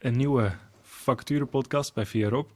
een 0.00 0.16
nieuwe 0.16 0.52
vacaturepodcast 0.82 1.94
bij 1.94 2.06
VROP. 2.06 2.50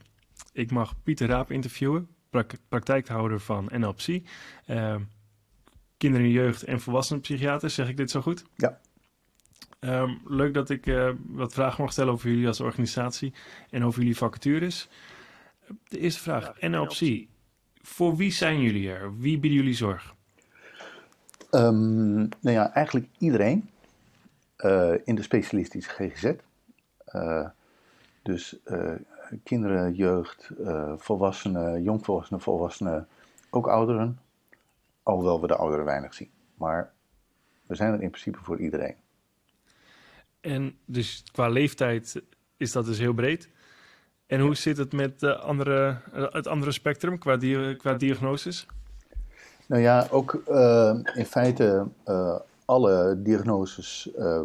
Ik 0.52 0.70
mag 0.70 1.02
Pieter 1.02 1.28
Raap 1.28 1.50
interviewen, 1.50 2.08
prak- 2.30 2.58
praktijkhouder 2.68 3.40
van 3.40 3.70
NLPC. 3.72 4.20
Uh, 4.66 4.96
kinderen, 5.96 6.30
jeugd 6.30 6.62
en 6.62 6.80
volwassenenpsychiater, 6.80 7.70
zeg 7.70 7.88
ik 7.88 7.96
dit 7.96 8.10
zo 8.10 8.20
goed? 8.20 8.44
Ja. 8.56 8.80
Um, 9.80 10.20
leuk 10.24 10.54
dat 10.54 10.70
ik 10.70 10.86
uh, 10.86 11.10
wat 11.26 11.54
vragen 11.54 11.82
mag 11.82 11.92
stellen 11.92 12.12
over 12.12 12.30
jullie 12.30 12.46
als 12.46 12.60
organisatie 12.60 13.32
en 13.70 13.84
over 13.84 14.00
jullie 14.00 14.16
vacatures. 14.16 14.88
De 15.88 15.98
eerste 15.98 16.20
vraag, 16.20 16.60
NLPC. 16.60 17.26
Voor 17.82 18.16
wie 18.16 18.32
zijn 18.32 18.60
jullie 18.60 18.90
er? 18.90 19.18
Wie 19.18 19.38
bieden 19.38 19.58
jullie 19.58 19.74
zorg? 19.74 20.14
Um, 21.50 22.16
nou 22.16 22.28
ja, 22.40 22.72
eigenlijk 22.72 23.06
iedereen 23.18 23.70
uh, 24.58 24.94
in 25.04 25.14
de 25.14 25.22
specialistische 25.22 25.90
GGZ. 25.90 26.32
Uh, 27.14 27.48
dus 28.22 28.56
uh, 28.64 28.92
kinderen, 29.42 29.94
jeugd, 29.94 30.50
volwassenen, 30.96 31.82
jongvolwassenen, 31.82 32.42
volwassenen, 32.42 33.08
ook 33.50 33.66
ouderen. 33.66 34.18
Alhoewel 35.02 35.40
we 35.40 35.46
de 35.46 35.56
ouderen 35.56 35.84
weinig 35.84 36.14
zien. 36.14 36.30
Maar 36.54 36.92
we 37.66 37.74
zijn 37.74 37.92
er 37.92 38.02
in 38.02 38.10
principe 38.10 38.38
voor 38.38 38.58
iedereen. 38.58 38.94
En 40.40 40.78
dus 40.84 41.24
qua 41.32 41.48
leeftijd 41.48 42.22
is 42.56 42.72
dat 42.72 42.84
dus 42.84 42.98
heel 42.98 43.14
breed. 43.14 43.48
En 44.26 44.40
hoe 44.40 44.54
zit 44.54 44.76
het 44.76 44.92
met 44.92 45.20
de 45.20 45.36
andere, 45.36 46.00
het 46.12 46.46
andere 46.46 46.72
spectrum 46.72 47.18
qua, 47.18 47.36
di 47.36 47.76
qua 47.76 47.94
diagnoses? 47.94 48.66
Nou 49.66 49.82
ja, 49.82 50.06
ook 50.10 50.42
uh, 50.48 50.98
in 51.14 51.26
feite 51.26 51.86
uh, 52.06 52.38
alle 52.64 53.22
diagnoses, 53.22 54.10
uh, 54.18 54.42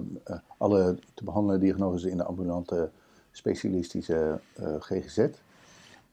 alle 0.57 0.97
te 1.13 1.23
behandelen 1.23 1.59
diagnoses 1.59 2.11
in 2.11 2.17
de 2.17 2.23
ambulante 2.23 2.91
specialistische 3.31 4.39
GGZ. 4.79 5.27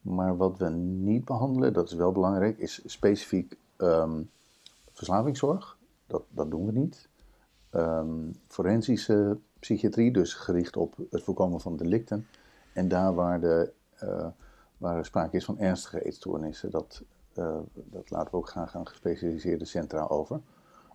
Maar 0.01 0.37
wat 0.37 0.59
we 0.59 0.69
niet 0.69 1.25
behandelen, 1.25 1.73
dat 1.73 1.87
is 1.91 1.95
wel 1.95 2.13
belangrijk, 2.13 2.59
is 2.59 2.83
specifiek 2.85 3.59
um, 3.79 4.31
verslavingszorg. 4.93 5.79
Dat, 6.07 6.23
dat 6.29 6.51
doen 6.51 6.67
we 6.67 6.73
niet. 6.73 7.09
Um, 7.73 8.33
forensische 8.47 9.39
psychiatrie, 9.59 10.13
dus 10.13 10.35
gericht 10.35 10.77
op 10.77 10.95
het 11.11 11.23
voorkomen 11.23 11.61
van 11.61 11.77
delicten. 11.77 12.27
En 12.73 12.89
daar 12.89 13.15
waar, 13.15 13.41
de, 13.41 13.73
waar 14.79 14.97
er 14.97 15.05
sprake 15.05 15.37
is 15.37 15.45
van 15.45 15.59
ernstige 15.59 16.05
eetstoornissen, 16.05 16.71
dat 16.71 17.03
dat 17.75 18.11
laten 18.11 18.31
we 18.31 18.37
ook 18.37 18.49
graag 18.49 18.77
aan 18.77 18.87
gespecialiseerde 18.87 19.65
centra 19.65 20.05
over. 20.05 20.41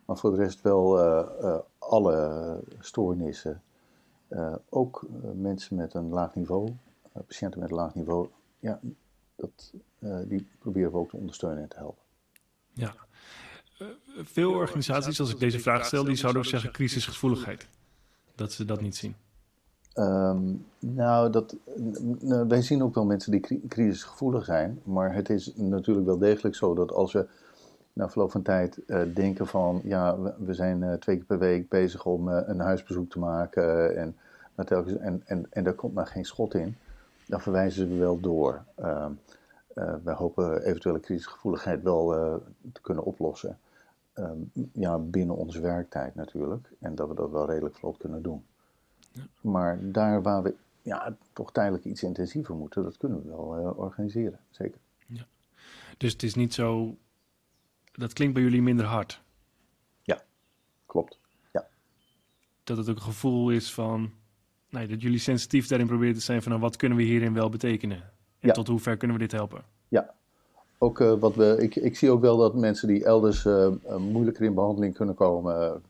Maar 0.06 0.18
voor 0.18 0.32
de 0.32 0.38
rest 0.38 0.62
wel 0.62 1.00
uh, 1.00 1.28
uh, 1.42 1.58
alle 1.78 2.60
stoornissen. 2.80 3.62
ook 4.70 5.06
mensen 5.34 5.76
met 5.76 5.94
een 5.94 6.10
laag 6.10 6.36
niveau, 6.36 6.70
patiënten 7.28 7.60
met 7.60 7.70
een 7.70 7.76
laag 7.76 7.96
niveau, 7.96 8.28
ja, 8.60 8.80
dat, 9.36 9.74
die 10.28 10.48
proberen 10.60 10.92
we 10.92 10.98
ook 10.98 11.10
te 11.10 11.18
ondersteunen 11.18 11.64
en 11.64 11.70
te 11.70 11.78
helpen. 11.78 12.04
Ja. 12.74 12.94
veel 14.24 14.52
organisaties, 14.52 15.20
als 15.20 15.32
ik 15.32 15.40
deze 15.40 15.60
vraag 15.60 15.86
stel, 15.86 16.04
die 16.04 16.16
zouden 16.16 16.42
ook 16.42 16.48
zeggen 16.48 16.72
crisisgevoeligheid. 16.72 17.68
Dat 18.36 18.52
ze 18.52 18.66
dat 18.66 18.82
niet 18.82 18.96
zien. 18.96 19.16
Um, 19.96 20.66
nou, 20.80 21.30
dat, 21.30 21.56
nou, 22.20 22.48
wij 22.48 22.62
zien 22.62 22.84
ook 22.84 22.96
wel 22.96 23.06
mensen 23.06 23.32
die 23.32 23.62
crisisgevoelig 23.68 24.46
zijn, 24.46 24.82
maar 24.84 25.14
het 25.14 25.30
is 25.30 25.54
natuurlijk 25.56 26.06
wel 26.06 26.18
degelijk 26.18 26.56
zo 26.56 26.74
dat 26.74 26.92
als 26.92 27.14
we 27.14 27.28
na 28.02 28.10
verloop 28.10 28.32
van 28.32 28.42
tijd 28.42 28.80
uh, 28.88 29.02
denken 29.14 29.48
van, 29.48 29.82
ja, 29.84 30.20
we, 30.20 30.34
we 30.38 30.54
zijn 30.54 30.82
uh, 30.82 30.94
twee 30.94 31.16
keer 31.16 31.26
per 31.26 31.40
week 31.40 31.70
bezig 31.70 32.06
om 32.06 32.30
uh, 32.30 32.42
een 32.46 32.60
huisbezoek 32.60 33.10
te 33.10 33.20
maken 33.20 33.98
en, 33.98 34.16
telkens, 34.66 34.98
en, 34.98 35.22
en, 35.26 35.46
en 35.50 35.64
daar 35.64 35.74
komt 35.74 35.94
maar 35.94 36.08
geen 36.08 36.26
schot 36.26 36.54
in, 36.54 36.76
dan 37.26 37.42
verwijzen 37.42 37.90
we 37.90 37.96
wel 37.96 38.20
door. 38.20 38.64
wij 40.04 40.14
hopen 40.14 40.64
eventuele 40.64 41.00
crisisgevoeligheid 41.00 41.84
wel 41.84 42.08
te 42.74 42.81
kunnen 42.81 43.03
oplossen. 43.03 43.58
Um, 44.16 44.52
ja, 44.74 44.98
binnen 44.98 45.36
onze 45.36 45.62
werktijd 45.62 46.16
natuurlijk. 46.16 46.72
En 46.80 46.96
dat 46.96 47.08
we 47.08 47.16
dat 47.16 47.31
wel 47.31 47.46
redelijk 47.46 47.75
vlot 47.75 47.98
kunnen 47.98 48.22
doen. 48.22 48.44
Ja. 49.12 49.22
Maar 49.42 49.80
daar 49.81 50.22
waar 50.22 50.44
we 50.44 50.56
ja, 50.81 51.16
toch 51.34 51.52
tijdelijk 51.52 51.84
iets 51.84 52.04
intensiever 52.04 52.56
moeten, 52.56 52.84
dat 52.84 52.98
kunnen 52.98 53.22
we 53.22 53.28
wel 53.28 53.74
organiseren, 53.78 54.40
zeker. 54.50 54.80
Ja. 55.08 55.25
Dus 55.98 56.12
het 56.12 56.24
is 56.24 56.36
niet 56.36 56.54
zo, 56.54 56.96
dat 57.91 58.13
klinkt 58.13 58.34
bij 58.34 58.44
jullie 58.44 58.62
minder 58.62 58.85
hard. 58.85 59.22
Ja, 60.02 60.22
klopt. 60.85 61.19
Ja. 61.53 61.68
Dat 62.63 62.78
het 62.78 62.90
ook 62.90 62.96
een 62.96 63.02
gevoel 63.02 63.50
is 63.50 63.74
van, 63.74 64.12
nee, 64.69 64.88
dat 64.88 65.02
jullie 65.02 65.19
sensitief 65.19 65.68
daarin 65.68 65.88
proberen 65.88 66.13
te 66.13 66.22
zijn 66.22 66.41
van, 66.41 66.51
nou, 66.51 66.63
wat 66.63 66.75
kunnen 66.75 66.97
we 66.97 67.03
hierin 67.03 67.34
wel 67.34 67.50
betekenen? 67.50 67.97
En 68.40 68.47
ja. 68.47 68.53
tot 68.53 68.68
hoe 68.68 68.80
ver 68.80 68.97
kunnen 68.97 69.18
we 69.18 69.24
dit 69.24 69.31
helpen? 69.31 69.63
Ja, 69.88 70.13
ook 70.78 71.00
uh, 71.00 71.13
wat 71.13 71.35
we, 71.35 71.56
ik, 71.59 71.75
ik 71.75 71.97
zie 71.97 72.12
ook 72.12 72.22
wel 72.22 72.38
dat 72.38 72.56
mensen 72.56 72.88
die 72.88 73.06
elders 73.06 73.46
uh, 73.46 73.68
moeilijker 73.97 74.46
in 74.46 74.53
behandeling 74.53 74.96
kunnen 74.96 75.16
komen, 75.16 75.81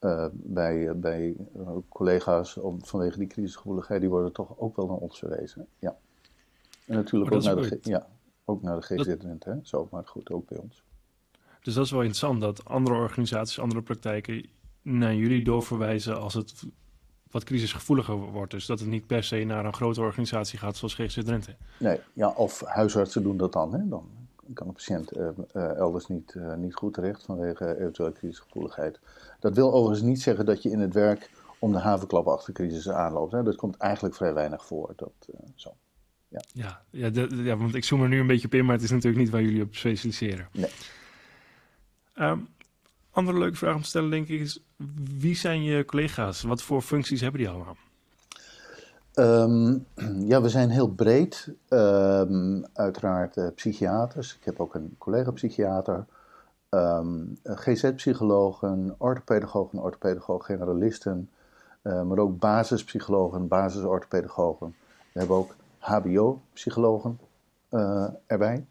uh, 0.00 0.26
bij, 0.32 0.96
bij 0.96 1.36
collega's 1.88 2.56
om, 2.56 2.84
vanwege 2.84 3.18
die 3.18 3.26
crisisgevoeligheid, 3.26 4.00
die 4.00 4.10
worden 4.10 4.32
toch 4.32 4.58
ook 4.58 4.76
wel 4.76 4.86
naar 4.86 4.96
ons 4.96 5.18
verwezen. 5.18 5.66
Ja. 5.78 5.96
En 6.86 6.94
natuurlijk 6.94 7.32
ook 7.34 7.42
naar, 7.42 7.56
de, 7.56 7.78
ja, 7.82 8.06
ook 8.44 8.62
naar 8.62 8.76
de 8.76 8.82
GZ 8.82 9.14
hè? 9.38 9.54
zo, 9.62 9.88
maar 9.90 10.06
goed, 10.06 10.30
ook 10.30 10.48
bij 10.48 10.58
ons. 10.58 10.82
Dus 11.62 11.74
dat 11.74 11.84
is 11.84 11.90
wel 11.90 12.00
interessant 12.00 12.40
dat 12.40 12.64
andere 12.64 12.96
organisaties, 12.96 13.60
andere 13.60 13.82
praktijken 13.82 14.46
naar 14.82 15.14
jullie 15.14 15.44
doorverwijzen 15.44 16.20
als 16.20 16.34
het 16.34 16.64
wat 17.30 17.44
crisisgevoeliger 17.44 18.16
wordt. 18.16 18.50
Dus 18.50 18.66
dat 18.66 18.78
het 18.78 18.88
niet 18.88 19.06
per 19.06 19.24
se 19.24 19.44
naar 19.44 19.64
een 19.64 19.74
grote 19.74 20.00
organisatie 20.00 20.58
gaat 20.58 20.76
zoals 20.76 20.94
GGZ 20.94 21.24
Drenthe. 21.24 21.56
Nee, 21.78 22.00
ja, 22.12 22.28
of 22.28 22.62
huisartsen 22.64 23.22
doen 23.22 23.36
dat 23.36 23.52
dan. 23.52 23.72
Hè? 23.72 23.88
Dan 23.88 24.08
kan 24.54 24.66
de 24.66 24.72
patiënt 24.72 25.16
uh, 25.16 25.28
uh, 25.54 25.76
elders 25.76 26.06
niet, 26.06 26.34
uh, 26.36 26.54
niet 26.54 26.74
goed 26.74 26.94
terecht 26.94 27.22
vanwege 27.22 27.78
eventuele 27.78 28.12
crisisgevoeligheid. 28.12 28.98
Dat 29.40 29.54
wil 29.54 29.72
overigens 29.72 30.08
niet 30.08 30.22
zeggen 30.22 30.46
dat 30.46 30.62
je 30.62 30.70
in 30.70 30.80
het 30.80 30.94
werk 30.94 31.30
om 31.58 31.72
de 31.72 31.78
havenklap 31.78 32.26
achter 32.26 32.52
crisis 32.52 32.88
aanloopt. 32.88 33.32
Hè? 33.32 33.42
Dat 33.42 33.56
komt 33.56 33.76
eigenlijk 33.76 34.14
vrij 34.14 34.34
weinig 34.34 34.66
voor. 34.66 34.92
Dat, 34.96 35.12
zo. 35.54 35.74
Ja, 36.28 36.40
ja, 36.52 36.82
ja, 36.90 37.26
ja, 37.28 37.56
want 37.56 37.74
ik 37.74 37.84
zoom 37.84 38.02
er 38.02 38.08
nu 38.08 38.20
een 38.20 38.26
beetje 38.26 38.46
op 38.46 38.54
in, 38.54 38.64
maar 38.64 38.74
het 38.74 38.84
is 38.84 38.90
natuurlijk 38.90 39.22
niet 39.22 39.30
waar 39.30 39.42
jullie 39.42 39.62
op 39.62 39.74
specialiseren. 39.74 40.48
Nee. 40.52 40.70
Um, 42.20 42.48
andere 43.10 43.38
leuke 43.38 43.56
vraag 43.56 43.74
om 43.74 43.82
te 43.82 43.88
stellen, 43.88 44.10
denk 44.10 44.28
ik, 44.28 44.40
is: 44.40 44.62
wie 45.18 45.36
zijn 45.36 45.62
je 45.62 45.84
collega's? 45.84 46.42
Wat 46.42 46.62
voor 46.62 46.82
functies 46.82 47.20
hebben 47.20 47.40
die 47.40 47.48
allemaal? 47.48 47.76
Um, 49.14 49.86
ja, 50.26 50.42
we 50.42 50.48
zijn 50.48 50.70
heel 50.70 50.88
breed. 50.88 51.54
Um, 51.68 52.64
uiteraard 52.72 53.36
uh, 53.36 53.46
psychiaters. 53.54 54.36
Ik 54.36 54.44
heb 54.44 54.60
ook 54.60 54.74
een 54.74 54.94
collega-psychiater. 54.98 56.06
GZ-psychologen, 57.44 58.94
orthopedagogen, 58.98 59.78
orthopedagoog-generalisten. 59.78 61.30
Uh, 61.82 62.02
maar 62.02 62.18
ook 62.18 62.38
basispsychologen, 62.38 63.48
basisorthopedagogen. 63.48 64.74
We 65.12 65.18
hebben 65.18 65.36
ook 65.36 65.54
HBO-psychologen 65.78 67.18
uh, 67.70 68.08
erbij. 68.26 68.66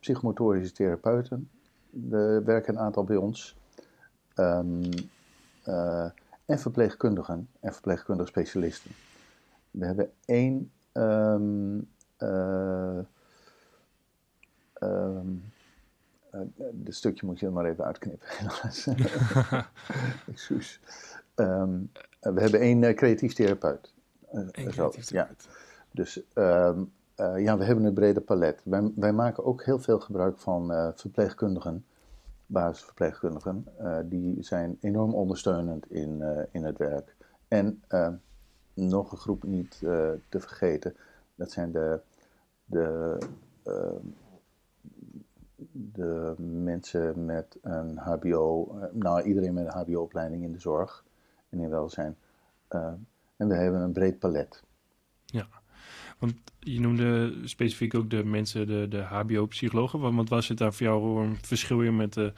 Psychomotorische 0.00 0.72
therapeuten. 0.72 1.50
Er 2.10 2.44
werken 2.44 2.74
een 2.74 2.80
aantal 2.80 3.04
bij 3.04 3.16
ons. 3.16 3.56
Um, 4.36 4.82
uh, 5.68 6.10
en 6.44 6.58
verpleegkundigen 6.58 7.48
en 7.60 7.72
verpleegkundige 7.72 8.28
specialisten. 8.28 8.90
We 9.70 9.86
hebben 9.86 10.10
één. 10.24 10.70
Um, 10.92 11.88
uh, 12.18 12.98
um, 14.80 15.52
uh, 16.34 16.40
dit 16.72 16.94
stukje 16.94 17.26
moet 17.26 17.40
je 17.40 17.50
maar 17.50 17.64
even 17.64 17.84
uitknippen. 17.84 18.28
Excuus. 20.32 20.80
Um, 21.34 21.90
we 22.20 22.40
hebben 22.40 22.60
één 22.60 22.82
uh, 22.82 22.94
creatief 22.94 23.32
therapeut. 23.32 23.94
Eén 24.30 24.50
creatief 24.50 25.04
therapeut. 25.04 25.46
Ja. 25.48 25.54
Dus 25.90 26.22
ja, 27.16 27.58
we 27.58 27.64
hebben 27.64 27.84
een 27.84 27.94
brede 27.94 28.20
palet. 28.20 28.60
Wij, 28.64 28.92
wij, 28.94 29.12
maken 29.12 29.44
ook 29.44 29.64
heel 29.64 29.78
veel 29.78 30.00
gebruik 30.00 30.38
van 30.38 30.92
verpleegkundigen 30.94 31.84
basisverpleegkundigen, 32.46 33.66
uh, 33.80 33.98
die 34.04 34.42
zijn 34.42 34.78
enorm 34.80 35.14
ondersteunend 35.14 35.90
in, 35.90 36.22
in 36.50 36.64
het 36.64 36.78
werk. 36.78 37.16
En 37.48 37.82
nog 38.74 39.12
een 39.12 39.18
groep 39.18 39.44
niet 39.44 39.78
te 40.28 40.40
vergeten, 40.40 40.96
dat 41.34 41.50
zijn 41.50 41.72
de, 41.72 42.00
de, 42.64 43.18
de 45.70 46.34
mensen 46.38 47.24
met 47.24 47.58
een 47.62 47.98
HBO, 47.98 48.74
nou 48.92 49.22
iedereen 49.22 49.54
met 49.54 49.64
een 49.64 49.80
HBO-opleiding 49.80 50.42
in 50.42 50.52
de 50.52 50.60
zorg 50.60 51.04
en 51.48 51.60
in 51.60 51.70
welzijn. 51.70 52.16
en 53.36 53.48
we 53.48 53.54
hebben 53.54 53.80
een 53.80 53.92
breed 53.92 54.18
palet. 54.18 54.62
Je 56.58 56.80
noemde 56.80 57.32
specifiek 57.44 57.94
ook 57.94 58.10
de 58.10 58.24
mensen, 58.24 58.66
de, 58.66 58.88
de 58.88 59.00
HBO-psychologen. 59.00 60.00
Want 60.00 60.28
was 60.28 60.48
het 60.48 60.58
daar 60.58 60.72
voor 60.72 60.86
jou 60.86 61.24
een 61.24 61.36
verschil 61.42 61.82
in 61.82 61.96
met 61.96 62.12
de 62.12 62.32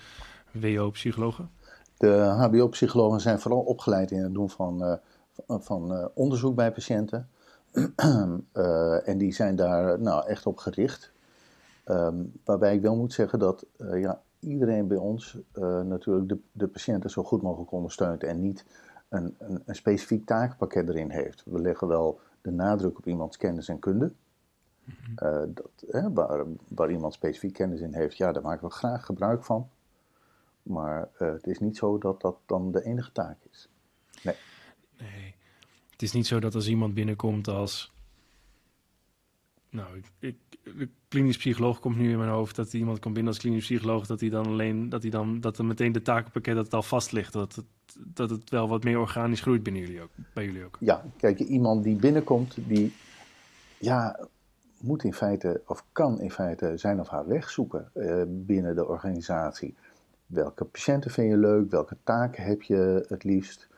WO-psychologen? 0.53 1.51
De 1.97 2.35
HBO-psychologen 2.39 3.21
zijn 3.21 3.41
vooral 3.41 3.61
opgeleid 3.61 4.11
in 4.11 4.23
het 4.23 4.35
doen 4.35 4.51
van, 4.51 4.83
uh, 4.83 4.95
van 5.61 6.11
onderzoek 6.15 6.55
bij 6.55 6.73
patiënten. 6.73 7.29
en 9.05 9.19
die 9.19 9.33
zijn 9.33 9.57
daar 9.57 10.01
nou, 10.01 10.27
echt 10.27 10.47
op 10.47 10.59
gericht. 10.59 11.13
Ehm, 11.85 12.15
waarbij 12.45 12.75
ik 12.75 12.83
wel 12.83 12.97
moet 12.97 13.13
zeggen 13.13 13.39
dat 13.39 13.67
ja, 13.77 14.21
iedereen 14.41 14.87
bij 14.87 14.97
ons 14.97 15.39
natuurlijk 15.85 16.29
de, 16.29 16.39
de 16.53 16.67
patiënten 16.67 17.11
zo 17.11 17.23
goed 17.23 17.43
mogelijk 17.43 17.73
ondersteunt 17.73 18.25
en 18.25 18.41
niet 18.41 18.65
een, 19.09 19.35
een, 19.39 19.63
een 19.67 19.75
specifiek 19.75 20.27
taakpakket 20.27 20.89
erin 20.89 21.11
heeft. 21.11 21.43
We 21.45 21.61
leggen 21.61 21.89
wel 21.89 22.21
de 22.47 22.53
nadruk 22.53 22.99
op 22.99 23.07
iemands 23.07 23.37
kennis 23.37 23.69
en 23.69 23.79
kunde. 23.79 24.13
Uh, 25.23 25.43
dat, 25.49 25.85
waar, 26.13 26.45
waar, 26.69 26.91
iemand 26.91 27.15
specifiek 27.15 27.53
kennis 27.53 27.81
in 27.81 27.95
heeft, 27.95 28.17
ja, 28.17 28.33
daar 28.33 28.43
maken 28.43 28.69
we 28.69 28.75
graag 28.75 29.05
gebruik 29.05 29.45
van. 29.45 29.69
Maar 30.63 31.09
uh, 31.19 31.33
het 31.33 31.47
is 31.47 31.59
niet 31.59 31.77
zo 31.77 31.99
dat 31.99 32.21
dat 32.21 32.39
dan 32.47 32.73
de 32.73 32.85
enige 32.85 33.13
taak 33.13 33.37
is. 33.51 33.69
Nee. 34.23 34.35
Nee. 34.99 35.35
Het 35.91 36.03
is 36.03 36.13
niet 36.13 36.27
zo 36.27 36.39
dat 36.39 36.55
als 36.55 36.69
iemand 36.69 36.95
binnenkomt 36.95 37.49
als. 37.49 37.93
Nou, 39.71 40.03
ik, 40.19 40.37
de 40.63 40.89
klinisch 41.17 41.37
psycholoog 41.37 41.81
komt 41.81 41.97
nu 41.97 42.11
in 42.11 42.19
mijn 42.19 42.31
hoofd 42.31 42.57
dat 42.57 42.73
iemand 42.73 42.99
komt 42.99 43.15
binnen 43.15 43.33
als 43.33 43.43
klinisch 43.43 43.65
psycholoog, 43.65 44.07
dat 44.07 44.21
hij 44.21 44.29
dan 44.29 44.47
alleen, 44.47 44.89
dat 44.89 45.03
hij 45.03 45.11
dan, 45.11 45.41
dat 45.41 45.59
er 45.59 45.65
meteen 45.65 45.93
de 45.93 46.03
takenpakket 46.03 46.55
dat 46.55 46.75
al 46.75 46.83
vast 46.83 47.13
ligt, 47.13 47.33
dat 47.33 47.55
het, 47.55 47.67
dat 48.15 48.31
het 48.31 48.51
wel 48.51 48.69
wat 48.69 48.85
meer 48.85 48.99
organisch 48.99 49.41
groeit 49.41 49.63
binnen 49.63 49.83
jullie 49.83 50.03
ook, 50.03 50.11
bij 50.35 50.45
jullie 50.45 50.65
ook. 50.65 50.77
Ja, 50.81 51.03
kijk, 51.17 51.39
iemand 51.39 51.85
die 51.85 51.97
binnenkomt, 51.97 52.57
die, 52.67 52.95
ja, 53.79 54.27
moet 54.81 55.05
in 55.05 55.15
feite, 55.15 55.63
of 55.67 55.85
kan 55.93 56.21
in 56.21 56.31
feite 56.31 56.73
zijn 56.77 57.01
of 57.01 57.09
haar 57.09 57.27
weg 57.27 57.51
zoeken 57.51 57.91
uh, 57.95 58.23
binnen 58.29 58.75
de 58.75 58.87
organisatie. 58.87 59.75
Welke 60.27 60.65
patiënten 60.65 61.11
vind 61.11 61.31
je 61.31 61.37
leuk? 61.37 61.71
Welke 61.71 61.97
taken 62.05 62.45
heb 62.45 62.63
je 62.63 63.05
het 63.09 63.25
liefst? 63.25 63.69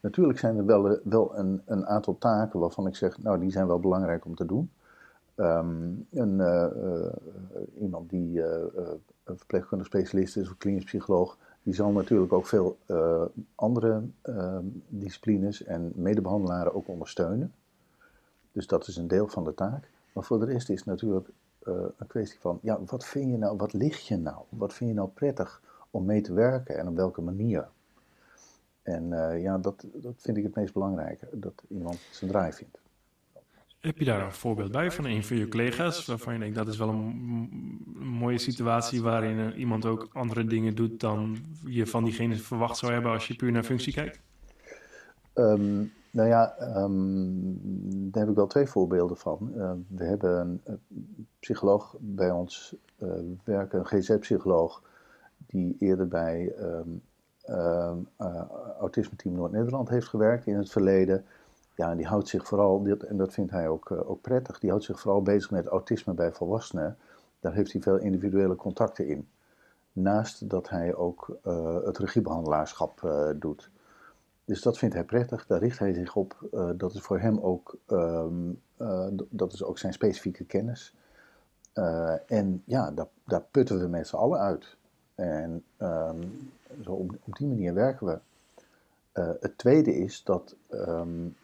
Natuurlijk 0.00 0.38
zijn 0.38 0.56
er 0.56 0.66
wel, 0.66 0.90
eh, 0.90 0.98
wel 1.04 1.38
een, 1.38 1.62
een 1.66 1.86
aantal 1.86 2.18
taken 2.18 2.60
waarvan 2.60 2.86
ik 2.86 2.96
zeg, 2.96 3.18
nou, 3.18 3.40
die 3.40 3.50
zijn 3.50 3.66
wel 3.66 3.80
belangrijk 3.80 4.24
om 4.24 4.34
te 4.34 4.46
doen. 4.46 4.70
Um, 5.40 6.06
een, 6.10 6.38
uh, 6.38 7.12
iemand 7.80 8.10
die 8.10 8.38
uh, 8.38 8.46
een 9.24 9.36
verpleegkundige 9.36 9.90
specialist 9.90 10.36
is 10.36 10.50
of 10.50 10.56
klinisch 10.56 10.84
psycholoog, 10.84 11.38
die 11.62 11.74
zal 11.74 11.90
natuurlijk 11.90 12.32
ook 12.32 12.46
veel 12.46 12.78
andere 13.54 14.02
ehm, 14.22 14.64
disciplines 14.88 15.64
en 15.64 15.92
medebehandelaren 15.94 16.74
ook 16.74 16.88
ondersteunen. 16.88 17.52
Dus 18.52 18.66
dat 18.66 18.86
is 18.86 18.96
een 18.96 19.08
deel 19.08 19.28
van 19.28 19.44
de 19.44 19.54
taak. 19.54 19.90
Maar 20.12 20.24
voor 20.24 20.38
de 20.38 20.44
rest 20.44 20.70
is 20.70 20.78
het 20.78 20.86
natuurlijk 20.86 21.28
een 21.62 22.06
kwestie 22.06 22.40
van, 22.40 22.58
ja, 22.62 22.80
wat 22.84 23.04
vind 23.04 23.30
je 23.30 23.38
nou, 23.38 23.56
wat 23.56 23.72
ligt 23.72 24.06
je 24.06 24.16
nou? 24.16 24.42
Wat 24.48 24.74
vind 24.74 24.90
je 24.90 24.96
nou 24.96 25.08
prettig 25.08 25.62
om 25.90 26.04
mee 26.04 26.20
te 26.20 26.32
werken 26.32 26.78
en 26.78 26.88
op 26.88 26.96
welke 26.96 27.20
manier? 27.20 27.68
En 28.82 29.08
ja, 29.40 29.58
dat, 29.58 29.86
dat 29.92 30.14
vind 30.16 30.36
ik 30.36 30.44
het 30.44 30.54
meest 30.54 30.72
belangrijke, 30.72 31.28
dat 31.32 31.62
iemand 31.68 31.98
zijn 32.10 32.30
draai 32.30 32.52
vindt. 32.52 32.78
Heb 33.88 33.98
je 33.98 34.04
daar 34.04 34.24
een 34.24 34.32
voorbeeld 34.32 34.72
bij 34.72 34.90
van 34.90 35.04
een 35.04 35.24
van 35.24 35.36
je 35.36 35.48
collega's 35.48 36.06
waarvan 36.06 36.32
je 36.32 36.38
denkt 36.38 36.54
dat 36.54 36.68
is 36.68 36.76
wel 36.76 36.88
een, 36.88 37.80
mooie 37.94 38.38
situatie 38.38 39.02
waarin 39.02 39.52
iemand 39.52 39.86
ook 39.86 40.08
andere 40.12 40.44
dingen 40.44 40.74
doet 40.74 41.00
dan 41.00 41.38
je 41.66 41.86
van 41.86 42.04
diegene 42.04 42.36
verwacht 42.36 42.76
zou 42.76 42.92
hebben 42.92 43.12
als 43.12 43.28
je 43.28 43.36
puur 43.36 43.52
naar 43.52 43.62
functie 43.62 43.92
kijkt? 43.92 44.20
Um, 45.34 45.92
nou 46.10 46.28
ja, 46.28 46.54
um, 46.76 47.58
daar 48.10 48.22
heb 48.22 48.30
ik 48.30 48.36
wel 48.36 48.46
twee 48.46 48.66
voorbeelden 48.66 49.16
van. 49.16 49.52
Uh, 49.56 49.70
we 49.88 50.04
hebben 50.04 50.60
een, 50.64 50.80
psycholoog 51.38 51.96
bij 51.98 52.30
ons 52.30 52.74
uh, 52.98 53.10
werken, 53.44 53.78
een 53.78 53.86
GZ-psycholoog, 53.86 54.82
die 55.46 55.76
eerder 55.78 56.08
bij 56.08 56.52
um, 56.60 58.08
Autisme 58.80 59.16
Team 59.16 59.34
Noord-Nederland 59.34 59.88
heeft 59.88 60.08
gewerkt 60.08 60.46
in 60.46 60.56
het 60.56 60.70
verleden. 60.70 61.24
Ja, 61.78 61.90
en 61.90 61.96
die 61.96 62.06
houdt 62.06 62.28
zich 62.28 62.46
vooral, 62.46 62.86
en 63.08 63.16
dat 63.16 63.32
vindt 63.32 63.50
hij 63.50 63.68
ook, 63.68 63.90
eh, 63.90 64.10
ook 64.10 64.20
prettig, 64.20 64.58
die 64.58 64.70
houdt 64.70 64.84
zich 64.84 65.00
vooral 65.00 65.22
bezig 65.22 65.50
met 65.50 65.66
autisme 65.66 66.14
bij 66.14 66.32
volwassenen. 66.32 66.96
Daar 67.40 67.52
heeft 67.52 67.72
hij 67.72 67.80
veel 67.80 67.96
individuele 67.96 68.56
contacten 68.56 69.06
in. 69.06 69.28
Naast 69.92 70.50
dat 70.50 70.68
hij 70.68 70.94
ook 70.94 71.38
uh, 71.46 71.84
het 71.84 71.98
regiebehandelaarschap 71.98 73.02
uh, 73.04 73.30
doet. 73.36 73.70
Dus 74.44 74.62
dat 74.62 74.78
vindt 74.78 74.94
hij 74.94 75.04
prettig, 75.04 75.46
daar 75.46 75.58
richt 75.58 75.78
hij 75.78 75.92
zich 75.92 76.16
op. 76.16 76.48
Dat 76.76 76.94
is 76.94 77.00
voor 77.00 77.18
hem 77.18 77.38
ook, 77.38 77.76
um, 77.86 78.60
dat 79.28 79.52
is 79.52 79.64
ook 79.64 79.78
zijn 79.78 79.92
specifieke 79.92 80.44
kennis. 80.44 80.94
en 82.26 82.62
ja, 82.64 82.92
daar, 83.24 83.42
putten 83.50 83.80
we 83.80 83.88
met 83.88 84.06
z'n 84.06 84.16
allen 84.16 84.38
uit. 84.38 84.76
En 85.14 85.64
um, 85.78 86.50
zo 86.82 86.92
op, 86.92 87.36
die 87.36 87.46
manier 87.46 87.74
werken 87.74 88.06
we. 88.06 88.18
Het 89.12 89.58
tweede 89.58 89.96
is 89.96 90.22
dat 90.22 90.56
um, 90.70 91.36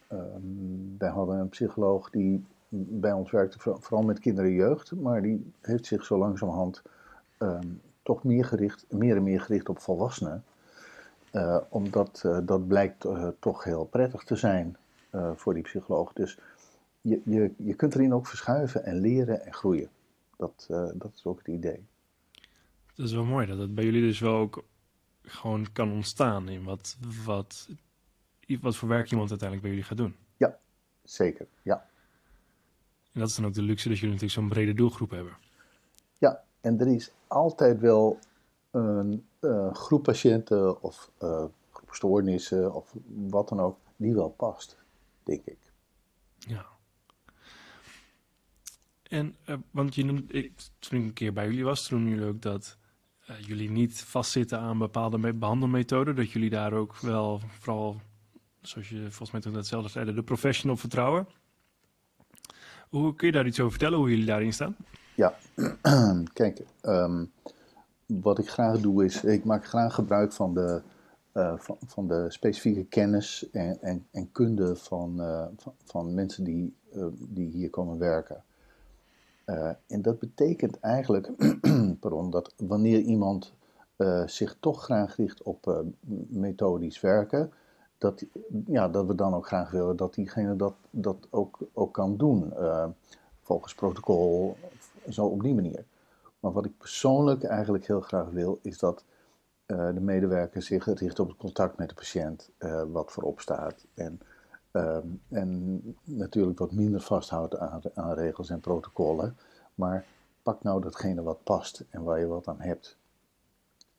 wij 0.98 1.08
hadden 1.08 1.38
een 1.38 1.48
psycholoog 1.48 2.10
die 2.10 2.44
bij 2.76 3.12
ons 3.12 3.30
werkte, 3.30 3.58
vooral 3.58 4.02
met 4.02 4.18
kinderen 4.18 4.50
en 4.50 4.56
jeugd, 4.56 4.92
maar 4.92 5.22
die 5.22 5.52
heeft 5.60 5.86
zich 5.86 6.04
zo 6.04 6.18
langzamerhand 6.18 6.82
um, 7.38 7.80
toch 8.02 8.24
meer, 8.24 8.44
gericht, 8.44 8.86
meer 8.88 9.16
en 9.16 9.22
meer 9.22 9.40
gericht 9.40 9.68
op 9.68 9.78
volwassenen. 9.78 10.44
Uh, 11.32 11.56
omdat 11.68 12.22
uh, 12.26 12.38
dat 12.42 12.68
blijkt 12.68 13.06
toch 13.38 13.64
heel 13.64 13.84
prettig 13.84 14.22
te 14.22 14.36
zijn 14.36 14.76
voor 15.34 15.54
die 15.54 15.62
psycholoog. 15.62 16.12
Dus 16.12 16.38
je, 17.00 17.20
je, 17.24 17.50
je 17.56 17.74
kunt 17.74 17.94
erin 17.94 18.14
ook 18.14 18.26
verschuiven 18.26 18.84
en 18.84 19.00
leren 19.00 19.44
en 19.44 19.54
groeien. 19.54 19.88
Dat, 20.36 20.66
dat 20.94 21.10
is 21.14 21.24
ook 21.24 21.38
het 21.38 21.48
idee. 21.48 21.84
Dat 22.94 23.06
is 23.06 23.12
wel 23.12 23.24
mooi 23.24 23.46
dat 23.46 23.58
het 23.58 23.74
bij 23.74 23.84
jullie 23.84 24.02
dus 24.02 24.20
wel 24.20 24.34
ook 24.34 24.64
gewoon 25.24 25.72
kan 25.72 25.92
ontstaan 25.92 26.48
in 26.48 26.64
wat, 26.64 26.96
wat 27.24 27.68
wat 28.60 28.76
voor 28.76 28.88
werk 28.88 29.10
iemand 29.10 29.30
uiteindelijk 29.30 29.68
bij 29.68 29.70
jullie 29.70 29.88
gaat 29.88 29.98
doen. 29.98 30.16
Ja, 30.36 30.58
zeker. 31.02 31.46
Ja. 31.62 31.88
En 33.12 33.20
dat 33.20 33.28
is 33.28 33.34
dan 33.34 33.46
ook 33.46 33.54
de 33.54 33.62
luxe 33.62 33.88
dat 33.88 33.98
jullie 33.98 34.14
natuurlijk 34.14 34.40
zo'n 34.40 34.48
brede 34.48 34.74
doelgroep 34.74 35.10
hebben. 35.10 35.36
Ja, 36.18 36.44
en 36.60 36.80
er 36.80 36.86
is 36.86 37.10
altijd 37.26 37.80
wel 37.80 38.18
een 38.70 39.26
uh, 39.40 39.74
groep 39.74 40.02
patiënten 40.02 40.82
of 40.82 41.10
uh, 41.22 41.44
groep 41.70 41.94
stoornissen 41.94 42.74
of 42.74 42.94
wat 43.06 43.48
dan 43.48 43.60
ook, 43.60 43.78
die 43.96 44.14
wel 44.14 44.30
past, 44.30 44.76
denk 45.22 45.44
ik. 45.44 45.58
Ja. 46.38 46.66
En, 49.02 49.36
uh, 49.46 49.56
want 49.70 49.94
je 49.94 50.04
noemt, 50.04 50.34
ik, 50.34 50.52
toen 50.78 50.98
ik 50.98 51.04
een 51.04 51.12
keer 51.12 51.32
bij 51.32 51.46
jullie 51.46 51.64
was, 51.64 51.86
toen 51.86 51.98
noemden 51.98 52.18
jullie 52.18 52.34
ook 52.34 52.42
dat 52.42 52.76
jullie 53.38 53.70
niet 53.70 54.00
vastzitten 54.00 54.58
aan 54.58 54.78
bepaalde 54.78 55.34
behandelmethoden, 55.34 56.16
dat 56.16 56.30
jullie 56.30 56.50
daar 56.50 56.72
ook 56.72 56.96
wel 56.96 57.40
vooral 57.48 58.00
zoals 58.66 58.88
je 58.88 59.00
volgens 59.00 59.30
mij 59.30 59.40
toen 59.40 59.54
hetzelfde 59.54 59.88
zei, 59.88 60.14
de 60.14 60.22
professional 60.22 60.76
vertrouwen. 60.76 61.26
Hoe 62.88 63.14
kun 63.14 63.26
je 63.26 63.32
daar 63.32 63.46
iets 63.46 63.58
over 63.60 63.70
vertellen, 63.70 63.98
hoe 63.98 64.10
jullie 64.10 64.24
daarin 64.24 64.52
staan? 64.52 64.76
Ja, 65.14 65.34
kijk, 66.32 66.62
um, 66.82 67.32
wat 68.06 68.38
ik 68.38 68.48
graag 68.48 68.80
doe 68.80 69.04
is, 69.04 69.24
ik 69.24 69.44
maak 69.44 69.66
graag 69.66 69.94
gebruik 69.94 70.32
van 70.32 70.54
de, 70.54 70.82
uh, 71.34 71.54
van, 71.86 72.08
de 72.08 72.26
specifieke 72.28 72.84
kennis 72.84 73.50
en, 73.50 73.78
en, 73.80 74.06
en 74.10 74.32
kunde 74.32 74.76
van, 74.76 75.20
uh, 75.20 75.44
van, 75.56 75.72
van, 75.84 76.14
mensen 76.14 76.44
die, 76.44 76.74
die 77.18 77.50
hier 77.50 77.70
komen 77.70 77.98
werken. 77.98 78.42
En 79.86 80.02
dat 80.02 80.18
betekent 80.18 80.80
eigenlijk, 80.80 81.30
pardon, 82.00 82.30
dat 82.30 82.54
wanneer 82.56 83.00
iemand 83.00 83.52
zich 84.26 84.56
toch 84.60 84.82
graag 84.82 85.16
richt 85.16 85.42
op 85.42 85.84
methodisch 86.28 87.00
werken, 87.00 87.52
dat, 87.98 88.24
ja, 88.66 88.88
dat 88.88 89.06
we 89.06 89.14
dan 89.14 89.34
ook 89.34 89.46
graag 89.46 89.70
willen 89.70 89.96
dat 89.96 90.14
diegene 90.14 90.56
dat, 90.56 90.74
dat 90.90 91.16
ook, 91.30 91.58
ook 91.72 91.94
kan 91.94 92.16
doen. 92.16 92.52
Volgens 93.42 93.74
protocol, 93.74 94.56
zo 95.08 95.26
op 95.26 95.42
die 95.42 95.54
manier. 95.54 95.84
Maar 96.40 96.52
wat 96.52 96.64
ik 96.64 96.78
persoonlijk 96.78 97.42
eigenlijk 97.42 97.86
heel 97.86 98.00
graag 98.00 98.30
wil, 98.30 98.58
is 98.62 98.78
dat 98.78 99.04
de 99.66 100.00
medewerker 100.00 100.62
zich 100.62 100.84
richt 100.94 101.20
op 101.20 101.28
het 101.28 101.36
contact 101.36 101.78
met 101.78 101.88
de 101.88 101.94
patiënt, 101.94 102.50
wat 102.92 103.12
voorop 103.12 103.40
staat. 103.40 103.86
En, 103.94 104.20
ehm, 104.74 105.06
en 105.28 105.80
natuurlijk 106.04 106.58
wat 106.58 106.72
minder 106.72 107.00
vasthoudt 107.00 107.56
aan, 107.56 107.80
aan 107.94 108.14
regels 108.14 108.50
en 108.50 108.60
protocollen. 108.60 109.36
Maar 109.74 110.04
pak 110.42 110.62
nou 110.62 110.80
datgene 110.80 111.22
wat 111.22 111.44
past 111.44 111.84
en 111.90 112.02
waar 112.02 112.20
je 112.20 112.26
wat 112.26 112.48
aan 112.48 112.60
hebt. 112.60 112.96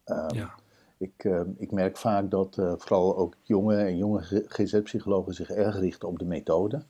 Um, 0.05 0.33
ja. 0.33 0.55
Ik, 0.97 1.23
uh, 1.23 1.41
ik 1.57 1.71
merk 1.71 1.97
vaak 1.97 2.31
dat 2.31 2.57
uh, 2.57 2.73
vooral 2.77 3.17
ook 3.17 3.35
jonge 3.41 3.75
en 3.75 3.97
jonge 3.97 4.21
GZ-psychologen 4.47 5.33
zich 5.33 5.49
erg 5.49 5.79
richten 5.79 6.07
op 6.07 6.19
de 6.19 6.25
methode. 6.25 6.83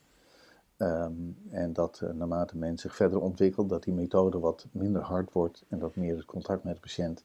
En 1.49 1.73
dat 1.73 2.01
uh, 2.03 2.09
naarmate 2.09 2.57
men 2.57 2.77
zich 2.77 2.95
verder 2.95 3.19
ontwikkelt, 3.19 3.69
dat 3.69 3.83
die 3.83 3.93
methode 3.93 4.39
wat 4.39 4.65
minder 4.71 5.01
hard 5.01 5.31
wordt 5.31 5.63
en 5.69 5.79
dat 5.79 5.95
meer 5.95 6.15
het 6.15 6.25
contact 6.25 6.63
met 6.63 6.73
de 6.73 6.79
patiënt 6.79 7.23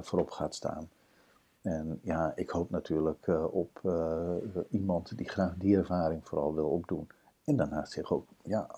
voorop 0.00 0.30
gaat 0.30 0.54
staan. 0.54 0.88
En 1.66 2.00
ja, 2.02 2.32
ik 2.36 2.50
hoop 2.50 2.70
natuurlijk 2.70 3.28
op 3.50 3.80
iemand 4.70 5.16
die 5.16 5.28
graag 5.28 5.54
die 5.56 5.76
ervaring 5.76 6.26
vooral 6.26 6.54
wil 6.54 6.68
opdoen. 6.68 7.08
En 7.44 7.56
daarnaast 7.56 7.92
zich 7.92 8.12
ook 8.12 8.28
ja, 8.44 8.70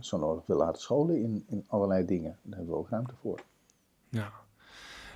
zo 0.00 0.18
nodig 0.18 0.46
wil 0.46 0.56
laten 0.56 0.82
scholen 0.82 1.22
in, 1.22 1.44
in 1.48 1.64
allerlei 1.68 2.04
dingen. 2.04 2.38
Daar 2.42 2.56
hebben 2.56 2.74
we 2.74 2.80
ook 2.80 2.88
ruimte 2.88 3.14
voor. 3.20 3.40
Ja, 4.08 4.32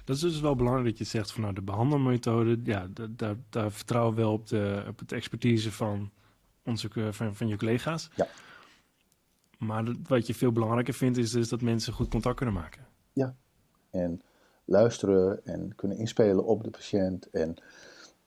Dat 0.05 0.17
is 0.17 0.23
dus 0.23 0.41
wel 0.41 0.57
belangrijk 0.57 0.89
dat 0.89 0.99
je 0.99 1.05
zegt 1.05 1.33
van 1.33 1.43
nou 1.43 1.55
de 1.55 1.63
behandelmethode, 1.63 2.61
ja, 2.65 2.87
daar, 3.11 3.37
daar 3.49 3.73
vertrouwen 3.73 4.15
we 4.15 4.21
wel 4.21 4.33
op 4.33 4.47
de, 4.47 4.85
op 4.89 5.09
de 5.09 5.17
expertise 5.17 5.73
van, 5.73 6.11
onze, 6.65 7.13
van, 7.13 7.35
van 7.35 7.49
je 7.49 7.57
collega's. 7.57 8.11
Ja. 8.15 8.27
Maar 9.59 9.95
wat 10.09 10.27
je 10.27 10.35
veel 10.35 10.53
belangrijker 10.53 10.95
vindt 10.95 11.19
is 11.19 11.31
dus 11.31 11.49
dat 11.49 11.61
mensen 11.61 11.93
goed 11.93 12.09
contact 12.09 12.37
kunnen 12.37 12.55
maken. 12.55 12.87
Ja, 13.13 13.35
en 13.91 14.23
luisteren 14.65 15.47
en 15.47 15.73
kunnen 15.77 15.99
inspelen 15.99 16.45
op 16.45 16.65
de 16.65 16.71
patiënt 16.71 17.31
en 17.31 17.57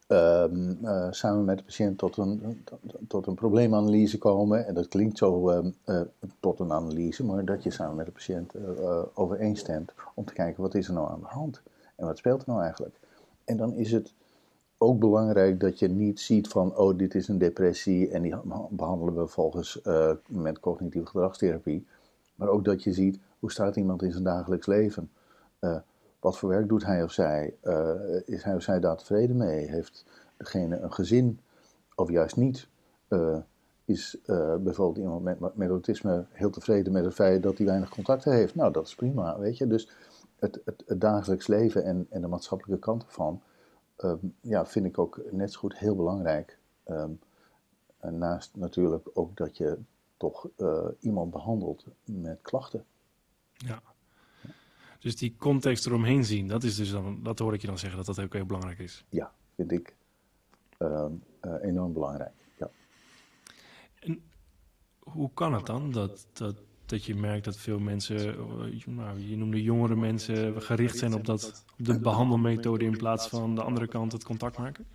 ehm, 0.08 0.86
eh, 0.86 1.08
samen 1.12 1.46
met 1.46 1.58
de 1.58 1.64
patiënt 1.64 1.98
tot 1.98 2.18
een, 2.18 2.64
tot 3.08 3.28
een 3.28 3.36
probleemanalyse 3.36 4.18
komen. 4.18 4.68
En 4.68 4.74
dat 4.74 4.88
klinkt 4.88 5.18
zo 5.18 5.50
ehm, 5.50 5.70
eh, 5.84 6.02
tot 6.40 6.60
een 6.60 6.72
analyse, 6.72 7.24
maar 7.26 7.46
dat 7.46 7.64
je 7.64 7.72
samen 7.72 7.96
met 7.96 8.06
de 8.06 8.12
patiënt 8.12 8.56
uh, 8.56 9.02
overeenstemt 9.14 9.94
om 10.14 10.26
te 10.26 10.34
kijken 10.34 10.62
wat 10.62 10.76
is 10.76 10.88
er 10.88 10.94
nou 10.94 11.10
aan 11.10 11.20
de 11.20 11.26
hand 11.26 11.62
en 11.96 12.06
wat 12.06 12.18
speelt 12.18 12.42
er 12.42 12.48
nou 12.48 12.62
eigenlijk. 12.62 13.00
En 13.46 13.58
dan 13.58 13.74
is 13.74 13.92
het 13.92 14.14
ook 14.78 15.00
belangrijk 15.00 15.60
dat 15.60 15.80
je 15.80 15.88
niet 15.88 16.20
ziet 16.20 16.48
van, 16.48 16.78
oh, 16.78 16.98
dit 16.98 17.16
is 17.16 17.28
een 17.28 17.38
depressie 17.38 18.10
en 18.10 18.22
die 18.22 18.36
behandelen 18.70 19.16
we 19.16 19.28
volgens 19.28 19.80
met 20.28 20.60
cognitieve 20.60 21.08
gedragstherapie. 21.08 21.86
Maar 22.36 22.48
ook 22.48 22.66
dat 22.66 22.84
je 22.84 22.94
ziet, 22.94 23.20
hoe 23.40 23.52
staat 23.52 23.76
iemand 23.76 24.04
in 24.04 24.12
zijn 24.12 24.24
dagelijks 24.24 24.66
leven? 24.66 25.10
Wat 26.26 26.38
voor 26.38 26.50
werk 26.50 26.68
doet 26.68 26.86
hij 26.86 27.04
of 27.04 27.12
zij? 27.12 27.56
Uh, 27.64 28.22
is 28.26 28.44
hij 28.44 28.56
of 28.56 28.62
zij 28.62 28.80
daar 28.80 28.98
tevreden 28.98 29.38
mee? 29.38 29.70
Heeft 29.70 30.06
degene 30.38 30.78
een 30.80 30.94
gezin 30.94 31.40
of 31.96 32.10
juist 32.10 32.36
niet? 32.36 32.68
Uh, 33.10 33.38
is 33.86 34.18
uh, 34.26 34.56
bijvoorbeeld 34.56 34.98
iemand 34.98 35.24
met, 35.24 35.56
met 35.56 35.70
autisme 35.70 36.26
heel 36.30 36.50
tevreden 36.50 36.94
met 36.94 37.06
het 37.06 37.14
feit 37.14 37.44
dat 37.44 37.58
hij 37.58 37.66
weinig 37.66 37.90
contacten 37.90 38.34
heeft? 38.34 38.56
Nou, 38.56 38.72
dat 38.72 38.88
is 38.88 38.96
prima, 38.96 39.40
weet 39.40 39.58
je. 39.58 39.68
Dus 39.68 39.90
het, 40.40 40.62
het, 40.66 41.02
dagelijks 41.02 41.48
leven 41.48 41.84
en, 41.84 42.08
en 42.10 42.22
de 42.22 42.28
maatschappelijke 42.28 42.86
kant 42.86 43.06
ervan, 43.06 43.42
um, 43.98 44.36
ja, 44.42 44.66
vind 44.66 44.86
ik 44.86 44.98
ook 44.98 45.22
net 45.32 45.52
zo 45.52 45.60
goed 45.60 45.78
heel 45.78 45.96
belangrijk. 45.96 46.58
Um, 46.88 47.20
naast 48.00 48.56
natuurlijk 48.56 49.10
ook 49.14 49.38
dat 49.38 49.58
je 49.58 49.78
toch 50.18 50.48
iemand 51.00 51.32
behandelt 51.32 51.86
met 52.04 52.40
klachten. 52.42 52.86
Ja. 53.54 53.82
Dus 55.06 55.16
die 55.16 55.36
context 55.38 55.86
eromheen 55.86 56.26
zien, 56.26 56.48
dat, 56.48 56.64
is 56.64 56.76
dus 56.76 56.92
dan, 56.92 57.20
dat 57.24 57.40
hoor 57.40 57.54
ik 57.54 57.62
je 57.62 57.68
dan 57.68 57.78
zeggen 57.78 57.98
dat 57.98 58.16
dat 58.16 58.26
ook 58.26 58.34
heel 58.34 58.46
belangrijk 58.46 58.80
is. 58.80 59.06
Ja, 59.10 59.32
vind 59.56 59.72
ik 59.72 59.96
uh, 60.80 61.06
uh, 61.42 61.54
enorm 61.62 61.94
belangrijk. 61.94 62.34
Ja. 62.60 62.70
En 64.00 64.22
hoe 65.00 65.30
kan 65.34 65.54
het 65.54 65.66
dan 65.66 65.92
dat, 65.92 66.28
dat, 66.34 66.56
dat 66.86 67.04
je 67.04 67.16
merkt 67.16 67.46
dat 67.46 67.58
veel 67.58 67.80
mensen, 67.80 68.18
eh, 68.18 68.86
nou, 68.86 69.20
je 69.20 69.38
noemde 69.38 69.64
jongere 69.64 69.96
mensen, 69.96 70.62
gericht 70.62 70.98
zijn 70.98 71.14
op, 71.14 71.26
dat, 71.26 71.64
op 71.80 71.86
de 71.86 72.00
behandelmethode 72.00 72.86
in 72.86 72.98
plaats 72.98 73.28
van 73.28 73.56
de 73.56 73.62
andere 73.62 73.88
kant 73.88 74.12
het 74.12 74.24
contact 74.24 74.58
maken? 74.58 74.86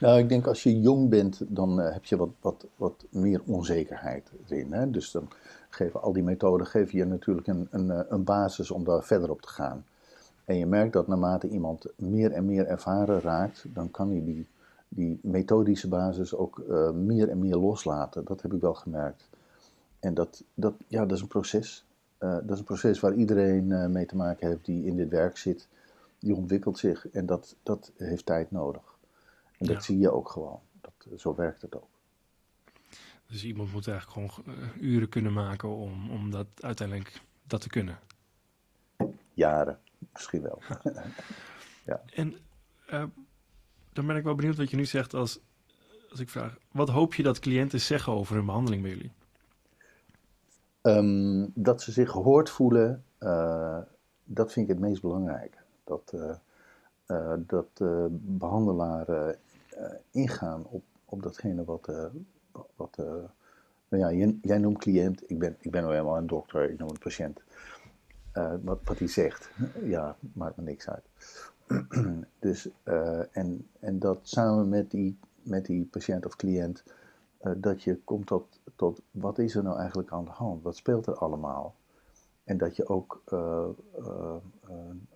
Nou, 0.00 0.18
ik 0.18 0.28
denk 0.28 0.46
als 0.46 0.62
je 0.62 0.80
jong 0.80 1.08
bent, 1.08 1.40
dan 1.48 1.80
uh, 1.80 1.92
heb 1.92 2.04
je 2.04 2.16
wat, 2.16 2.30
wat, 2.40 2.66
wat 2.76 3.06
meer 3.10 3.42
onzekerheid 3.46 4.32
erin. 4.48 4.72
Hè? 4.72 4.90
Dus 4.90 5.10
dan 5.10 5.28
geven 5.68 6.02
al 6.02 6.12
die 6.12 6.22
methoden 6.22 6.66
geven 6.66 6.98
je 6.98 7.04
natuurlijk 7.04 7.46
een, 7.46 7.68
een, 7.70 7.90
eh, 7.90 8.00
een 8.08 8.24
basis 8.24 8.70
om 8.70 8.84
daar 8.84 9.02
verder 9.02 9.30
op 9.30 9.42
te 9.42 9.48
gaan. 9.48 9.84
En 10.44 10.56
je 10.56 10.66
merkt 10.66 10.92
dat 10.92 11.06
naarmate 11.06 11.48
iemand 11.48 11.86
meer 11.96 12.32
en 12.32 12.44
meer 12.44 12.66
ervaren 12.66 13.20
raakt, 13.20 13.64
dan 13.74 13.90
kan 13.90 14.10
hij 14.10 14.24
die, 14.24 14.46
die 14.88 15.18
methodische 15.22 15.88
basis 15.88 16.34
ook 16.34 16.62
uh, 16.68 16.90
meer 16.90 17.28
en 17.28 17.38
meer 17.38 17.56
loslaten. 17.56 18.24
Dat 18.24 18.42
heb 18.42 18.52
ik 18.52 18.60
wel 18.60 18.74
gemerkt. 18.74 19.28
En 20.00 20.14
dat, 20.14 20.44
dat, 20.54 20.74
ja, 20.86 21.06
dat 21.06 21.16
is 21.16 21.22
een 21.22 21.28
proces. 21.28 21.86
Uh, 22.20 22.30
dat 22.30 22.50
is 22.50 22.58
een 22.58 22.64
proces 22.64 23.00
waar 23.00 23.14
iedereen 23.14 23.70
uh, 23.70 23.86
mee 23.86 24.06
te 24.06 24.16
maken 24.16 24.48
heeft 24.48 24.64
die 24.64 24.84
in 24.84 24.96
dit 24.96 25.08
werk 25.08 25.36
zit. 25.36 25.68
Die 26.18 26.34
ontwikkelt 26.34 26.78
zich 26.78 27.08
en 27.08 27.26
dat, 27.26 27.56
dat 27.62 27.92
heeft 27.96 28.26
tijd 28.26 28.50
nodig. 28.50 28.96
En 29.58 29.66
dat 29.66 29.84
zie 29.84 29.98
je 29.98 30.10
ook 30.10 30.28
gewoon. 30.28 30.60
Dat, 30.80 31.20
zo 31.20 31.34
werkt 31.34 31.62
het 31.62 31.76
ook. 31.76 31.97
Dus 33.28 33.44
iemand 33.44 33.72
moet 33.72 33.88
eigenlijk 33.88 34.32
gewoon 34.32 34.56
uh, 34.56 34.82
uren 34.82 35.08
kunnen 35.08 35.32
maken 35.32 35.68
om, 35.68 36.10
om 36.10 36.30
dat 36.30 36.46
uiteindelijk 36.60 37.22
dat 37.46 37.60
te 37.60 37.68
kunnen. 37.68 37.98
Jaren, 39.34 39.78
misschien 40.12 40.42
wel. 40.42 40.62
ja. 41.84 42.02
En 42.14 42.36
uh, 42.90 43.04
dan 43.92 44.06
ben 44.06 44.16
ik 44.16 44.24
wel 44.24 44.34
benieuwd 44.34 44.56
wat 44.56 44.70
je 44.70 44.76
nu 44.76 44.84
zegt 44.84 45.14
als, 45.14 45.40
als 46.10 46.20
ik 46.20 46.28
vraag, 46.28 46.56
wat 46.72 46.88
hoop 46.88 47.14
je 47.14 47.22
dat 47.22 47.38
cliënten 47.38 47.80
zeggen 47.80 48.12
over 48.12 48.34
hun 48.34 48.46
behandeling 48.46 48.82
bij 48.82 48.90
jullie? 48.90 49.12
Um, 50.82 51.50
dat 51.54 51.82
ze 51.82 51.92
zich 51.92 52.10
gehoord 52.10 52.50
voelen, 52.50 53.04
uh, 53.20 53.78
dat 54.24 54.52
vind 54.52 54.68
ik 54.68 54.72
het 54.72 54.82
meest 54.82 55.02
belangrijk. 55.02 55.56
Dat, 55.84 56.14
dat 57.38 57.82
behandelaren 58.10 59.38
ingaan 60.10 60.64
op, 60.64 60.84
op 61.04 61.22
datgene 61.22 61.64
wat, 61.64 62.10
wat 62.76 62.96
uh, 63.00 63.06
nou 63.88 64.16
ja, 64.16 64.34
jij, 64.42 64.58
noemt 64.58 64.78
cliënt, 64.78 65.30
ik 65.30 65.38
ben, 65.38 65.56
ik 65.60 65.70
ben 65.70 65.82
nou 65.82 65.94
helemaal 65.94 66.16
een 66.16 66.26
dokter, 66.26 66.70
ik 66.70 66.78
noem 66.78 66.88
een 66.88 66.98
patiënt. 66.98 67.42
Uh, 68.34 68.54
wat, 68.62 68.78
wat 68.84 68.98
hij 68.98 69.08
zegt, 69.08 69.50
ja, 69.82 70.16
maakt 70.32 70.56
me 70.56 70.62
niks 70.62 70.88
uit. 70.88 71.04
dus, 72.38 72.68
uh, 72.84 73.36
en, 73.36 73.66
en 73.80 73.98
dat 73.98 74.18
samen 74.22 74.68
met 74.68 74.90
die, 74.90 75.18
met 75.42 75.66
die 75.66 75.84
patiënt 75.84 76.26
of 76.26 76.36
cliënt, 76.36 76.84
dat 77.56 77.82
je 77.82 77.98
komt 78.04 78.26
tot, 78.26 78.60
tot 78.76 79.02
wat 79.10 79.38
is 79.38 79.54
er 79.54 79.62
nou 79.62 79.78
eigenlijk 79.78 80.10
aan 80.10 80.24
de 80.24 80.30
hand? 80.30 80.62
Wat 80.62 80.76
speelt 80.76 81.06
er 81.06 81.14
allemaal? 81.14 81.74
En 82.44 82.58
dat 82.58 82.76
je 82.76 82.88
ook, 82.88 83.22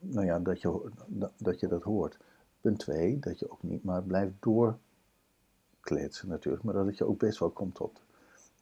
nou 0.01 0.27
ja, 0.27 0.39
dat 0.39 0.61
je, 0.61 0.91
dat 1.37 1.61
je 1.61 1.69
dat 1.69 1.83
hoort. 1.83 2.19
Punt 2.61 2.79
twee, 2.79 3.19
dat 3.19 3.39
je 3.39 3.51
ook 3.51 3.63
niet 3.63 3.85
maar 3.85 4.03
blijft 4.03 4.33
door 4.41 4.79
kletsen 5.83 6.29
natuurlijk, 6.29 6.63
maar 6.63 6.75
dat 6.75 6.99
je 6.99 7.07
ook 7.07 7.19
best 7.19 7.39
wel 7.39 7.51
komt 7.51 7.75
tot, 7.75 8.03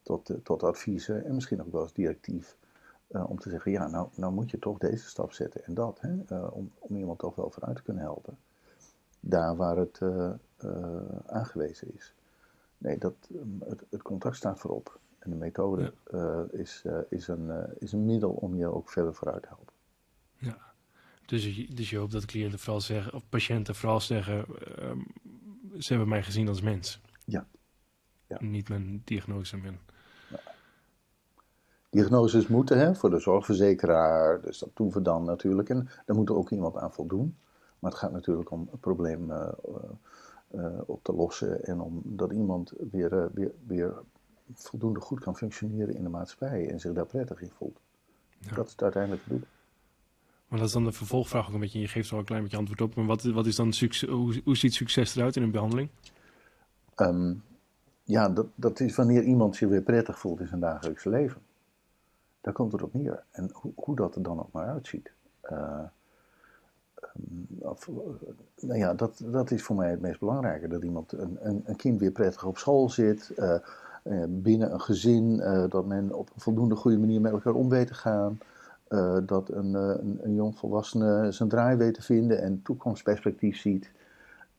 tot, 0.02 0.30
eh, 0.30 0.36
tot 0.42 0.62
adviezen 0.62 1.24
en 1.24 1.34
misschien 1.34 1.62
ook 1.62 1.72
wel 1.72 1.82
eens 1.82 1.92
directief. 1.92 2.56
Uh, 3.10 3.30
om 3.30 3.38
te 3.38 3.50
zeggen, 3.50 3.72
ja, 3.72 3.88
nou, 3.88 4.08
nou 4.14 4.32
moet 4.32 4.50
je 4.50 4.58
toch 4.58 4.78
deze 4.78 5.08
stap 5.08 5.32
zetten 5.32 5.64
en 5.64 5.74
dat, 5.74 6.00
hè, 6.00 6.14
uh, 6.32 6.56
om, 6.56 6.72
om 6.78 6.96
iemand 6.96 7.18
toch 7.18 7.34
wel 7.34 7.50
vooruit 7.50 7.76
te 7.76 7.82
kunnen 7.82 8.02
helpen. 8.02 8.38
Daar 9.20 9.56
waar 9.56 9.76
het 9.76 10.00
uh, 10.02 10.30
aangewezen 11.26 11.94
is. 11.94 12.14
Nee, 12.78 12.98
dat, 12.98 13.14
het, 13.60 13.84
het 13.90 14.02
contact 14.02 14.36
staat 14.36 14.58
voorop. 14.58 14.98
En 15.18 15.30
de 15.30 15.36
methode 15.36 15.92
ja. 16.10 16.46
is, 16.50 16.84
is, 17.08 17.28
een, 17.28 17.50
is 17.78 17.92
een 17.92 18.04
middel 18.04 18.30
om 18.30 18.56
je 18.56 18.66
ook 18.66 18.90
verder 18.90 19.14
vooruit 19.14 19.42
te 19.42 19.48
helpen. 19.48 19.74
Ja, 20.38 20.70
dus 21.26 21.56
je, 21.56 21.74
dus 21.74 21.90
je 21.90 21.96
hoopt 21.96 22.12
dat 22.12 22.24
cliënten 22.24 22.58
vooral 22.58 22.80
zeggen, 22.80 23.14
of 23.14 23.28
patiënten 23.28 23.74
vooral 23.74 24.00
zeggen, 24.00 24.44
ehm, 24.76 24.98
ze 25.78 25.88
hebben 25.88 26.08
mij 26.08 26.22
gezien 26.22 26.48
als 26.48 26.60
mens. 26.60 27.00
Ja. 27.30 27.46
ja. 28.26 28.36
Niet 28.40 28.68
mijn 28.68 29.02
diagnose. 29.04 29.56
Mijn... 29.56 29.78
Ja. 30.30 30.40
Diagnoses 31.90 32.46
moeten 32.46 32.78
hè, 32.78 32.94
voor 32.94 33.10
de 33.10 33.18
zorgverzekeraar, 33.18 34.40
dus 34.40 34.58
dat 34.58 34.70
doen 34.74 34.90
we 34.90 35.02
dan 35.02 35.24
natuurlijk. 35.24 35.68
En 35.68 35.88
daar 36.06 36.16
moet 36.16 36.28
er 36.28 36.36
ook 36.36 36.50
iemand 36.50 36.76
aan 36.76 36.92
voldoen. 36.92 37.36
Maar 37.78 37.90
het 37.90 38.00
gaat 38.00 38.12
natuurlijk 38.12 38.50
om 38.50 38.68
het 38.70 38.80
probleem 38.80 39.30
uh, 39.30 39.48
uh, 40.54 40.78
op 40.86 41.04
te 41.04 41.12
lossen 41.12 41.64
en 41.64 41.80
om 41.80 42.02
dat 42.04 42.32
iemand 42.32 42.72
weer, 42.90 43.12
uh, 43.12 43.24
weer, 43.32 43.52
weer 43.66 43.94
voldoende 44.54 45.00
goed 45.00 45.20
kan 45.20 45.36
functioneren 45.36 45.94
in 45.94 46.02
de 46.02 46.08
maatschappij 46.08 46.70
en 46.70 46.80
zich 46.80 46.92
daar 46.92 47.06
prettig 47.06 47.40
in 47.42 47.50
voelt. 47.50 47.80
Ja. 48.38 48.54
Dat 48.54 48.66
is 48.66 48.72
het 48.72 48.82
uiteindelijk 48.82 49.22
het 49.24 49.32
doel. 49.32 49.42
Maar 50.48 50.58
dat 50.58 50.68
is 50.68 50.74
dan 50.74 50.84
de 50.84 50.92
vervolgvraag 50.92 51.48
ook 51.48 51.54
een 51.54 51.60
beetje. 51.60 51.80
Je 51.80 51.88
geeft 51.88 52.12
al 52.12 52.18
een 52.18 52.24
klein 52.24 52.42
beetje 52.42 52.56
antwoord 52.56 52.80
op. 52.80 52.94
Maar 52.94 53.06
wat, 53.06 53.22
wat 53.22 53.46
is 53.46 53.56
dan 53.56 53.72
succes, 53.72 54.08
hoe, 54.08 54.40
hoe 54.44 54.56
ziet 54.56 54.74
succes 54.74 55.16
eruit 55.16 55.36
in 55.36 55.42
een 55.42 55.50
behandeling? 55.50 55.88
Um, 57.00 57.42
ja, 58.10 58.28
dat, 58.28 58.46
dat 58.54 58.80
is 58.80 58.96
wanneer 58.96 59.22
iemand 59.22 59.56
zich 59.56 59.68
weer 59.68 59.82
prettig 59.82 60.18
voelt 60.18 60.40
in 60.40 60.46
zijn 60.46 60.60
dagelijkse 60.60 61.08
leven. 61.08 61.40
Daar 62.40 62.52
komt 62.52 62.72
het 62.72 62.82
op 62.82 62.94
neer. 62.94 63.22
En 63.30 63.50
hoe, 63.52 63.72
hoe 63.74 63.96
dat 63.96 64.14
er 64.14 64.22
dan 64.22 64.38
ook 64.38 64.52
maar 64.52 64.66
uitziet. 64.66 65.12
Uh, 65.52 65.80
nou 68.60 68.78
ja, 68.78 68.94
dat, 68.94 69.22
dat 69.24 69.50
is 69.50 69.62
voor 69.62 69.76
mij 69.76 69.90
het 69.90 70.00
meest 70.00 70.20
belangrijke. 70.20 70.68
Dat 70.68 70.82
iemand, 70.82 71.12
een, 71.12 71.38
een, 71.40 71.62
een 71.64 71.76
kind 71.76 72.00
weer 72.00 72.10
prettig 72.10 72.44
op 72.44 72.58
school 72.58 72.88
zit. 72.88 73.32
Uh, 73.36 73.54
binnen 74.28 74.72
een 74.72 74.80
gezin. 74.80 75.36
dat 75.68 75.86
men 75.86 76.12
op 76.12 76.30
een 76.34 76.40
voldoende 76.40 76.76
goede 76.76 76.98
manier 76.98 77.20
met 77.20 77.32
elkaar 77.32 77.54
om 77.54 77.68
weet 77.68 77.86
te 77.86 77.94
gaan. 77.94 78.38
dat 79.26 79.48
een, 79.48 79.74
een, 79.74 80.18
een 80.22 80.34
jong 80.34 80.58
volwassene 80.58 81.32
zijn 81.32 81.48
draai 81.48 81.76
weet 81.76 81.94
te 81.94 82.02
vinden 82.02 82.42
en 82.42 82.62
toekomstperspectief 82.62 83.56
ziet. 83.56 83.92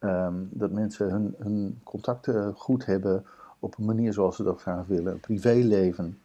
Um, 0.04 0.50
dat 0.52 0.72
mensen 0.72 1.10
hun, 1.10 1.36
hun 1.38 1.80
contacten 1.84 2.54
goed 2.54 2.86
hebben 2.86 3.26
op 3.60 3.78
een 3.78 3.86
manier 3.86 4.14
zoals 4.14 4.36
ze 4.36 4.44
dat 4.44 4.62
graag 4.62 4.86
willen. 4.86 5.14
Een 5.14 5.20
privéleven. 5.20 6.20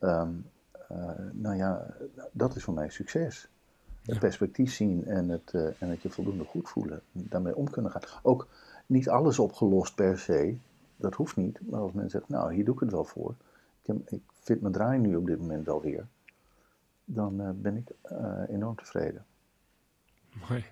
Um, 0.00 0.46
uh, 0.92 1.10
nou 1.32 1.56
ja, 1.56 1.86
dat 2.32 2.56
is 2.56 2.64
voor 2.64 2.74
mij 2.74 2.90
succes. 2.90 3.48
Het 4.02 4.18
perspectief 4.18 4.72
zien 4.72 5.06
en 5.06 5.28
het, 5.28 5.52
uh, 5.52 5.66
en 5.78 5.88
het 5.88 6.02
je 6.02 6.10
voldoende 6.10 6.44
goed 6.44 6.68
voelen. 6.68 7.02
Daarmee 7.12 7.56
om 7.56 7.70
kunnen 7.70 7.90
gaan. 7.90 8.02
Ook 8.22 8.48
niet 8.86 9.08
alles 9.08 9.38
opgelost 9.38 9.94
per 9.94 10.18
se. 10.18 10.56
Dat 10.96 11.14
hoeft 11.14 11.36
niet. 11.36 11.70
Maar 11.70 11.80
als 11.80 11.92
mensen 11.92 12.10
zeggen, 12.10 12.34
nou 12.34 12.54
hier 12.54 12.64
doe 12.64 12.74
ik 12.74 12.80
het 12.80 12.90
wel 12.90 13.04
voor. 13.04 13.34
Ik, 13.82 13.86
heb, 13.86 14.10
ik 14.10 14.22
vind 14.32 14.60
mijn 14.60 14.72
draai 14.72 14.98
nu 14.98 15.16
op 15.16 15.26
dit 15.26 15.38
moment 15.38 15.66
wel 15.66 15.80
weer. 15.80 16.06
Dan 17.04 17.40
uh, 17.40 17.48
ben 17.54 17.76
ik 17.76 17.90
enorm 18.48 18.76
tevreden. 18.76 19.24
Mooi. 20.48 20.64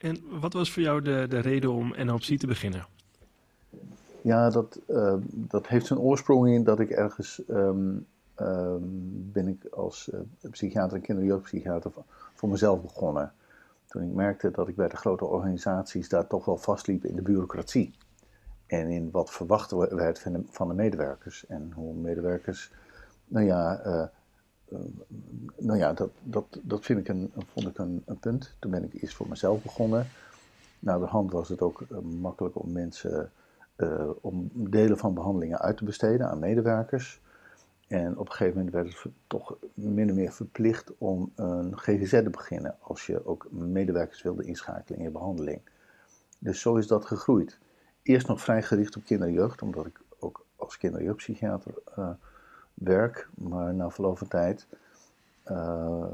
En 0.00 0.18
wat 0.40 0.52
was 0.52 0.72
voor 0.72 0.82
jou 0.82 1.02
de, 1.02 1.26
de 1.28 1.38
reden 1.38 1.72
om 1.72 1.94
NLP 1.96 2.22
te 2.22 2.46
beginnen? 2.46 2.86
Ja, 4.22 4.50
dat, 4.50 4.80
uh, 4.88 5.14
dat 5.24 5.66
heeft 5.66 5.86
zijn 5.86 5.98
oorsprong 5.98 6.48
in 6.48 6.64
dat 6.64 6.80
ik 6.80 6.90
ergens 6.90 7.42
um, 7.48 8.06
um, 8.40 8.80
ben 9.32 9.48
ik 9.48 9.64
als 9.70 10.10
uh, 10.14 10.20
psychiater 10.50 10.96
en 10.96 11.02
kinder- 11.02 11.40
voor 12.34 12.48
mezelf 12.48 12.82
begonnen. 12.82 13.32
Toen 13.86 14.02
ik 14.02 14.12
merkte 14.12 14.50
dat 14.50 14.68
ik 14.68 14.76
bij 14.76 14.88
de 14.88 14.96
grote 14.96 15.24
organisaties 15.24 16.08
daar 16.08 16.26
toch 16.26 16.44
wel 16.44 16.56
vastliep 16.56 17.04
in 17.04 17.16
de 17.16 17.22
bureaucratie. 17.22 17.94
En 18.66 18.88
in 18.88 19.10
wat 19.10 19.30
verwacht 19.30 19.70
werd 19.70 20.18
van 20.18 20.32
de, 20.32 20.42
van 20.50 20.68
de 20.68 20.74
medewerkers. 20.74 21.46
En 21.46 21.72
hoe 21.74 21.94
medewerkers, 21.94 22.72
nou 23.24 23.46
ja, 23.46 23.86
uh, 23.86 24.02
nou 25.56 25.78
ja 25.78 25.92
dat, 25.92 26.10
dat, 26.22 26.60
dat 26.62 26.84
vind 26.84 26.98
ik 26.98 27.08
een, 27.08 27.32
vond 27.52 27.66
ik 27.66 27.78
een, 27.78 28.04
punt. 28.20 28.54
Toen 28.58 28.70
ben 28.70 28.84
ik 28.84 29.02
eerst 29.02 29.16
voor 29.16 29.28
mezelf 29.28 29.62
begonnen. 29.62 30.06
Nou, 30.78 31.00
de 31.00 31.06
hand 31.06 31.32
was 31.32 31.48
het 31.48 31.60
ook 31.60 31.82
uh, 31.88 31.98
makkelijk 31.98 32.62
om 32.62 32.72
mensen, 32.72 33.32
om 34.20 34.50
delen 34.54 34.98
van 34.98 35.14
behandelingen 35.14 35.58
uit 35.58 35.76
te 35.76 35.84
besteden 35.84 36.30
aan 36.30 36.38
medewerkers. 36.38 37.20
En 37.86 38.18
op 38.18 38.26
een 38.26 38.32
gegeven 38.32 38.56
moment 38.56 38.74
werd 38.74 39.02
het 39.02 39.12
toch 39.26 39.56
min 39.74 40.10
of 40.10 40.16
meer 40.16 40.32
verplicht 40.32 40.92
om 40.98 41.32
een 41.34 41.78
GGZ 41.78 42.10
te 42.10 42.30
beginnen. 42.30 42.76
Als 42.80 43.06
je 43.06 43.26
ook 43.26 43.46
medewerkers 43.50 44.22
wilde 44.22 44.44
inschakelen 44.44 44.98
in 44.98 45.04
je 45.04 45.10
behandeling. 45.10 45.60
Dus 46.38 46.60
zo 46.60 46.76
is 46.76 46.86
dat 46.86 47.04
gegroeid. 47.04 47.58
Eerst 48.02 48.26
nog 48.26 48.40
vrij 48.40 48.62
gericht 48.62 48.96
op 48.96 49.04
kinder- 49.04 49.28
en 49.28 49.34
jeugd, 49.34 49.62
omdat 49.62 49.86
ik 49.86 50.00
ook 50.18 50.46
als 50.56 50.78
kinder- 50.78 51.02
jeugdpsychiater 51.02 51.74
werk. 52.80 53.28
Maar 53.34 53.74
na 53.74 53.90
verloop 53.90 54.18
van 54.18 54.28
tijd, 54.28 54.66
uh, 55.50 56.04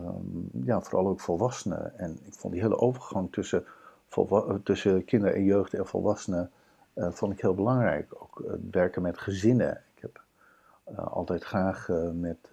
ja, 0.64 0.80
vooral 0.80 1.08
ook 1.08 1.20
volwassenen. 1.20 1.98
En 1.98 2.18
ik 2.24 2.34
vond 2.34 2.52
die 2.52 2.62
hele 2.62 2.78
overgang 2.78 3.32
tussen, 3.32 3.64
tussen 4.62 5.04
kinder 5.04 5.34
en 5.34 5.44
jeugd 5.44 5.74
en 5.74 5.86
volwassenen 5.86 6.50
uh, 6.94 7.10
vond 7.10 7.32
ik 7.32 7.40
heel 7.40 7.54
belangrijk. 7.54 8.22
Ook 8.22 8.42
het 8.46 8.60
werken 8.70 9.02
met 9.02 9.18
gezinnen. 9.18 9.82
Ik 9.94 10.02
heb 10.02 10.20
altijd 10.94 11.44
graag 11.44 11.88
met, 12.12 12.48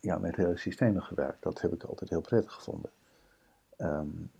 ja, 0.00 0.18
met 0.18 0.36
hele 0.36 0.56
systemen 0.56 1.02
gewerkt. 1.02 1.42
Dat 1.42 1.60
heb 1.60 1.72
ik 1.72 1.82
altijd 1.82 2.10
heel 2.10 2.20
prettig 2.20 2.52
gevonden. 2.52 2.90
Um, 3.78 4.30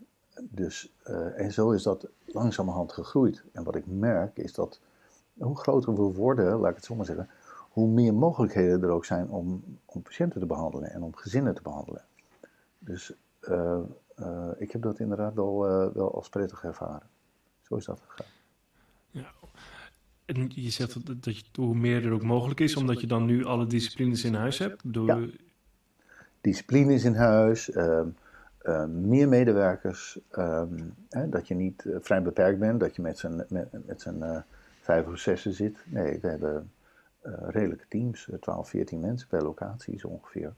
dus, 0.41 0.93
en 1.35 1.51
zo 1.51 1.71
is 1.71 1.83
dat 1.83 2.07
langzamerhand 2.25 2.91
gegroeid. 2.91 3.43
En 3.51 3.63
wat 3.63 3.75
ik 3.75 3.83
merk 3.87 4.37
is 4.37 4.53
dat 4.53 4.79
hoe 5.37 5.57
groter 5.57 5.95
we 5.95 6.01
worden, 6.01 6.59
laat 6.59 6.69
ik 6.69 6.75
het 6.75 6.85
zo 6.85 6.95
maar 6.95 7.05
zeggen, 7.05 7.29
hoe 7.69 7.87
meer 7.87 8.13
mogelijkheden 8.13 8.83
er 8.83 8.89
ook 8.89 9.05
zijn 9.05 9.29
om, 9.29 9.63
om 9.85 10.01
patiënten 10.01 10.39
te 10.39 10.45
behandelen 10.45 10.91
en 10.91 11.01
om 11.01 11.15
gezinnen 11.15 11.55
te 11.55 11.61
behandelen. 11.61 12.01
Dus 12.79 13.13
uh, 13.41 13.77
uh, 14.19 14.49
ik 14.57 14.71
heb 14.71 14.81
dat 14.81 14.99
inderdaad 14.99 15.33
wel, 15.33 15.59
wel 15.93 16.15
als 16.15 16.29
prettig 16.29 16.63
ervaren. 16.63 17.07
Zo 17.61 17.75
is 17.75 17.85
dat 17.85 18.01
gegaan. 18.07 18.31
Ja. 19.09 19.31
En 20.25 20.51
je 20.53 20.69
zegt 20.69 21.05
dat, 21.05 21.23
dat 21.23 21.37
je, 21.37 21.43
hoe 21.53 21.75
meer 21.75 22.05
er 22.05 22.11
ook 22.11 22.23
mogelijk 22.23 22.59
is, 22.59 22.75
omdat 22.75 23.01
je 23.01 23.07
dan 23.07 23.25
nu 23.25 23.45
alle 23.45 23.67
disciplines 23.67 24.23
in 24.23 24.33
huis 24.33 24.57
hebt? 24.57 24.93
Door... 24.93 25.05
Ja. 25.05 25.27
Disciplines 26.41 27.03
in 27.03 27.15
huis. 27.15 27.69
Uh, 27.69 28.01
uh, 28.63 28.85
meer 28.85 29.27
medewerkers, 29.27 30.19
um, 30.31 30.93
hè, 31.09 31.29
dat 31.29 31.47
je 31.47 31.55
niet 31.55 31.83
uh, 31.85 31.95
vrij 32.01 32.21
beperkt 32.21 32.59
bent, 32.59 32.79
dat 32.79 32.95
je 32.95 33.01
met 33.01 33.17
z'n 33.17 33.45
met, 33.49 33.85
met 33.85 34.05
uh, 34.05 34.37
vijf 34.79 35.07
of 35.07 35.17
zessen 35.17 35.53
zit. 35.53 35.77
Nee, 35.85 36.19
we 36.19 36.27
hebben 36.27 36.71
redelijke 37.21 37.85
teams, 37.89 38.29
12, 38.39 38.69
14 38.69 38.99
mensen 38.99 39.27
per 39.27 39.43
locatie 39.43 39.99
zo 39.99 40.07
ongeveer. 40.07 40.53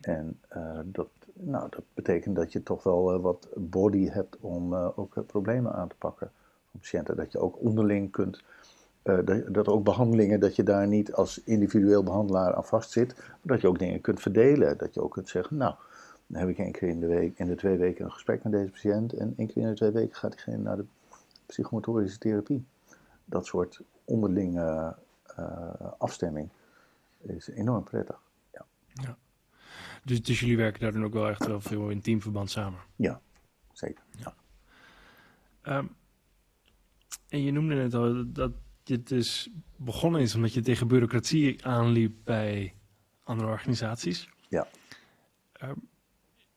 En 0.00 0.40
dat, 0.84 1.08
nou, 1.32 1.66
dat 1.70 1.82
betekent 1.94 2.36
dat 2.36 2.52
je 2.52 2.62
toch 2.62 2.82
wel 2.82 3.20
wat 3.20 3.48
body 3.54 4.08
hebt 4.08 4.36
om 4.40 4.74
ook 4.74 5.26
problemen 5.26 5.72
aan 5.72 5.88
te 5.88 5.94
pakken 5.98 6.30
van 6.70 6.80
patiënten. 6.80 7.16
Dat 7.16 7.32
je 7.32 7.38
ook 7.38 7.60
onderling 7.60 8.10
kunt, 8.10 8.42
dat, 9.02 9.54
dat 9.54 9.68
ook 9.68 9.84
behandelingen, 9.84 10.40
dat 10.40 10.56
je 10.56 10.62
daar 10.62 10.86
niet 10.86 11.12
als 11.12 11.42
individueel 11.44 12.02
behandelaar 12.02 12.54
aan 12.54 12.64
vastzit, 12.64 13.14
maar 13.16 13.38
dat 13.42 13.60
je 13.60 13.68
ook 13.68 13.78
dingen 13.78 14.00
kunt 14.00 14.20
verdelen. 14.20 14.78
Dat 14.78 14.94
je 14.94 15.02
ook 15.02 15.12
kunt 15.12 15.28
zeggen, 15.28 15.56
nou 15.56 15.74
dan 16.32 16.40
heb 16.40 16.50
ik 16.50 16.58
één 16.58 16.72
keer 16.72 16.88
in 16.88 17.00
de, 17.00 17.06
week, 17.06 17.38
in 17.38 17.46
de 17.46 17.54
twee 17.54 17.76
weken 17.76 18.04
een 18.04 18.12
gesprek 18.12 18.42
met 18.42 18.52
deze 18.52 18.70
patiënt. 18.70 19.12
En 19.12 19.34
één 19.36 19.46
keer 19.46 19.62
in 19.62 19.68
de 19.68 19.74
twee 19.74 19.90
weken 19.90 20.16
gaat 20.16 20.30
diegene 20.30 20.56
naar 20.56 20.76
de 20.76 20.84
psychomotorische 21.46 22.18
therapie. 22.18 22.64
Dat 23.24 23.46
soort 23.46 23.80
onderlinge 24.04 24.94
afstemming 25.98 26.50
is 27.22 27.48
enorm 27.48 27.84
prettig. 27.84 28.20
Ja. 28.52 28.66
ja. 28.92 29.16
Dus, 30.04 30.22
dus, 30.22 30.40
jullie 30.40 30.56
werken 30.56 30.80
daar 30.80 30.92
dan 30.92 31.04
ook 31.04 31.12
wel 31.12 31.28
echt 31.28 31.46
wel 31.46 31.60
veel 31.60 31.88
in 31.88 32.00
teamverband 32.00 32.50
samen? 32.50 32.80
Ja, 32.96 33.20
zeker. 33.72 34.02
Ja. 34.18 34.34
Um, 35.78 35.96
en 37.28 37.42
je 37.42 37.52
noemde 37.52 37.74
net 37.74 37.94
al 37.94 38.32
dat 38.32 38.52
je 38.84 39.02
dus 39.02 39.50
begonnen 39.76 40.20
is 40.20 40.34
omdat 40.34 40.52
je 40.52 40.60
tegen 40.60 40.88
bureaucratie 40.88 41.66
aanliep 41.66 42.14
bij 42.24 42.74
andere 43.24 43.48
organisaties. 43.48 44.28
Ja. 44.48 44.66
Um, 45.62 45.90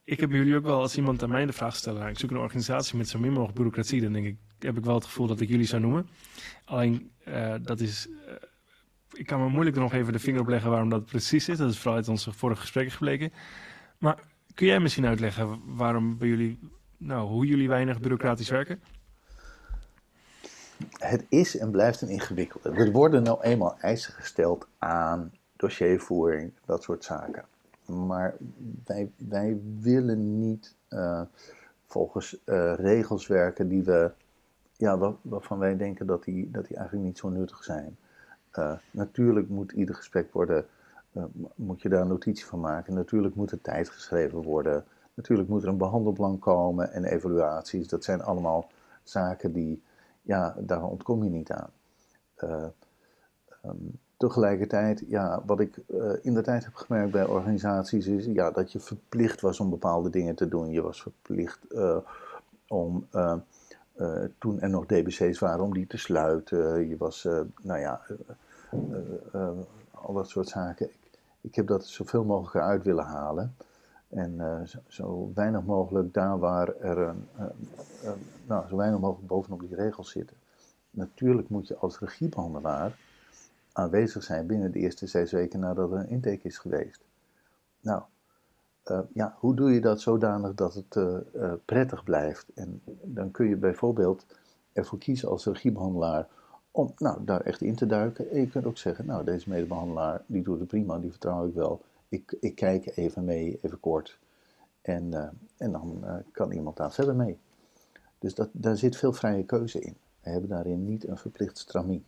ik 0.03 0.19
heb 0.19 0.31
jullie 0.31 0.55
ook 0.55 0.63
wel, 0.63 0.79
als 0.79 0.97
iemand 0.97 1.23
aan 1.23 1.29
mij 1.29 1.45
de 1.45 1.53
vraag 1.53 1.75
stelt, 1.75 1.97
nou, 1.97 2.09
ik 2.09 2.19
zoek 2.19 2.31
een 2.31 2.37
organisatie 2.37 2.97
met 2.97 3.09
zo 3.09 3.19
min 3.19 3.31
mogelijk 3.31 3.55
bureaucratie, 3.55 4.01
dan 4.01 4.13
denk 4.13 4.25
ik, 4.25 4.37
heb 4.59 4.77
ik 4.77 4.83
wel 4.83 4.95
het 4.95 5.05
gevoel 5.05 5.27
dat 5.27 5.39
ik 5.39 5.49
jullie 5.49 5.65
zou 5.65 5.81
noemen. 5.81 6.07
Alleen, 6.65 7.11
uh, 7.27 7.55
dat 7.61 7.79
is, 7.79 8.07
uh, 8.07 8.33
ik 9.17 9.25
kan 9.25 9.39
me 9.39 9.49
moeilijk 9.49 9.75
nog 9.75 9.93
even 9.93 10.13
de 10.13 10.19
vinger 10.19 10.41
op 10.41 10.47
leggen 10.47 10.69
waarom 10.69 10.89
dat 10.89 11.05
precies 11.05 11.49
is. 11.49 11.57
Dat 11.57 11.69
is 11.69 11.77
vooral 11.77 11.95
uit 11.95 12.07
onze 12.07 12.31
vorige 12.31 12.61
gesprekken 12.61 12.93
gebleken. 12.93 13.31
Maar 13.97 14.19
kun 14.53 14.67
jij 14.67 14.79
misschien 14.79 15.05
uitleggen 15.05 15.61
waarom 15.75 16.17
bij 16.17 16.27
jullie, 16.27 16.59
nou, 16.97 17.27
hoe 17.27 17.45
jullie 17.45 17.67
weinig 17.67 17.99
bureaucratisch 17.99 18.49
werken? 18.49 18.81
Het 20.97 21.25
is 21.29 21.57
en 21.57 21.71
blijft 21.71 22.01
een 22.01 22.09
ingewikkelde. 22.09 22.69
Er 22.69 22.91
worden 22.91 23.23
nou 23.23 23.41
eenmaal 23.41 23.79
eisen 23.79 24.13
gesteld 24.13 24.67
aan 24.77 25.31
dossiervoering, 25.55 26.51
dat 26.65 26.83
soort 26.83 27.03
zaken. 27.03 27.45
Maar 27.85 28.35
wij, 28.85 29.11
wij 29.29 29.57
willen 29.79 30.39
niet 30.39 30.75
uh, 30.89 31.21
volgens 31.85 32.37
uh, 32.45 32.73
regels 32.75 33.27
werken 33.27 33.67
die 33.67 33.83
we, 33.83 34.11
ja, 34.77 35.15
waarvan 35.21 35.59
wij 35.59 35.77
denken 35.77 36.05
dat 36.05 36.23
die, 36.23 36.51
dat 36.51 36.67
die 36.67 36.77
eigenlijk 36.77 37.07
niet 37.07 37.17
zo 37.17 37.29
nuttig 37.29 37.63
zijn. 37.63 37.97
Uh, 38.57 38.71
natuurlijk 38.91 39.49
moet 39.49 39.71
ieder 39.71 39.95
gesprek 39.95 40.33
worden, 40.33 40.65
moet 41.55 41.81
je 41.81 41.89
daar 41.89 42.01
een 42.01 42.07
notitie 42.07 42.45
van 42.45 42.59
maken. 42.59 42.93
Natuurlijk 42.93 43.35
moet 43.35 43.51
er 43.51 43.61
tijd 43.61 43.89
geschreven 43.89 44.41
worden. 44.41 44.85
Natuurlijk 45.13 45.49
moet 45.49 45.63
er 45.63 45.69
een 45.69 45.77
behandelplan 45.77 46.39
komen 46.39 46.91
en 46.91 47.03
evaluaties. 47.03 47.87
Dat 47.87 48.03
zijn 48.03 48.21
allemaal 48.21 48.69
zaken 49.03 49.53
die, 49.53 49.83
ja, 50.21 50.55
daar 50.59 50.83
ontkom 50.83 51.23
je 51.23 51.29
niet 51.29 51.51
aan. 51.51 51.69
Um, 53.63 53.99
Tegelijkertijd, 54.17 55.03
ja, 55.07 55.43
wat 55.45 55.59
ik 55.59 55.77
in 56.21 56.33
de 56.33 56.41
tijd 56.41 56.63
heb 56.65 56.73
gemerkt 56.73 57.11
bij 57.11 57.25
organisaties 57.25 58.07
is 58.07 58.25
ja, 58.25 58.51
dat 58.51 58.71
je 58.71 58.79
verplicht 58.79 59.41
was 59.41 59.59
om 59.59 59.69
bepaalde 59.69 60.09
dingen 60.09 60.35
te 60.35 60.47
doen. 60.47 60.69
Je 60.69 60.81
was 60.81 61.01
verplicht 61.01 61.59
om, 62.67 63.07
toen 64.37 64.59
er 64.59 64.69
nog 64.69 64.85
DBC's 64.85 65.39
waren, 65.39 65.63
om 65.63 65.73
die 65.73 65.87
te 65.87 65.97
sluiten. 65.97 66.87
Je 66.87 66.97
was, 66.97 67.27
nou 67.61 67.79
ja, 67.79 68.01
al 69.91 70.13
dat 70.13 70.29
soort 70.29 70.47
zaken. 70.47 70.85
Ik, 70.85 71.19
ik, 71.41 71.55
heb 71.55 71.67
dat 71.67 71.85
zoveel 71.85 72.23
mogelijk 72.23 72.55
eruit 72.55 72.83
willen 72.83 73.05
halen. 73.05 73.55
En 74.09 74.63
zo, 74.67 74.79
zo, 74.87 75.31
weinig 75.33 75.63
mogelijk 75.63 76.13
daar 76.13 76.39
waar 76.39 76.75
er 76.75 77.15
nou, 78.45 78.67
zo 78.67 78.75
weinig 78.75 78.99
mogelijk 78.99 79.27
bovenop 79.27 79.59
die 79.59 79.75
regels 79.75 80.11
zitten. 80.11 80.37
Natuurlijk 80.89 81.49
moet 81.49 81.67
je 81.67 81.75
als 81.75 81.99
regiebehandelaar 81.99 82.97
aanwezig 83.71 84.23
zijn 84.23 84.47
binnen 84.47 84.71
de 84.71 84.79
eerste 84.79 85.07
zes 85.07 85.31
weken 85.31 85.59
nadat 85.59 85.91
er 85.91 85.97
een 85.97 86.09
intake 86.09 86.39
is 86.41 86.57
geweest. 86.57 87.01
Nou, 87.81 88.01
ja, 89.13 89.35
hoe 89.39 89.55
doe 89.55 89.71
je 89.71 89.81
dat 89.81 90.01
zodanig 90.01 90.53
dat 90.53 90.73
het 90.73 90.95
uh, 90.95 91.53
prettig 91.65 92.03
blijft? 92.03 92.45
En 92.53 92.81
dan 93.03 93.31
kun 93.31 93.47
je 93.47 93.55
bijvoorbeeld 93.55 94.25
ervoor 94.73 94.99
kiezen 94.99 95.29
als 95.29 95.45
regiebehandelaar 95.45 96.27
om 96.75 96.93
nou, 96.97 97.25
daar 97.25 97.41
echt 97.41 97.61
in 97.61 97.75
te 97.75 97.85
duiken. 97.85 98.31
En 98.31 98.39
je 98.39 98.47
kunt 98.47 98.65
ook 98.65 98.77
zeggen, 98.77 99.05
nou, 99.05 99.23
deze 99.23 99.49
medebehandelaar, 99.49 100.23
die 100.25 100.43
doet 100.43 100.59
het 100.59 100.67
prima, 100.67 100.99
die 100.99 101.09
vertrouw 101.09 101.47
ik 101.47 101.53
wel. 101.53 101.81
Ik, 102.09 102.37
ik 102.39 102.55
kijk 102.55 102.97
even 102.97 103.25
mee, 103.25 103.59
even 103.61 103.79
kort. 103.79 104.17
En, 104.81 105.33
en 105.57 105.71
dan 105.71 106.05
kan 106.31 106.51
iemand 106.51 106.77
daar 106.77 106.93
verder 106.93 107.15
mee. 107.15 107.37
Dus 108.19 108.35
dat, 108.35 108.49
daar 108.51 108.77
zit 108.77 108.97
veel 108.97 109.13
vrije 109.13 109.43
keuze 109.43 109.79
in. 109.79 109.95
We 110.21 110.29
hebben 110.29 110.49
daarin 110.49 110.85
niet 110.85 111.07
een 111.07 111.17
verplicht 111.17 111.57
stramien. 111.57 112.05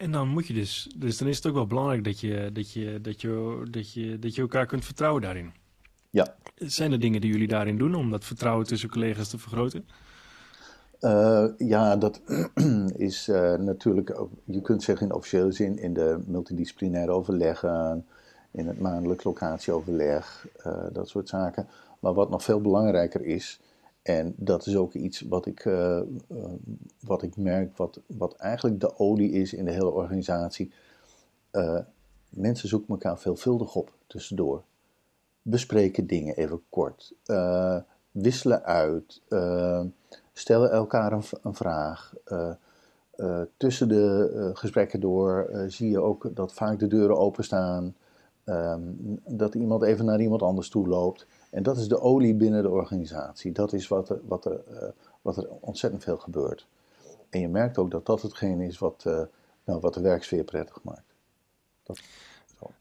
En 0.00 0.12
dan 0.12 0.28
moet 0.28 0.46
je 0.46 0.54
dus, 0.54 0.94
dus 0.96 1.18
dan 1.18 1.28
is 1.28 1.36
het 1.36 1.46
ook 1.46 1.54
wel 1.54 1.66
belangrijk 1.66 2.04
dat 2.04 2.20
je, 2.20 2.50
dat 2.52 2.72
je, 2.72 3.00
dat 3.00 3.20
je, 3.20 3.62
dat 3.70 3.92
je, 3.92 4.18
dat 4.18 4.34
je 4.34 4.40
elkaar 4.40 4.66
kunt 4.66 4.84
vertrouwen 4.84 5.22
daarin. 5.22 5.52
Ja. 6.10 6.36
Zijn 6.54 6.92
er 6.92 7.00
dingen 7.00 7.20
die 7.20 7.30
jullie 7.30 7.48
daarin 7.48 7.78
doen 7.78 7.94
om 7.94 8.10
dat 8.10 8.24
vertrouwen 8.24 8.66
tussen 8.66 8.88
collega's 8.88 9.28
te 9.28 9.38
vergroten? 9.38 9.88
Uh, 11.00 11.44
ja, 11.58 11.96
dat 11.96 12.20
is 12.96 13.28
uh, 13.28 13.54
natuurlijk, 13.54 14.16
je 14.44 14.60
kunt 14.60 14.82
zeggen 14.82 15.06
in 15.06 15.14
officiële 15.14 15.52
zin, 15.52 15.78
in 15.78 15.94
de 15.94 16.18
multidisciplinaire 16.26 17.12
overleggen, 17.12 18.06
in 18.50 18.66
het 18.66 18.80
maandelijk 18.80 19.24
locatieoverleg, 19.24 20.46
dat 20.92 21.08
soort 21.08 21.28
zaken. 21.28 21.68
Maar 22.00 22.14
wat 22.14 22.30
nog 22.30 22.42
veel 22.42 22.60
belangrijker 22.60 23.24
is, 23.24 23.60
en 24.02 24.34
dat 24.36 24.66
is 24.66 24.76
ook 24.76 24.94
iets 24.94 25.20
wat 25.20 25.46
ik, 25.46 25.68
wat 27.00 27.22
ik 27.22 27.36
merk, 27.36 27.76
wat, 27.76 28.00
wat 28.06 28.34
eigenlijk 28.34 28.80
de 28.80 28.98
olie 28.98 29.30
is 29.30 29.52
in 29.52 29.64
de 29.64 29.70
hele 29.70 29.90
organisatie. 29.90 30.72
mensen 32.28 32.68
zoeken 32.68 32.88
elkaar 32.88 33.18
veelvuldig 33.18 33.74
op 33.74 33.92
tussendoor. 34.06 34.62
Bespreken 35.42 36.06
dingen 36.06 36.36
even 36.36 36.62
kort. 36.68 37.14
wisselen 38.12 38.64
uit. 38.64 39.22
Stellen 40.40 40.70
elkaar 40.70 41.12
een, 41.12 41.54
vraag. 41.54 42.14
Uh, 43.16 43.40
tussen 43.56 43.88
de 43.88 44.32
uh, 44.34 44.56
gesprekken 44.56 45.00
door 45.00 45.50
uh, 45.50 45.64
zie 45.68 45.90
je 45.90 46.00
ook 46.00 46.30
dat 46.34 46.52
vaak 46.52 46.78
de 46.78 46.86
deuren 46.86 47.18
openstaan. 47.18 47.94
Um, 48.44 49.20
dat 49.26 49.54
iemand 49.54 49.82
even 49.82 50.04
naar 50.04 50.20
iemand 50.20 50.42
anders 50.42 50.68
toe 50.68 50.88
loopt. 50.88 51.26
En 51.50 51.62
dat 51.62 51.76
is 51.76 51.88
de 51.88 52.00
olie 52.00 52.34
binnen 52.34 52.62
de 52.62 52.68
organisatie. 52.68 53.52
Dat 53.52 53.72
is 53.72 53.88
wat 53.88 54.08
er, 54.08 54.20
wat 54.24 54.44
er, 54.44 54.60
wat 55.22 55.36
er 55.36 55.48
ontzettend 55.48 56.02
veel 56.02 56.16
gebeurt. 56.16 56.66
En 57.30 57.40
je 57.40 57.48
merkt 57.48 57.78
ook 57.78 57.90
dat 57.90 58.06
dat 58.06 58.22
hetgeen 58.22 58.60
is 58.60 58.78
wat, 58.78 59.04
nou, 59.64 59.80
wat 59.80 59.94
de 59.94 60.00
werksfeer 60.00 60.44
prettig 60.44 60.82
maakt. 60.82 61.14
Dat, 61.82 62.00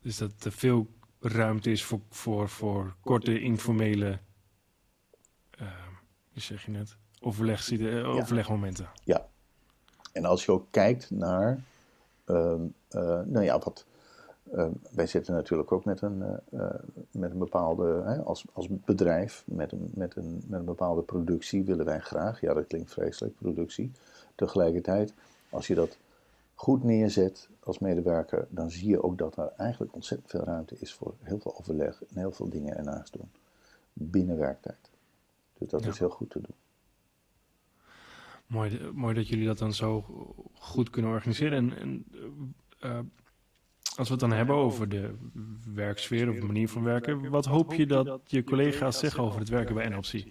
dus 0.02 0.18
dat 0.18 0.32
er 0.44 0.52
veel 0.52 0.88
ruimte 1.20 1.72
is 1.72 1.84
voor, 1.84 2.00
voor, 2.10 2.50
voor 2.50 2.96
korte 3.02 3.40
informele, 3.40 4.20
hoe 6.34 6.42
zeg 6.42 6.66
je 6.66 6.72
net, 6.72 6.98
overleg, 7.20 7.72
overlegmomenten. 8.06 8.90
Ja, 9.04 9.26
en 10.12 10.26
als 10.26 10.46
je 10.46 10.52
ook 10.52 10.66
kijkt 10.70 11.12
naar, 11.12 11.64
uh, 12.26 12.54
uh, 12.92 13.20
nou 13.26 13.42
ja, 13.42 13.60
wat, 13.60 13.86
uh, 14.54 14.68
wij 14.92 15.08
zitten 15.08 15.34
natuurlijk 15.34 15.72
ook 15.72 15.86
met 15.86 16.02
een, 16.02 16.22
eh, 16.22 16.60
eh, 16.60 16.76
met 17.12 17.32
een 17.32 17.38
bepaalde, 17.38 18.02
hè, 18.06 18.22
als, 18.22 18.46
als 18.54 18.68
bedrijf, 18.70 19.44
met 19.46 19.72
een, 19.72 19.92
met, 19.94 20.16
een, 20.16 20.44
met 20.48 20.60
een 20.60 20.66
bepaalde 20.66 21.02
productie 21.02 21.64
willen 21.64 21.86
wij 21.86 22.00
graag, 22.00 22.42
ja 22.42 22.54
dat 22.54 22.68
klinkt 22.68 22.92
vreselijk, 22.92 23.36
productie. 23.36 23.92
Tegelijkertijd, 24.36 25.14
als 25.50 25.68
je 25.68 25.76
dat 25.76 25.98
goed 26.56 26.84
neerzet 26.84 27.48
als 27.64 27.80
medewerker, 27.80 28.48
dan 28.50 28.72
zie 28.72 28.90
je 28.90 29.04
ook 29.04 29.18
dat 29.18 29.38
er 29.38 29.52
eigenlijk 29.58 29.94
ontzettend 29.94 30.30
veel 30.30 30.44
ruimte 30.44 30.76
is 30.80 30.94
voor 30.94 31.14
heel 31.22 31.40
veel 31.40 31.58
overleg 31.60 32.04
en 32.04 32.18
heel 32.20 32.32
veel 32.32 32.50
dingen 32.50 32.78
ernaast 32.78 33.14
doen. 33.14 33.32
Binnen 33.94 34.38
werktijd. 34.38 34.90
Dus 35.58 35.70
dat 35.70 35.86
is 35.86 36.00
heel 36.00 36.10
goed 36.10 36.30
te 36.30 36.42
doen. 36.42 36.56
Mooi, 38.50 38.92
mooi 38.94 39.14
dat 39.14 39.28
jullie 39.28 39.46
dat 39.46 39.58
dan 39.58 39.74
zo 39.74 40.06
goed 40.54 40.90
kunnen 40.90 41.12
organiseren. 41.12 41.58
En, 41.58 41.78
en 41.80 42.06
uh, 42.84 43.00
als 43.96 44.08
we 44.08 44.14
het 44.14 44.20
dan 44.20 44.32
hebben 44.32 44.56
over 44.56 44.90
de 44.90 45.14
werksfeer 45.74 46.30
of 46.30 46.36
de 46.36 46.46
manier 46.46 46.70
van 46.70 46.84
werken, 46.84 47.30
wat 47.30 47.46
hoop 47.46 47.74
je 47.74 47.86
dat 47.86 48.22
je 48.26 48.44
collega's 48.44 49.00
zeggen 49.00 49.24
over 49.24 49.40
het 49.40 49.50
werken 49.50 49.76
bij 49.76 49.90
NLC? 49.90 50.24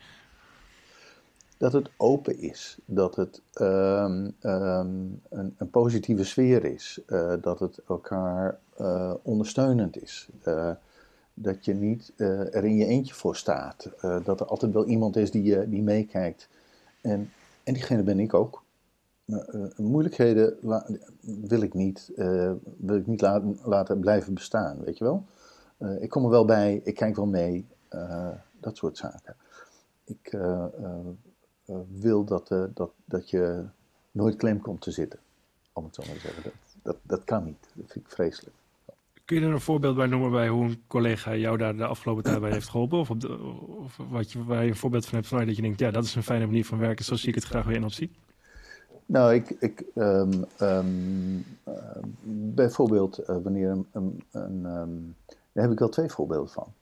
Dat 1.56 1.72
het 1.72 1.90
open 1.96 2.38
is, 2.38 2.78
dat 2.84 3.16
het 3.16 3.42
um, 3.60 4.34
um, 4.42 5.20
een, 5.28 5.54
een, 5.56 5.70
positieve 5.70 6.24
sfeer 6.24 6.64
is, 6.64 7.00
dat 7.40 7.58
het 7.60 7.80
elkaar 7.88 8.58
ondersteunend 9.22 10.02
is. 10.02 10.28
Dat 11.34 11.64
je 11.64 11.74
niet 11.74 12.12
er 12.16 12.64
in 12.64 12.76
je 12.76 12.86
eentje 12.86 13.14
voor 13.14 13.36
staat. 13.36 13.90
dat 14.24 14.40
er 14.40 14.46
altijd 14.46 14.72
wel 14.72 14.86
iemand 14.86 15.16
is 15.16 15.30
die, 15.30 15.68
die 15.68 15.82
meekijkt. 15.82 16.48
En 17.00 17.30
en 17.68 17.74
diegene 17.74 18.02
ben 18.02 18.20
ik 18.20 18.34
ook. 18.34 18.62
Uh, 19.26 19.38
moeilijkheden 19.76 20.56
wil 21.22 21.62
ik 21.62 21.74
niet, 21.74 22.12
uh, 22.16 22.52
wil 22.76 22.96
ik 22.96 23.06
niet 23.06 23.20
laten, 23.20 23.58
laten 23.62 24.00
blijven 24.00 24.34
bestaan, 24.34 24.80
weet 24.84 24.98
je 24.98 25.04
wel. 25.04 25.24
Uh, 25.78 26.02
ik 26.02 26.10
kom 26.10 26.24
er 26.24 26.30
wel 26.30 26.44
bij, 26.44 26.80
ik 26.84 26.94
kijk 26.94 27.16
wel 27.16 27.26
mee, 27.26 27.66
dat 28.60 28.76
soort 28.76 28.96
zaken. 28.96 29.36
Ik 30.04 30.38
wil 31.88 32.24
dat, 32.24 32.48
dat, 32.74 32.90
dat 33.04 33.30
je 33.30 33.64
nooit 34.10 34.36
klem 34.36 34.60
komt 34.60 34.80
te 34.80 34.90
zitten, 34.90 35.18
om 35.72 35.84
het 35.84 35.94
zo 35.94 36.02
maar 36.06 36.14
te 36.14 36.20
zeggen. 36.20 36.42
Dat, 36.42 36.52
dat, 36.82 36.96
dat 37.02 37.24
kan 37.24 37.44
niet, 37.44 37.68
dat 37.74 37.90
vind 37.92 38.04
ik 38.04 38.10
vreselijk. 38.10 38.56
Kun 39.28 39.40
je 39.40 39.46
er 39.46 39.52
een 39.52 39.60
voorbeeld 39.60 39.96
bij 39.96 40.06
noemen 40.06 40.30
bij 40.30 40.48
hoe 40.48 40.64
een 40.64 40.82
collega 40.86 41.36
jou 41.36 41.56
daar 41.56 41.76
de 41.76 41.86
afgelopen 41.86 42.22
tijd 42.22 42.40
bij 42.40 42.50
heeft 42.50 42.68
geholpen? 42.68 42.98
Of, 42.98 43.10
of 43.10 44.00
wat 44.10 44.32
je, 44.32 44.44
waar 44.44 44.62
je 44.62 44.68
een 44.68 44.76
voorbeeld 44.76 45.06
van 45.06 45.14
hebt 45.14 45.28
van 45.28 45.46
dat 45.46 45.56
je 45.56 45.62
denkt, 45.62 45.78
ja, 45.78 45.90
dat 45.90 46.04
is 46.04 46.14
een 46.14 46.22
fijne 46.22 46.46
manier 46.46 46.64
van 46.64 46.78
werken, 46.78 47.04
zo 47.04 47.14
zie 47.14 47.28
ik 47.28 47.34
het 47.34 47.44
graag 47.44 47.64
weer 47.64 47.76
in 47.76 47.84
optie? 47.84 48.10
Nou, 49.06 49.34
ik, 49.34 49.50
ik 49.50 49.84
um, 49.94 50.44
um, 50.60 51.44
uh, 51.68 51.74
bijvoorbeeld 52.54 53.20
uh, 53.20 53.36
wanneer 53.42 53.70
een, 53.92 54.22
een, 54.30 54.62
daar 55.52 55.62
heb 55.64 55.72
ik 55.72 55.78
wel 55.78 55.88
twee 55.88 56.10
voorbeelden 56.10 56.50
van. 56.50 56.72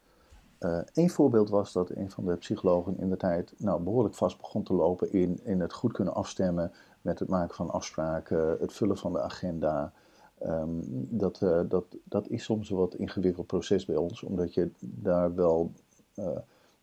Eén 0.59 1.05
uh, 1.05 1.11
voorbeeld 1.11 1.51
was 1.51 1.73
dat 1.73 1.91
een 1.91 2.11
van 2.11 2.25
de 2.25 2.37
psychologen 2.37 2.99
in 2.99 3.09
de 3.09 3.17
tijd 3.17 3.55
nou, 3.57 3.83
behoorlijk 3.83 4.15
vast 4.15 4.39
begon 4.39 4.63
te 4.63 4.75
lopen 4.75 5.13
in, 5.13 5.41
in 5.45 5.61
het 5.61 5.73
goed 5.73 5.93
kunnen 5.93 6.15
afstemmen 6.15 6.73
met 7.01 7.19
het 7.19 7.29
maken 7.29 7.55
van 7.55 7.71
afspraken, 7.71 8.57
het 8.61 8.73
vullen 8.73 8.99
van 8.99 9.13
de 9.13 9.21
agenda, 9.21 9.93
Um, 10.43 10.83
dat, 11.11 11.41
uh, 11.41 11.61
dat, 11.69 11.85
dat 12.05 12.29
is 12.29 12.45
soms 12.45 12.71
een 12.71 12.77
wat 12.77 12.95
ingewikkeld 12.95 13.47
proces 13.47 13.85
bij 13.85 13.97
ons, 13.97 14.23
omdat 14.23 14.55
je 14.55 14.71
daar 14.81 15.35
wel 15.35 15.71
uh, 16.15 16.29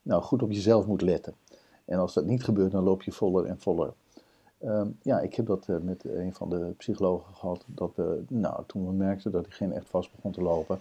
nou, 0.01 0.21
goed 0.21 0.41
op 0.43 0.51
jezelf 0.51 0.85
moet 0.85 1.01
letten. 1.01 1.33
En 1.85 1.99
als 1.99 2.13
dat 2.13 2.25
niet 2.25 2.43
gebeurt, 2.43 2.71
dan 2.71 2.83
loop 2.83 3.03
je 3.03 3.11
voller 3.11 3.45
en 3.45 3.59
voller. 3.59 3.93
Um, 4.63 4.97
ja, 5.01 5.19
ik 5.19 5.33
heb 5.33 5.45
dat 5.45 5.67
uh, 5.67 5.77
met 5.77 6.05
een 6.05 6.33
van 6.33 6.49
de 6.49 6.73
psychologen 6.77 7.35
gehad. 7.35 7.63
Dat 7.67 7.91
nou, 8.27 8.63
toen 8.67 8.85
we 8.85 8.93
merkten 8.93 9.31
dat 9.31 9.43
diegene 9.43 9.73
echt 9.73 9.89
vast 9.89 10.11
begon 10.15 10.31
te 10.31 10.41
lopen, 10.41 10.79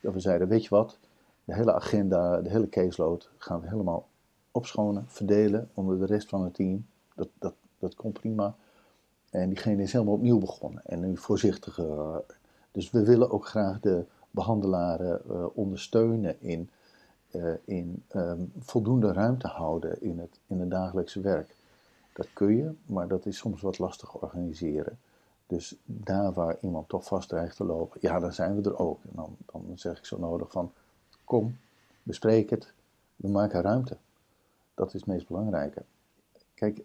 dat 0.00 0.12
we 0.12 0.20
zeiden: 0.20 0.48
Weet 0.48 0.62
je 0.62 0.68
wat, 0.68 0.98
de 1.44 1.54
hele 1.54 1.72
agenda, 1.72 2.40
de 2.40 2.50
hele 2.50 2.68
caseload 2.68 3.30
gaan 3.36 3.60
we 3.60 3.68
helemaal 3.68 4.06
opschonen, 4.50 5.04
verdelen 5.06 5.68
onder 5.74 5.98
de 5.98 6.06
rest 6.06 6.28
van 6.28 6.44
het 6.44 6.54
team. 6.54 6.86
Dat, 7.14 7.28
dat, 7.38 7.54
dat 7.78 7.94
komt 7.94 8.12
prima. 8.12 8.56
En 9.36 9.48
diegene 9.48 9.82
is 9.82 9.92
helemaal 9.92 10.14
opnieuw 10.14 10.38
begonnen 10.38 10.82
en 10.84 11.00
nu 11.00 11.16
voorzichtiger. 11.16 12.22
Dus 12.72 12.90
we 12.90 13.04
willen 13.04 13.30
ook 13.30 13.46
graag 13.46 13.80
de 13.80 14.04
behandelaren 14.30 15.22
uh, 15.30 15.46
ondersteunen 15.54 16.40
in, 16.40 16.70
uh, 17.30 17.52
in 17.64 18.02
um, 18.14 18.52
voldoende 18.58 19.12
ruimte 19.12 19.46
houden 19.46 20.02
in 20.02 20.18
het, 20.18 20.40
in 20.46 20.60
het 20.60 20.70
dagelijkse 20.70 21.20
werk. 21.20 21.54
Dat 22.12 22.26
kun 22.32 22.56
je, 22.56 22.74
maar 22.86 23.08
dat 23.08 23.26
is 23.26 23.36
soms 23.36 23.62
wat 23.62 23.78
lastig 23.78 24.14
organiseren. 24.14 24.98
Dus 25.46 25.76
daar 25.84 26.32
waar 26.32 26.56
iemand 26.60 26.88
toch 26.88 27.04
vast 27.04 27.28
dreigt 27.28 27.56
te 27.56 27.64
lopen, 27.64 27.98
ja, 28.00 28.18
dan 28.18 28.32
zijn 28.32 28.62
we 28.62 28.70
er 28.70 28.78
ook. 28.78 29.04
En 29.04 29.12
dan, 29.14 29.36
dan 29.52 29.64
zeg 29.74 29.98
ik 29.98 30.04
zo 30.04 30.18
nodig 30.18 30.50
van, 30.50 30.72
kom, 31.24 31.56
bespreek 32.02 32.50
het, 32.50 32.72
we 33.16 33.28
maken 33.28 33.62
ruimte. 33.62 33.96
Dat 34.74 34.86
is 34.86 34.92
het 34.92 35.06
meest 35.06 35.26
belangrijke. 35.26 35.82
Kijk, 36.54 36.84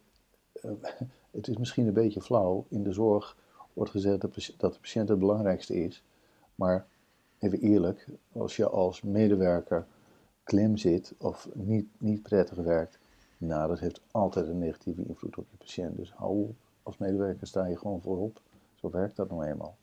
het 1.30 1.48
is 1.48 1.56
misschien 1.56 1.86
een 1.86 1.92
beetje 1.92 2.20
flauw. 2.20 2.64
In 2.68 2.82
de 2.82 2.92
zorg 2.92 3.36
wordt 3.72 3.90
gezegd 3.90 4.20
dat 4.20 4.34
de 4.34 4.78
patiënt 4.80 5.08
het 5.08 5.18
belangrijkste 5.18 5.84
is. 5.84 6.02
Maar 6.54 6.86
even 7.38 7.60
eerlijk, 7.60 8.06
als 8.32 8.56
je 8.56 8.68
als 8.68 9.02
medewerker 9.02 9.86
klem 10.44 10.76
zit 10.76 11.14
of 11.18 11.48
niet, 11.54 11.86
niet 11.98 12.22
prettig 12.22 12.58
werkt, 12.58 12.98
nou, 13.38 13.68
dat 13.68 13.78
heeft 13.78 14.00
altijd 14.10 14.46
een 14.46 14.58
negatieve 14.58 15.04
invloed 15.04 15.36
op 15.36 15.46
je 15.50 15.56
patiënt. 15.56 15.96
Dus 15.96 16.12
hou 16.12 16.42
op, 16.42 16.54
als 16.82 16.98
medewerker 16.98 17.46
sta 17.46 17.66
je 17.66 17.78
gewoon 17.78 18.00
voorop. 18.00 18.40
Zo 18.74 18.90
werkt 18.90 19.16
dat 19.16 19.30
nou 19.30 19.44
eenmaal. 19.44 19.76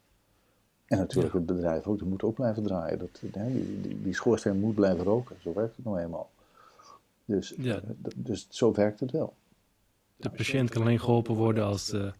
En 0.85 0.97
natuurlijk 0.97 1.33
het 1.33 1.45
bedrijf 1.45 1.87
ook, 1.87 1.99
dat 1.99 2.07
moet 2.07 2.23
ook 2.23 2.35
blijven 2.35 2.63
draaien. 2.63 2.99
Dat, 2.99 3.19
die, 3.21 3.81
die, 3.81 4.01
die 4.01 4.13
schoorsteen 4.13 4.59
moet 4.59 4.75
blijven 4.75 5.03
roken, 5.03 5.35
zo 5.41 5.53
werkt 5.53 5.75
het 5.75 5.85
nou 5.85 5.99
eenmaal. 5.99 6.29
Dus, 7.25 7.53
ja. 7.57 7.79
dus 8.15 8.47
zo 8.49 8.73
werkt 8.73 8.99
het 8.99 9.11
wel. 9.11 9.33
De 10.19 10.29
patiënt 10.29 10.69
kan 10.69 10.81
alleen 10.81 10.99
geholpen 10.99 11.35
worden 11.35 11.65
als 11.65 11.85
de 11.85 12.13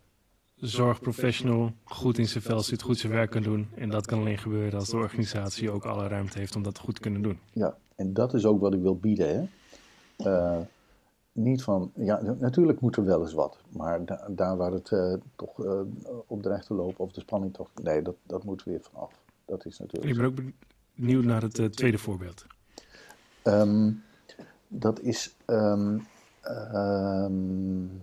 zorgprofessional 0.56 1.74
goed 1.84 2.18
in 2.18 2.28
zijn 2.28 2.44
vel 2.44 2.60
zit, 2.60 2.82
goed 2.82 2.98
zijn 2.98 3.12
werk 3.12 3.30
kan 3.30 3.42
doen. 3.42 3.68
En 3.76 3.90
dat 3.90 4.06
kan 4.06 4.20
alleen 4.20 4.38
gebeuren 4.38 4.80
als 4.80 4.90
de 4.90 4.98
organisatie 4.98 5.72
ook 5.72 5.86
alle 5.86 6.08
ruimte 6.08 6.40
heeft 6.40 6.56
om 6.56 6.64
dat 6.64 6.80
goed 6.80 6.96
te 6.96 7.02
kunnen 7.02 7.22
doen. 7.22 7.40
Ja, 7.54 7.78
en 7.96 8.14
dat 8.14 8.34
is 8.34 8.46
ook 8.46 8.62
wat 8.62 8.74
ik 8.74 8.82
wil 8.82 8.98
bieden. 8.98 9.28
Hè? 9.28 9.48
Uh, 10.32 10.58
niet 11.32 11.64
van, 11.64 11.92
ja, 11.96 12.22
natuurlijk 12.40 12.80
moet 12.80 12.96
er 12.96 13.06
wel 13.06 13.22
eens 13.22 13.34
wat, 13.34 13.58
maar 13.70 14.06
da 14.06 14.28
daar 14.30 14.58
waar 14.58 14.72
het 14.72 14.92
uh, 14.92 15.14
toch 15.36 15.66
uh, 15.66 15.82
op 16.28 16.42
dreigt 16.42 16.66
te 16.66 16.74
lopen, 16.74 17.06
of 17.06 17.12
de 17.12 17.22
spanning 17.22 17.54
toch, 17.54 17.70
nee, 17.84 18.02
dat, 18.02 18.16
dat 18.24 18.44
moeten 18.44 18.68
we 18.68 18.74
weer 18.74 18.84
vanaf. 18.92 19.12
Dat 19.46 19.66
is 19.66 19.80
natuurlijk. 19.80 20.12
Ik 20.12 20.18
ben 20.18 20.26
ook 20.26 20.52
benieuwd 20.96 21.24
naar 21.24 21.42
het 21.42 21.76
tweede 21.76 21.98
voorbeeld. 21.98 22.46
Um, 23.44 24.04
dat 24.68 25.00
is 25.00 25.36
um, 25.46 26.08
Um, 26.48 28.02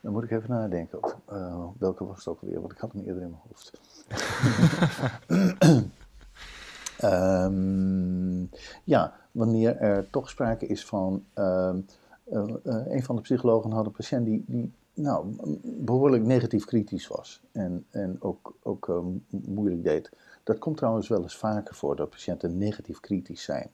dan 0.00 0.12
moet 0.12 0.22
ik 0.22 0.30
even 0.30 0.50
nadenken. 0.50 1.02
Of, 1.02 1.16
uh, 1.32 1.64
welke 1.78 2.06
was 2.06 2.16
het 2.16 2.28
ook 2.28 2.40
alweer? 2.40 2.60
Want 2.60 2.72
ik 2.72 2.78
had 2.78 2.92
hem 2.92 3.02
eerder 3.02 3.22
in 3.22 3.30
mijn 3.30 3.42
hoofd. 3.48 3.72
um, 7.04 8.50
ja, 8.94 9.14
wanneer 9.32 9.76
er 9.76 10.10
toch 10.10 10.30
sprake 10.30 10.66
is 10.66 10.86
van. 10.86 11.24
Uh, 11.34 11.74
uh, 12.32 12.54
een 12.64 13.02
van 13.02 13.16
de 13.16 13.22
psychologen 13.22 13.70
had 13.70 13.86
een 13.86 13.92
patiënt 13.92 14.24
die, 14.24 14.44
die 14.46 14.72
nou, 14.96 15.26
behoorlijk 15.62 16.22
negatief 16.22 16.64
kritisch 16.64 17.06
was. 17.06 17.40
En, 17.52 17.86
en 17.90 18.16
ook 18.18 18.54
ook 18.62 18.88
eh, 18.88 19.00
moeilijk 19.28 19.82
deed. 19.82 20.10
Dat 20.42 20.58
komt 20.58 20.76
trouwens 20.76 21.08
wel 21.08 21.22
eens 21.22 21.36
vaker 21.36 21.74
voor, 21.74 21.96
dat 21.96 22.10
patiënten 22.10 22.58
negatief 22.58 23.00
kritisch 23.00 23.42
zijn. 23.42 23.70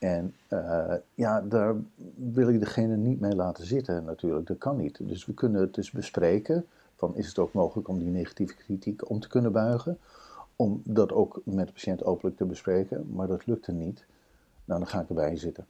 En 0.00 0.34
uh, 0.48 0.94
ja, 1.14 1.40
daar 1.40 1.74
wil 2.14 2.48
ik 2.48 2.60
degene 2.60 2.96
niet 2.96 3.20
mee 3.20 3.34
laten 3.34 3.66
zitten 3.66 4.04
natuurlijk. 4.04 4.46
Dat 4.46 4.58
kan 4.58 4.76
niet. 4.76 5.08
Dus 5.08 5.26
we 5.26 5.34
kunnen 5.34 5.60
het 5.60 5.74
dus 5.74 5.90
bespreken. 5.90 6.66
Van 6.96 7.16
is 7.16 7.26
het 7.26 7.38
ook 7.38 7.52
mogelijk 7.52 7.88
om 7.88 7.98
die 7.98 8.10
negatieve 8.10 8.54
kritiek 8.54 9.10
om 9.10 9.20
te 9.20 9.28
kunnen 9.28 9.52
buigen? 9.52 9.98
Om 10.56 10.82
dat 10.84 11.12
ook 11.12 11.40
met 11.44 11.66
de 11.66 11.72
patiënt 11.72 12.04
openlijk 12.04 12.36
te 12.36 12.44
bespreken. 12.44 13.06
Maar 13.12 13.26
dat 13.26 13.46
lukte 13.46 13.72
niet. 13.72 14.04
Nou, 14.64 14.80
dan 14.80 14.88
ga 14.88 15.00
ik 15.00 15.08
erbij 15.08 15.36
zitten. 15.36 15.66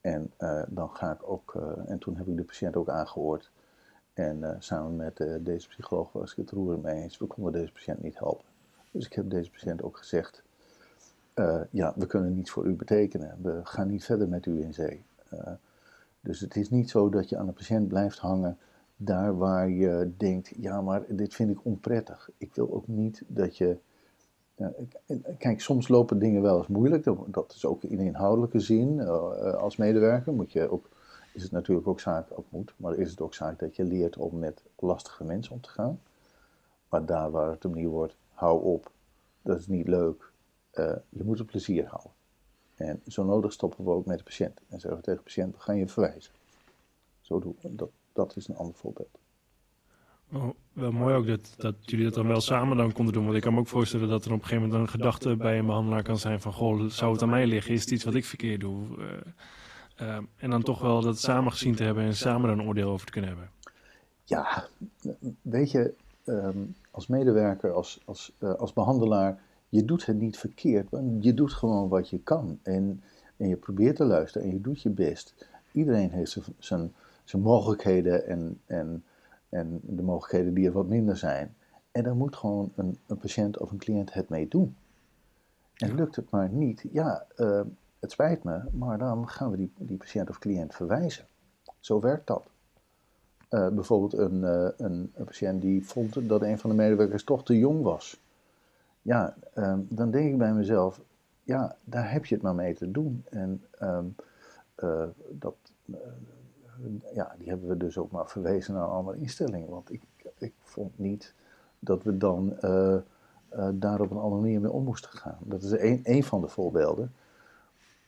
En 0.00 0.32
uh, 0.38 0.62
dan 0.68 0.90
ga 0.90 1.12
ik 1.12 1.30
ook, 1.30 1.54
uh, 1.56 1.90
en 1.90 1.98
toen 1.98 2.16
heb 2.16 2.26
ik 2.26 2.36
de 2.36 2.44
patiënt 2.44 2.76
ook 2.76 2.88
aangehoord. 2.88 3.50
En 4.12 4.56
samen 4.58 4.96
met 4.96 5.16
deze 5.40 5.68
psycholoog 5.68 6.12
was 6.12 6.30
ik 6.30 6.36
het 6.36 6.50
roer 6.50 6.78
mee 6.78 7.02
eens. 7.02 7.18
We 7.18 7.26
konden 7.26 7.52
deze 7.52 7.72
patiënt 7.72 8.02
niet 8.02 8.18
helpen. 8.18 8.44
Dus 8.90 9.06
ik 9.06 9.12
heb 9.12 9.30
deze 9.30 9.50
patiënt 9.50 9.82
ook 9.82 9.96
gezegd 9.96 10.42
uh, 11.38 11.60
ja, 11.70 11.92
we 11.96 12.06
kunnen 12.06 12.34
niets 12.34 12.50
voor 12.50 12.66
u 12.66 12.74
betekenen. 12.74 13.38
We 13.42 13.60
gaan 13.62 13.88
niet 13.88 14.04
verder 14.04 14.28
met 14.28 14.46
u 14.46 14.62
in 14.62 14.74
zee. 14.74 15.04
Uh, 15.34 15.40
dus 16.20 16.40
het 16.40 16.56
is 16.56 16.70
niet 16.70 16.90
zo 16.90 17.08
dat 17.08 17.28
je 17.28 17.36
aan 17.36 17.46
de 17.46 17.52
patiënt 17.52 17.88
blijft 17.88 18.18
hangen 18.18 18.58
daar 18.96 19.36
waar 19.36 19.68
je 19.68 20.10
denkt, 20.16 20.52
ja, 20.56 20.80
maar 20.80 21.02
dit 21.08 21.34
vind 21.34 21.50
ik 21.50 21.64
onprettig. 21.64 22.30
Ik 22.38 22.54
wil 22.54 22.72
ook 22.72 22.86
niet 22.86 23.22
dat 23.26 23.56
je. 23.56 23.76
Uh, 24.56 24.66
kijk, 25.38 25.60
soms 25.60 25.88
lopen 25.88 26.18
dingen 26.18 26.42
wel 26.42 26.58
eens 26.58 26.66
moeilijk. 26.66 27.10
Dat 27.26 27.52
is 27.56 27.64
ook 27.64 27.82
in 27.82 27.98
inhoudelijke 27.98 28.60
zin. 28.60 29.00
als 29.56 29.76
medewerker 29.76 30.32
moet 30.32 30.52
je 30.52 30.70
ook, 30.70 30.88
is 31.34 31.42
het 31.42 31.52
natuurlijk 31.52 31.88
ook 31.88 32.00
zaak, 32.00 32.26
ook 32.30 32.46
moet, 32.48 32.74
maar 32.76 32.94
is 32.94 33.10
het 33.10 33.20
ook 33.20 33.34
zaak 33.34 33.58
dat 33.58 33.76
je 33.76 33.84
leert 33.84 34.16
om 34.16 34.38
met 34.38 34.62
lastige 34.78 35.24
mensen 35.24 35.52
om 35.52 35.60
te 35.60 35.68
gaan. 35.68 36.00
Maar 36.88 37.06
daar 37.06 37.30
waar 37.30 37.50
het 37.50 37.64
om 37.64 37.74
niet 37.74 37.86
wordt, 37.86 38.16
hou 38.32 38.62
op, 38.62 38.90
dat 39.42 39.58
is 39.58 39.66
niet 39.66 39.88
leuk, 39.88 40.27
uh, 40.78 40.92
je 41.08 41.24
moet 41.24 41.38
het 41.38 41.46
plezier 41.46 41.86
houden. 41.86 42.12
En 42.74 43.00
zo 43.06 43.24
nodig 43.24 43.52
stoppen 43.52 43.84
we 43.84 43.90
ook 43.90 44.06
met 44.06 44.18
de 44.18 44.24
patiënt. 44.24 44.60
En 44.68 44.80
zeggen 44.80 44.98
we 44.98 45.04
tegen 45.04 45.18
de 45.18 45.24
patiënt, 45.24 45.54
we 45.54 45.60
gaan 45.60 45.76
je 45.76 45.88
verwijzen. 45.88 46.32
Zo 47.20 47.38
doen 47.38 47.56
we. 47.60 47.74
Dat, 47.74 47.90
dat 48.12 48.36
is 48.36 48.48
een 48.48 48.56
ander 48.56 48.74
voorbeeld. 48.74 49.18
Oh, 50.32 50.48
wel 50.72 50.92
mooi 50.92 51.14
ook 51.14 51.26
dat, 51.26 51.54
dat 51.56 51.74
jullie 51.80 52.04
dat 52.04 52.14
dan 52.14 52.26
wel 52.26 52.40
samen 52.40 52.76
dan 52.76 52.92
konden 52.92 53.14
doen. 53.14 53.24
Want 53.24 53.36
ik 53.36 53.42
kan 53.42 53.54
me 53.54 53.60
ook 53.60 53.66
voorstellen 53.66 54.08
dat 54.08 54.24
er 54.24 54.32
op 54.32 54.38
een 54.38 54.46
gegeven 54.46 54.68
moment 54.68 54.82
een 54.82 54.88
gedachte 54.88 55.36
bij 55.36 55.58
een 55.58 55.66
behandelaar 55.66 56.02
kan 56.02 56.18
zijn 56.18 56.40
van... 56.40 56.52
Goh, 56.52 56.88
zou 56.88 57.12
het 57.12 57.22
aan 57.22 57.28
mij 57.28 57.46
liggen? 57.46 57.74
Is 57.74 57.80
het 57.80 57.90
iets 57.90 58.04
wat 58.04 58.14
ik 58.14 58.24
verkeerd 58.24 58.60
doe? 58.60 58.86
Uh, 58.98 59.06
uh, 60.00 60.18
en 60.36 60.50
dan 60.50 60.62
toch 60.62 60.80
wel 60.80 61.00
dat 61.00 61.18
samen 61.18 61.52
gezien 61.52 61.74
te 61.74 61.82
hebben 61.82 62.04
en 62.04 62.16
samen 62.16 62.50
er 62.50 62.58
een 62.58 62.66
oordeel 62.66 62.90
over 62.90 63.06
te 63.06 63.12
kunnen 63.12 63.30
hebben. 63.30 63.50
Ja, 64.24 64.68
weet 65.42 65.70
je, 65.70 65.94
um, 66.24 66.74
als 66.90 67.06
medewerker, 67.06 67.72
als, 67.72 68.00
als, 68.04 68.32
uh, 68.38 68.54
als 68.54 68.72
behandelaar 68.72 69.40
je 69.68 69.84
doet 69.84 70.06
het 70.06 70.18
niet 70.18 70.38
verkeerd, 70.38 70.90
want 70.90 71.24
je 71.24 71.34
doet 71.34 71.52
gewoon 71.52 71.88
wat 71.88 72.08
je 72.08 72.18
kan. 72.18 72.58
En, 72.62 73.02
en 73.36 73.48
je 73.48 73.56
probeert 73.56 73.96
te 73.96 74.04
luisteren 74.04 74.48
en 74.48 74.54
je 74.54 74.60
doet 74.60 74.82
je 74.82 74.90
best. 74.90 75.34
Iedereen 75.72 76.10
heeft 76.10 76.38
zijn, 76.58 76.92
zijn 77.24 77.42
mogelijkheden 77.42 78.26
en, 78.26 78.60
en, 78.66 79.04
en 79.48 79.80
de 79.82 80.02
mogelijkheden 80.02 80.54
die 80.54 80.66
er 80.66 80.72
wat 80.72 80.88
minder 80.88 81.16
zijn. 81.16 81.54
En 81.92 82.02
daar 82.02 82.16
moet 82.16 82.36
gewoon 82.36 82.72
een, 82.74 82.96
een 83.06 83.18
patiënt 83.18 83.58
of 83.58 83.70
een 83.70 83.78
cliënt 83.78 84.12
het 84.12 84.28
mee 84.28 84.48
doen. 84.48 84.76
En 85.74 85.94
lukt 85.94 86.16
het 86.16 86.30
maar 86.30 86.48
niet, 86.48 86.84
ja, 86.92 87.26
uh, 87.36 87.60
het 87.98 88.10
spijt 88.10 88.44
me, 88.44 88.60
maar 88.72 88.98
dan 88.98 89.28
gaan 89.28 89.50
we 89.50 89.56
die, 89.56 89.72
die 89.76 89.96
patiënt 89.96 90.28
of 90.28 90.38
cliënt 90.38 90.74
verwijzen. 90.74 91.26
Zo 91.80 92.00
werkt 92.00 92.26
dat. 92.26 92.50
Uh, 93.50 93.68
bijvoorbeeld 93.68 94.12
een, 94.12 94.40
uh, 94.40 94.68
een, 94.76 95.12
een, 95.14 95.24
patiënt 95.24 95.62
die 95.62 95.86
vond 95.86 96.28
dat 96.28 96.42
een 96.42 96.58
van 96.58 96.70
de 96.70 96.76
medewerkers 96.76 97.24
toch 97.24 97.44
te 97.44 97.58
jong 97.58 97.82
was 97.82 98.20
ja, 99.08 99.34
um, 99.54 99.86
dan 99.90 100.10
denk 100.10 100.30
ik 100.30 100.38
bij 100.38 100.52
mezelf, 100.52 101.00
ja, 101.42 101.76
daar 101.84 102.12
heb 102.12 102.26
je 102.26 102.34
het 102.34 102.44
maar 102.44 102.54
mee 102.54 102.74
te 102.74 102.90
doen. 102.90 103.24
En 103.30 103.64
um, 103.82 104.14
uh, 104.78 105.04
dat, 105.30 105.54
uh, 105.84 105.96
ja, 107.14 107.34
die 107.38 107.48
hebben 107.48 107.68
we 107.68 107.76
dus 107.76 107.98
ook 107.98 108.10
maar 108.10 108.28
verwezen 108.28 108.74
naar 108.74 108.84
andere 108.84 109.18
instelling. 109.18 109.68
Want 109.68 109.92
ik, 109.92 110.02
ik 110.38 110.52
vond 110.58 110.98
niet 110.98 111.34
dat 111.78 112.02
we 112.02 112.16
dan 112.16 112.56
uh, 112.60 112.96
daar 113.72 114.00
op 114.00 114.10
een 114.10 114.16
andere 114.16 114.40
manier 114.40 114.60
mee 114.60 114.70
om 114.70 114.84
moesten 114.84 115.10
gaan. 115.10 115.38
Dat 115.40 115.62
is 115.62 115.70
een, 115.70 116.00
een 116.02 116.24
van 116.24 116.40
de 116.40 116.48
voorbeelden. 116.48 117.12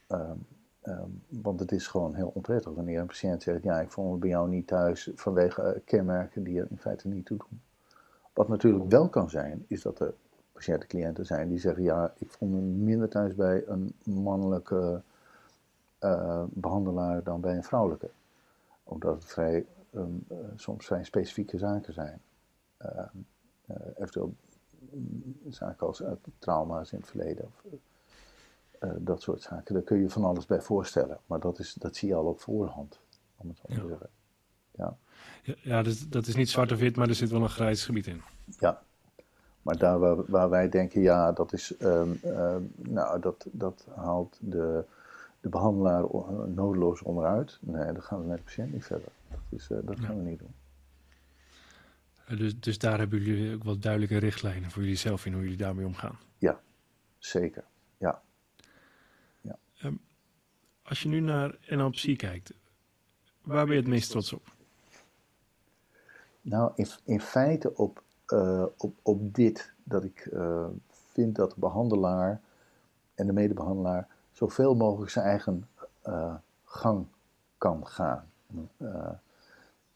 Um, 0.09 1.23
want 1.29 1.61
het 1.61 1.73
is 1.73 1.87
gewoon 1.87 2.15
heel 2.15 2.31
onprettig 2.35 2.73
wanneer 2.73 3.01
een 3.01 3.07
patiënt 3.07 3.43
zegt: 3.43 3.63
Ja, 3.63 3.81
ik 3.81 3.91
vond 3.91 4.13
me 4.13 4.17
bij 4.17 4.29
jou 4.29 4.49
niet 4.49 4.67
thuis 4.67 5.11
vanwege 5.15 5.83
kenmerken 5.85 6.43
die 6.43 6.61
er 6.61 6.67
in 6.71 6.79
feite 6.79 7.09
niet 7.09 7.27
toe 7.27 7.37
doen. 7.37 7.61
Wat 8.33 8.49
natuurlijk 8.49 8.91
wel 8.91 9.09
kan 9.09 9.31
zijn, 9.31 9.65
is 9.67 9.83
dat 9.83 10.01
er 10.01 10.15
patiënten, 10.61 10.88
cliënten 10.88 11.27
zijn 11.27 11.49
die 11.49 11.59
zeggen: 11.59 11.83
Ja, 11.83 12.12
ik 12.18 12.31
voel 12.31 12.49
me 12.49 12.61
minder 12.61 13.09
thuis 13.09 13.35
bij 13.35 13.62
een 13.66 13.94
mannelijke 14.05 15.03
uh, 16.01 16.44
behandelaar 16.49 17.23
dan 17.23 17.40
bij 17.40 17.57
een 17.57 17.64
vrouwelijke. 17.64 18.11
Omdat 18.83 19.14
het 19.14 19.25
vrij, 19.25 19.66
um, 19.94 20.25
uh, 20.33 20.38
soms 20.57 20.87
vrij 20.87 21.05
specifieke 21.05 21.59
zaken 21.59 21.92
zijn. 21.92 22.20
Uh, 22.83 23.05
eventueel 23.96 24.35
zaken 25.49 25.87
als 25.87 26.03
trauma's 26.38 26.92
in 26.92 26.99
het 26.99 27.09
verleden. 27.09 27.44
Of, 27.44 27.64
dat 28.99 29.23
soort 29.23 29.42
zaken. 29.42 29.75
Daar 29.75 29.83
kun 29.83 29.99
je 29.99 30.11
van 30.11 30.25
alles 30.25 30.46
bij 30.46 30.61
voorstellen. 30.61 31.18
Maar 31.27 31.40
dat, 31.40 31.59
is, 31.59 31.75
dat 31.75 31.96
zie 31.96 32.09
je 32.09 32.14
al 32.14 32.25
op 32.25 32.40
voorhand, 32.40 33.01
om 33.37 33.49
het 33.49 33.57
zo 33.57 33.66
te 33.66 33.75
ja. 33.75 33.88
zeggen. 33.88 34.09
Ja, 34.70 34.96
ja, 35.42 35.55
ja 35.62 35.83
dus 35.83 36.09
dat 36.09 36.27
is 36.27 36.37
niet 36.37 36.49
zwart 36.49 36.73
of 36.73 36.79
wit, 36.79 36.96
maar 36.96 37.09
er 37.09 37.14
zit 37.14 37.31
wel 37.31 37.42
een 37.42 37.49
grijs 37.49 37.85
gebied 37.85 38.07
in. 38.07 38.23
Ja, 38.59 38.83
maar 39.62 39.79
daar 39.79 39.99
waar, 39.99 40.16
waar, 40.27 40.51
wij 40.51 40.68
denken, 40.68 41.01
ja, 41.01 41.33
dat, 41.33 41.53
is, 41.53 41.75
um, 41.81 42.20
um, 42.25 42.73
nou, 42.77 43.20
dat, 43.20 43.46
dat 43.51 43.87
haalt 43.94 44.38
de, 44.40 44.85
de 45.40 45.49
behandelaar 45.49 46.05
nodeloos 46.46 47.03
onderuit. 47.03 47.59
Nee, 47.61 47.92
dan 47.92 48.03
gaan 48.03 48.20
we 48.20 48.27
met 48.27 48.37
de 48.37 48.42
patiënt 48.42 48.73
niet 48.73 48.85
verder. 48.85 49.09
Dat, 49.29 49.40
is, 49.51 49.68
uh, 49.70 49.79
dat 49.83 50.01
gaan 50.01 50.16
ja. 50.16 50.23
we 50.23 50.29
niet 50.29 50.38
doen. 50.38 50.55
Dus, 52.38 52.61
dus 52.61 52.79
daar 52.79 52.99
hebben 52.99 53.23
jullie 53.23 53.55
ook 53.55 53.64
wel 53.64 53.79
duidelijke 53.79 54.18
richtlijnen 54.18 54.70
voor 54.70 54.83
jullie 54.83 54.96
zelf 54.96 55.27
in 55.27 55.33
hoe 55.33 55.42
jullie 55.42 55.57
daarmee 55.57 55.87
omgaan. 55.87 56.18
Ja, 56.38 56.61
zeker. 57.18 57.64
Ja. 57.99 58.23
ja. 59.40 59.59
Um, 59.85 60.01
als 60.83 61.03
je 61.03 61.09
nu 61.09 61.20
naar 61.20 61.57
NLP 61.68 62.16
kijkt, 62.16 62.53
waar 63.42 63.64
ben 63.64 63.75
je 63.75 63.81
het 63.81 63.90
meest 63.90 64.11
trots 64.11 64.33
op? 64.33 64.55
Nou, 66.40 66.73
in, 66.75 66.87
in 67.05 67.20
feite 67.20 67.77
op 67.77 68.03
uh, 68.33 68.64
op, 68.77 68.95
op 69.03 69.35
dit. 69.35 69.73
Dat 69.85 70.05
ik 70.05 70.29
uh, 70.33 70.66
vind 70.90 71.37
dat 71.37 71.51
de 71.51 71.61
behandelaar 71.61 72.40
en 73.14 73.27
de 73.27 73.33
medebehandelaar 73.33 74.09
zoveel 74.33 74.75
mogelijk 74.75 75.11
zijn 75.11 75.25
eigen 75.25 75.69
uh, 76.09 76.35
gang 76.64 77.07
kan 77.59 77.87
gaan. 77.87 78.25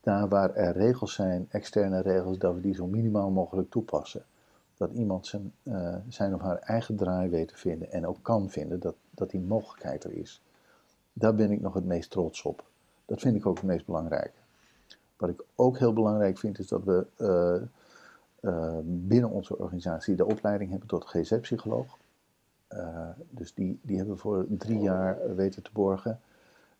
daar 0.00 0.28
waar 0.28 0.54
er 0.54 0.76
regels 0.76 1.14
zijn, 1.14 1.46
externe 1.50 2.00
regels, 2.00 2.38
dat 2.38 2.54
we 2.54 2.60
die 2.60 2.74
zo 2.74 2.86
minimaal 2.86 3.30
mogelijk 3.30 3.70
toepassen. 3.70 4.24
Dat 4.76 4.90
iemand 4.90 5.26
zijn, 5.26 5.52
zijn 6.08 6.34
of 6.34 6.40
haar 6.40 6.58
eigen 6.58 6.96
draai 6.96 7.28
weet 7.28 7.48
te 7.48 7.56
vinden 7.56 7.92
en 7.92 8.06
ook 8.06 8.18
kan 8.22 8.50
vinden 8.50 8.80
dat, 8.80 8.94
dat 9.10 9.30
die 9.30 9.40
mogelijkheid 9.40 10.04
er 10.04 10.12
is. 10.12 10.42
Daar 11.12 11.34
ben 11.34 11.50
ik 11.50 11.60
nog 11.60 11.74
het 11.74 11.84
meest 11.84 12.10
trots 12.10 12.42
op. 12.42 12.64
Dat 13.04 13.20
vind 13.20 13.36
ik 13.36 13.46
ook 13.46 13.56
het 13.56 13.66
meest 13.66 13.86
belangrijk. 13.86 14.32
Wat 15.16 15.28
ik 15.28 15.44
ook 15.54 15.78
heel 15.78 15.92
belangrijk 15.92 16.38
vind 16.38 16.58
is 16.58 16.68
dat 16.68 16.84
we 16.84 17.06
binnen 18.84 19.30
onze 19.30 19.58
organisatie 19.58 20.14
de 20.14 20.26
opleiding 20.26 20.70
hebben 20.70 20.88
tot 20.88 21.04
GZ-psycholoog. 21.04 21.98
Uh, 22.72 23.08
dus 23.30 23.54
die, 23.54 23.78
die 23.82 23.96
hebben 23.96 24.14
we 24.14 24.20
voor 24.20 24.46
drie 24.48 24.78
jaar 24.78 25.34
weten 25.36 25.62
te 25.62 25.70
borgen. 25.72 26.20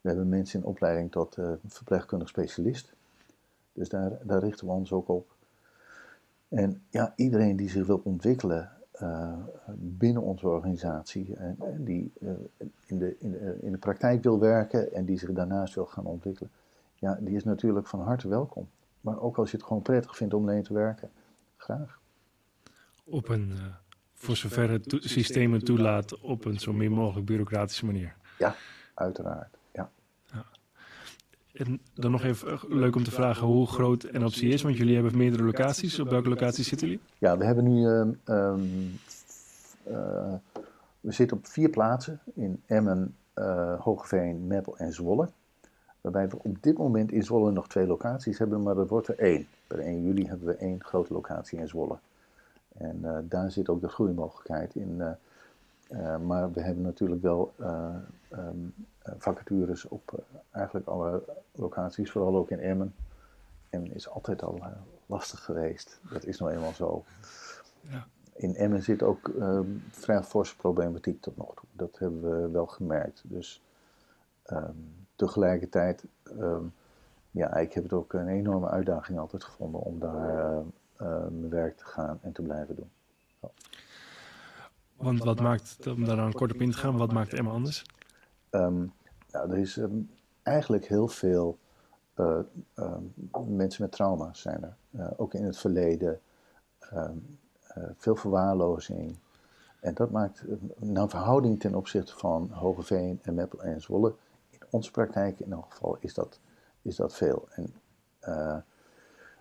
We 0.01 0.09
hebben 0.09 0.29
mensen 0.29 0.61
in 0.61 0.67
opleiding 0.67 1.11
tot 1.11 1.37
uh, 1.37 1.53
verpleegkundig 1.67 2.29
specialist. 2.29 2.93
Dus 3.73 3.89
daar, 3.89 4.13
daar 4.23 4.41
richten 4.41 4.67
we 4.67 4.73
ons 4.73 4.93
ook 4.93 5.09
op. 5.09 5.27
En 6.49 6.83
ja, 6.91 7.13
iedereen 7.17 7.57
die 7.57 7.71
zich 7.71 7.87
wil 7.87 8.01
ontwikkelen 8.05 8.71
binnen 9.75 10.23
onze 10.23 10.49
organisatie 10.49 11.37
en, 11.37 11.57
en 11.59 11.85
die 11.85 12.13
in, 12.87 12.99
de, 12.99 13.17
in, 13.19 13.31
de, 13.31 13.59
in 13.61 13.73
de 13.73 13.79
praktijk 13.79 14.23
wil 14.23 14.39
werken 14.39 14.93
en 14.93 15.05
die 15.05 15.19
zich 15.19 15.33
daarnaast 15.33 15.75
wil 15.75 15.87
gaan 15.87 16.07
ontwikkelen, 16.07 16.51
ja, 16.95 17.19
die 17.21 17.37
is 17.37 17.45
natuurlijk 17.45 17.87
van 17.87 18.01
harte 18.01 18.29
welkom. 18.29 18.69
Maar 19.01 19.21
ook 19.21 19.39
als 19.39 19.51
je 19.51 19.57
het 19.57 19.67
gewoon 19.67 19.83
prettig 19.83 20.17
vindt 20.17 20.35
om 20.35 20.43
alleen 20.43 20.63
te 20.63 20.73
werken 20.73 21.11
graag. 21.65 21.99
Op 23.05 23.29
een, 23.29 23.51
uh, 23.55 23.63
voor 24.15 24.37
zover 24.37 24.71
het 24.71 24.97
systeem 25.01 25.53
het 25.53 25.65
toelaat, 25.65 26.21
op 26.21 26.45
een 26.45 26.61
zo 26.61 26.73
min 26.73 26.93
mogelijk 26.93 27.27
bureaucratische 27.27 27.85
manier. 27.85 28.15
Ja, 28.39 28.55
uiteraard. 28.95 29.57
Ja. 29.73 29.91
ja. 30.33 30.45
En 31.53 31.81
dan 31.95 32.11
nog 32.11 32.23
even 32.23 32.53
eh, 32.53 32.63
leuk 32.69 32.97
om 32.97 33.05
te 33.05 33.11
vragen 33.11 33.47
hoe 33.47 33.67
groot 33.67 34.13
NLPC 34.13 34.37
is, 34.37 34.63
want 34.63 34.77
jullie 34.77 34.95
hebben 34.95 35.17
meerdere 35.17 35.43
locaties. 35.43 35.99
Op 35.99 36.09
welke 36.09 36.29
locaties 36.29 36.69
zitten 36.69 36.89
jullie? 36.89 37.03
Ja, 37.19 37.39
we 37.39 37.45
hebben 37.45 37.65
nu. 37.65 37.87
Um, 37.87 38.21
um, 38.25 38.99
uh, 39.89 40.35
we 41.01 41.13
zitten 41.13 41.37
op 41.37 41.47
vier 41.47 41.69
plaatsen: 41.69 42.21
in 42.35 42.63
Emmen, 42.67 43.17
uh, 43.35 43.81
Hoogveen, 43.81 44.47
Meppel 44.47 44.77
en 44.77 44.93
Zwolle. 44.93 45.29
Waarbij 46.05 46.29
we 46.29 46.37
op 46.43 46.63
dit 46.63 46.79
moment 46.79 47.13
in 47.13 47.23
Zwolle 47.23 47.51
nog 47.51 47.69
twee 47.69 47.87
locaties 47.87 48.39
hebben, 48.39 48.63
maar 48.63 48.77
er 48.77 48.87
wordt 48.87 49.09
er 49.09 49.19
één. 49.19 49.47
Per 49.67 49.79
1 49.79 50.03
juli 50.03 50.27
hebben 50.27 50.47
we 50.47 50.57
één 50.57 50.85
grote 50.85 51.13
locatie 51.13 51.59
in 51.59 51.69
Zwolle. 51.69 51.97
En 52.77 53.27
daar 53.29 53.51
zit 53.51 53.69
ook 53.69 53.81
de 53.81 53.89
groeimogelijkheid 53.89 54.75
in. 54.75 54.97
maar 56.27 56.53
we 56.53 56.61
hebben 56.61 56.83
natuurlijk 56.83 57.23
wel 57.23 57.53
ehm, 57.59 58.67
vacatures 59.19 59.89
op 59.89 60.25
eigenlijk 60.51 60.87
alle 60.87 61.23
locaties, 61.53 62.11
vooral 62.11 62.37
ook 62.37 62.51
in 62.51 62.61
Emmen. 62.61 62.95
Emmen 63.71 63.95
is 63.95 64.09
altijd 64.09 64.43
al 64.43 64.63
lastig 65.07 65.45
geweest. 65.45 66.01
Dat 66.11 66.25
is 66.25 66.39
nou 66.39 66.53
eenmaal 66.53 66.73
zo. 66.73 67.05
Ja. 67.81 68.07
In 68.33 68.55
Emmen 68.55 68.83
zit 68.83 69.03
ook 69.03 69.29
um, 69.29 69.83
vrij 69.91 70.23
forse 70.23 70.57
problematiek 70.57 71.21
tot 71.21 71.37
nog 71.37 71.55
toe. 71.55 71.69
Dat 71.73 71.99
hebben 71.99 72.43
we 72.43 72.51
wel 72.51 72.67
gemerkt. 72.67 73.23
Dus 73.25 73.63
um, 74.47 75.04
tegelijkertijd, 75.17 76.05
um, 76.39 76.73
ja, 77.31 77.55
ik 77.57 77.73
heb 77.73 77.83
het 77.83 77.93
ook 77.93 78.13
een 78.13 78.29
enorme 78.29 78.69
uitdaging 78.69 79.19
altijd 79.19 79.45
gevonden 79.45 79.81
om 79.81 79.99
daar 79.99 80.63
uh, 81.03 81.19
mijn 81.31 81.49
werk 81.49 81.77
te 81.77 81.85
gaan 81.85 82.19
en 82.23 82.33
te 82.33 82.43
blijven 82.43 82.77
doen. 82.77 82.91
Want 84.97 85.25
wat 85.25 85.41
maakt, 85.41 85.87
om 85.87 86.05
daar 86.05 86.17
dan 86.17 86.33
kort 86.33 86.53
op 86.53 86.61
in 86.61 86.71
te 86.71 86.77
gaan, 86.77 86.97
wat 86.97 87.13
maakt 87.13 87.33
Emma 87.33 87.51
anders? 87.51 87.85
nou, 88.51 88.91
er 89.33 89.59
is 89.59 89.81
eigenlijk 90.43 90.87
heel 90.87 91.09
veel 91.09 91.59
uh, 92.17 92.39
mensen 93.47 93.83
met 93.83 93.93
trauma's 93.93 94.41
zijn 94.41 94.63
er. 94.63 95.13
Ook 95.17 95.35
in 95.35 95.45
het 95.45 95.59
verleden. 95.59 96.21
veel 97.97 98.17
verwaarlozing. 98.17 99.17
En 99.81 99.95
dat 99.95 100.11
maakt, 100.11 100.45
nou 100.77 101.09
verhouding 101.09 101.61
ten 101.61 101.75
opzichte 101.75 102.17
van 102.17 102.51
Hogeveen 102.53 103.19
en 103.23 103.35
Meppel 103.35 103.63
en 103.63 103.81
Zwolle, 103.81 104.15
onze 104.75 104.91
praktijk 104.91 105.41
in 105.41 105.53
elk 105.53 105.73
geval 105.73 105.97
is 106.01 106.15
dat, 106.15 106.41
is 106.83 106.97
dat 106.97 107.15
veel. 107.15 107.49
En 107.51 107.75
uh, 108.29 108.57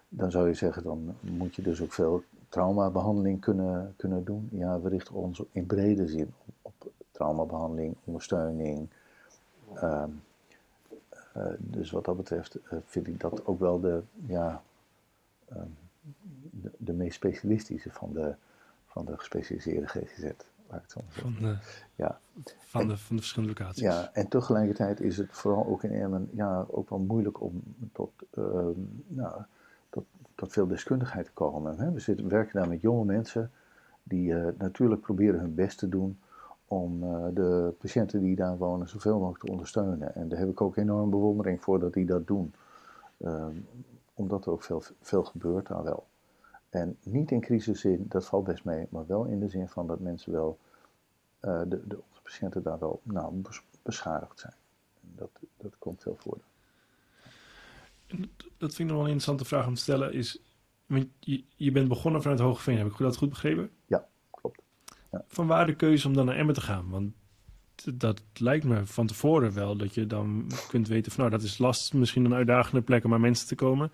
dan 0.09 0.31
zou 0.31 0.47
je 0.47 0.53
zeggen, 0.53 0.83
dan 0.83 1.15
moet 1.19 1.55
je 1.55 1.61
dus 1.61 1.81
ook 1.81 1.93
veel 1.93 2.23
traumabehandeling 2.49 3.41
kunnen, 3.41 3.93
kunnen 3.97 4.23
doen. 4.23 4.49
Ja, 4.51 4.81
we 4.81 4.89
richten 4.89 5.15
ons 5.15 5.43
in 5.51 5.65
brede 5.65 6.07
zin 6.07 6.33
op, 6.61 6.73
op 6.77 6.91
traumabehandeling, 7.11 7.95
ondersteuning. 8.03 8.89
Uh, 9.75 10.03
uh, 11.37 11.45
dus 11.57 11.91
wat 11.91 12.05
dat 12.05 12.17
betreft 12.17 12.57
uh, 12.57 12.79
vind 12.85 13.07
ik 13.07 13.19
dat 13.19 13.45
ook 13.45 13.59
wel 13.59 13.79
de, 13.79 14.01
ja, 14.25 14.63
ehm, 15.49 15.67
de, 16.51 16.71
de, 16.77 16.93
meest 16.93 17.15
specialistische 17.15 17.91
van 17.91 18.13
de, 18.13 18.35
van 18.85 19.05
de 19.05 19.17
gespecialiseerde 19.17 19.87
GGZ. 19.87 20.31
Van 21.09 21.35
de, 21.39 21.57
ja. 21.95 22.19
van, 22.59 22.87
de, 22.87 22.97
van 22.97 23.15
de 23.15 23.21
verschillende 23.21 23.55
locaties. 23.57 23.83
Ja, 23.83 24.09
en 24.13 24.27
tegelijkertijd 24.27 24.99
is 24.99 25.17
het 25.17 25.27
vooral 25.31 25.65
ook 25.65 25.83
in 25.83 25.91
Emmen 25.91 26.29
ja, 26.31 26.65
ook 26.69 26.89
wel 26.89 26.99
moeilijk 26.99 27.41
om 27.41 27.63
tot, 27.91 28.11
uh, 28.37 28.45
nou, 29.07 29.41
tot, 29.89 30.05
tot 30.35 30.51
veel 30.51 30.67
deskundigheid 30.67 31.25
te 31.25 31.31
komen. 31.31 31.77
Hè? 31.77 31.91
We 31.91 31.99
zitten, 31.99 32.29
werken 32.29 32.59
daar 32.59 32.69
met 32.69 32.81
jonge 32.81 33.05
mensen 33.05 33.51
die 34.03 34.31
uh, 34.31 34.47
natuurlijk 34.57 35.01
proberen 35.01 35.39
hun 35.39 35.55
best 35.55 35.77
te 35.77 35.89
doen 35.89 36.19
om 36.67 37.03
uh, 37.03 37.25
de 37.33 37.73
patiënten 37.79 38.19
die 38.19 38.35
daar 38.35 38.57
wonen 38.57 38.89
zoveel 38.89 39.19
mogelijk 39.19 39.43
te 39.43 39.51
ondersteunen. 39.51 40.15
En 40.15 40.29
daar 40.29 40.39
heb 40.39 40.49
ik 40.49 40.61
ook 40.61 40.77
enorm 40.77 41.09
bewondering 41.09 41.61
voor 41.61 41.79
dat 41.79 41.93
die 41.93 42.05
dat 42.05 42.27
doen. 42.27 42.53
Ehm, 43.17 43.55
omdat 44.13 44.45
er 44.45 44.51
ook 44.51 44.63
veel, 44.63 44.83
veel 45.01 45.23
gebeurt 45.23 45.67
daar 45.67 45.83
wel. 45.83 46.05
En 46.69 46.97
niet 47.03 47.31
in 47.31 47.41
crisiszin, 47.41 48.05
dat 48.09 48.25
valt 48.25 48.43
best 48.43 48.63
mee, 48.63 48.87
maar 48.89 49.07
wel 49.07 49.25
in 49.25 49.39
de 49.39 49.49
zin 49.49 49.69
van 49.69 49.87
dat 49.87 49.99
mensen 49.99 50.31
wel, 50.31 50.57
uh, 51.45 51.61
de, 51.67 51.81
de 51.87 51.99
patiënten 52.23 52.63
daar 52.63 52.79
wel 52.79 53.01
nou, 53.03 53.41
beschadigd 53.81 54.39
zijn. 54.39 54.53
Dat, 55.01 55.29
dat 55.57 55.77
komt 55.79 56.01
veel 56.01 56.17
voor. 56.19 56.37
Dat 58.57 58.75
vind 58.75 58.79
ik 58.79 58.85
nog 58.85 58.95
wel 58.95 59.03
een 59.03 59.11
interessante 59.11 59.45
vraag 59.45 59.67
om 59.67 59.73
te 59.73 59.81
stellen. 59.81 60.13
Is, 60.13 60.39
je, 61.19 61.43
je 61.55 61.71
bent 61.71 61.87
begonnen 61.87 62.21
vanuit 62.21 62.39
Hogeveen, 62.39 62.77
heb 62.77 62.87
ik 62.87 62.97
dat 62.97 63.17
goed 63.17 63.29
begrepen? 63.29 63.69
Ja, 63.85 64.07
klopt. 64.31 64.61
Ja. 65.11 65.23
Van 65.27 65.47
waar 65.47 65.65
de 65.65 65.75
keuze 65.75 66.07
om 66.07 66.13
dan 66.13 66.25
naar 66.25 66.35
Emmen 66.35 66.53
te 66.53 66.61
gaan? 66.61 66.89
Want 66.89 67.13
dat 67.93 68.23
lijkt 68.33 68.65
me 68.65 68.85
van 68.85 69.07
tevoren 69.07 69.53
wel 69.53 69.75
dat 69.75 69.93
je 69.93 70.07
dan 70.07 70.51
kunt 70.67 70.87
weten 70.87 71.11
van 71.11 71.19
nou, 71.25 71.37
dat 71.37 71.45
is 71.45 71.57
last, 71.57 71.93
misschien 71.93 72.25
een 72.25 72.33
uitdagende 72.33 72.81
plek 72.81 73.03
om 73.03 73.13
aan 73.13 73.21
mensen 73.21 73.47
te 73.47 73.55
komen. 73.55 73.91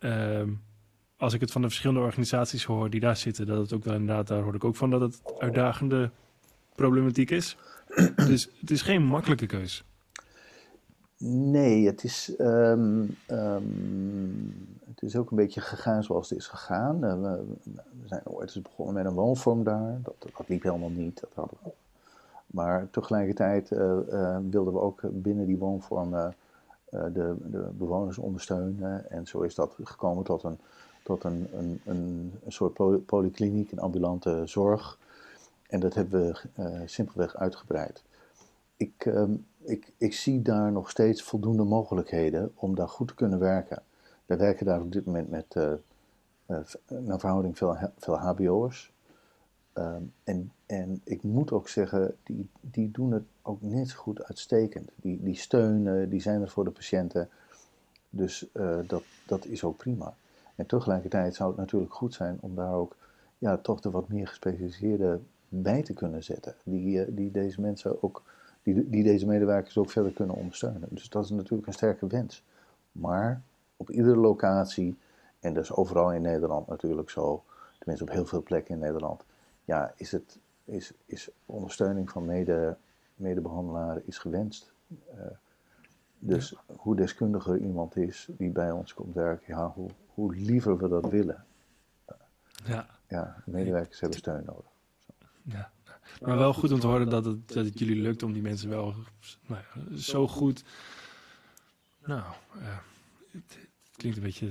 Uh, 0.00 0.42
als 1.16 1.32
ik 1.32 1.40
het 1.40 1.50
van 1.50 1.60
de 1.60 1.68
verschillende 1.68 2.02
organisaties 2.02 2.64
hoor 2.64 2.90
die 2.90 3.00
daar 3.00 3.16
zitten, 3.16 3.46
dat 3.46 3.58
het 3.58 3.72
ook 3.72 3.84
wel 3.84 3.94
inderdaad, 3.94 4.26
daar 4.26 4.42
hoor 4.42 4.54
ik 4.54 4.64
ook 4.64 4.76
van 4.76 4.90
dat 4.90 5.00
het 5.00 5.22
uitdagende 5.38 6.10
problematiek 6.76 7.30
is. 7.30 7.56
dus 8.30 8.50
het 8.60 8.70
is 8.70 8.82
geen 8.82 9.02
makkelijke 9.02 9.46
keus. 9.46 9.84
Nee, 11.18 11.86
het 11.86 12.04
is, 12.04 12.34
um, 12.38 13.16
um, 13.30 14.78
het 14.84 15.02
is 15.02 15.16
ook 15.16 15.30
een 15.30 15.36
beetje 15.36 15.60
gegaan 15.60 16.02
zoals 16.02 16.30
het 16.30 16.38
is 16.38 16.46
gegaan. 16.46 17.04
Uh, 17.04 17.12
we, 17.12 17.44
we, 17.72 18.08
zijn 18.08 18.20
ooit 18.24 18.54
eens 18.54 18.62
begonnen 18.62 18.94
met 18.94 19.04
een 19.04 19.12
woonvorm 19.12 19.64
daar. 19.64 19.98
Dat, 20.02 20.14
dat 20.18 20.48
liep 20.48 20.62
helemaal 20.62 20.90
niet. 20.90 21.20
Dat 21.20 21.30
hadden 21.34 21.58
we. 21.62 21.70
Maar 22.46 22.88
tegelijkertijd 22.90 23.70
uh, 23.70 23.78
uh, 24.10 24.38
wilden 24.50 24.72
we 24.72 24.80
ook 24.80 25.00
binnen 25.02 25.46
die 25.46 25.58
woonvorm 25.58 26.10
de, 26.90 27.34
de 27.50 27.68
bewoners 27.72 28.18
ondersteunen. 28.18 29.10
En 29.10 29.26
zo 29.26 29.40
is 29.40 29.54
dat 29.54 29.76
gekomen 29.82 30.24
tot 30.24 30.42
een 30.42 30.58
tot 31.06 31.24
een, 31.24 31.48
een, 31.52 31.80
een, 31.84 32.32
een 32.44 32.52
soort 32.52 33.06
polykliniek, 33.06 33.72
een 33.72 33.78
ambulante 33.78 34.42
zorg. 34.44 34.98
En 35.76 35.82
dat 35.82 35.94
hebben 35.94 36.20
we 36.20 36.62
uh, 36.62 36.80
simpelweg 36.84 37.36
uitgebreid. 37.36 38.02
Ik, 38.76 39.04
uh, 39.04 39.24
ik, 39.62 39.92
ik 39.96 40.14
zie 40.14 40.42
daar 40.42 40.72
nog 40.72 40.90
steeds 40.90 41.22
voldoende 41.22 41.64
mogelijkheden 41.64 42.52
om 42.54 42.74
daar 42.74 42.88
goed 42.88 43.08
te 43.08 43.14
kunnen 43.14 43.38
werken. 43.38 43.82
Wij 44.26 44.38
werken 44.38 44.66
daar 44.66 44.80
op 44.80 44.92
dit 44.92 45.06
moment 45.06 45.30
met 45.30 45.54
uh, 45.54 45.72
naar 46.86 47.20
verhouding 47.20 47.58
veel, 47.58 47.76
veel 47.98 48.18
HBO'ers. 48.18 48.92
Ehm, 49.72 50.02
en, 50.24 50.52
en 50.66 51.00
ik 51.04 51.22
moet 51.22 51.52
ook 51.52 51.68
zeggen, 51.68 52.16
die, 52.22 52.48
die 52.60 52.90
doen 52.90 53.12
het 53.12 53.24
ook 53.42 53.62
net 53.62 53.88
zo 53.88 53.98
goed 53.98 54.24
uitstekend. 54.24 54.90
Die, 54.96 55.22
die 55.22 55.36
steunen, 55.36 56.08
die 56.08 56.20
zijn 56.20 56.40
er 56.40 56.50
voor 56.50 56.64
de 56.64 56.70
patiënten. 56.70 57.28
Dus 58.10 58.46
dat, 58.86 59.02
dat 59.26 59.44
is 59.44 59.64
ook 59.64 59.76
prima. 59.76 60.14
En 60.54 60.66
tegelijkertijd 60.66 61.34
zou 61.34 61.48
het 61.48 61.58
natuurlijk 61.58 61.94
goed 61.94 62.14
zijn 62.14 62.38
om 62.40 62.54
daar 62.54 62.74
ook 62.74 62.96
ja, 63.38 63.56
toch 63.56 63.80
de 63.80 63.90
wat 63.90 64.08
meer 64.08 64.28
gespecialiseerde 64.28 65.20
bij 65.48 65.82
te 65.82 65.92
kunnen 65.92 66.24
zetten. 66.24 66.54
Die, 66.64 67.04
eh, 67.04 67.16
die 67.16 67.30
deze 67.30 67.60
mensen 67.60 68.02
ook, 68.02 68.22
die, 68.62 68.90
die 68.90 69.02
deze 69.02 69.26
medewerkers 69.26 69.78
ook 69.78 69.90
verder 69.90 70.12
kunnen 70.12 70.36
ondersteunen. 70.36 70.88
Dus 70.90 71.08
dat 71.08 71.24
is 71.24 71.30
natuurlijk 71.30 71.66
een 71.66 71.72
sterke 71.72 72.06
wens. 72.06 72.44
Maar 72.92 73.42
op 73.76 73.90
iedere 73.90 74.16
locatie, 74.16 74.96
en 75.40 75.54
dat 75.54 75.62
is 75.62 75.72
overal 75.72 76.12
in 76.12 76.22
Nederland 76.22 76.66
natuurlijk 76.66 77.10
zo, 77.10 77.44
tenminste 77.78 78.04
op 78.04 78.10
heel 78.10 78.26
veel 78.26 78.42
plekken 78.42 78.74
in 78.74 78.80
Nederland, 78.80 79.24
ja, 79.64 79.92
is, 79.96 80.12
het, 80.12 80.38
is, 80.64 80.92
is 81.06 81.30
ondersteuning 81.46 82.10
van 82.10 82.24
mede, 82.24 82.76
medebehandelaren 83.14 84.02
is 84.06 84.18
gewenst. 84.18 84.72
Uh, 85.14 85.20
dus 86.18 86.56
hoe 86.76 86.96
deskundiger 86.96 87.58
iemand 87.58 87.96
is 87.96 88.28
die 88.30 88.50
bij 88.50 88.70
ons 88.70 88.94
komt 88.94 89.14
werken, 89.14 89.54
ja, 89.54 89.72
hoe, 89.74 89.90
hoe 90.14 90.34
liever 90.34 90.76
we 90.76 90.88
dat 90.88 91.10
willen. 91.10 91.44
Ja. 92.64 92.86
Ja, 93.08 93.36
medewerkers 93.44 94.00
hebben 94.00 94.18
steun 94.18 94.44
nodig. 94.44 94.75
Ja. 95.48 95.70
Maar 96.22 96.38
wel 96.38 96.54
goed 96.54 96.72
om 96.72 96.80
te 96.80 96.86
horen 96.86 97.08
dat 97.08 97.24
het, 97.24 97.48
dat 97.48 97.64
het 97.64 97.78
jullie 97.78 98.02
lukt 98.02 98.22
om 98.22 98.32
die 98.32 98.42
mensen 98.42 98.68
wel 98.68 98.94
nou 99.46 99.60
ja, 99.60 99.96
zo 99.96 100.28
goed. 100.28 100.64
Nou, 102.04 102.22
uh, 102.58 102.66
het, 103.30 103.58
klinkt 103.96 104.16
een 104.16 104.24
beetje 104.24 104.50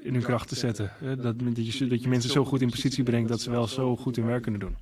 in 0.00 0.12
hun 0.12 0.22
kracht 0.22 0.48
te 0.48 0.54
zetten. 0.54 0.90
Hè? 0.98 1.16
Dat, 1.16 1.38
dat, 1.38 1.66
je, 1.76 1.86
dat 1.86 2.02
je 2.02 2.08
mensen 2.08 2.30
zo 2.30 2.44
goed 2.44 2.60
in 2.60 2.70
positie 2.70 3.04
brengt 3.04 3.28
dat 3.28 3.40
ze 3.40 3.50
wel 3.50 3.66
zo 3.66 3.96
goed 3.96 4.16
hun 4.16 4.26
werk 4.26 4.42
kunnen 4.42 4.60
doen. 4.60 4.76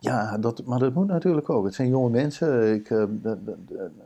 Ja, 0.00 0.38
dat, 0.38 0.64
maar 0.64 0.78
dat 0.78 0.94
moet 0.94 1.06
natuurlijk 1.06 1.50
ook. 1.50 1.64
Het 1.64 1.74
zijn 1.74 1.88
jonge 1.88 2.10
mensen. 2.10 2.74
Ik, 2.74 2.90
uh, 2.90 3.02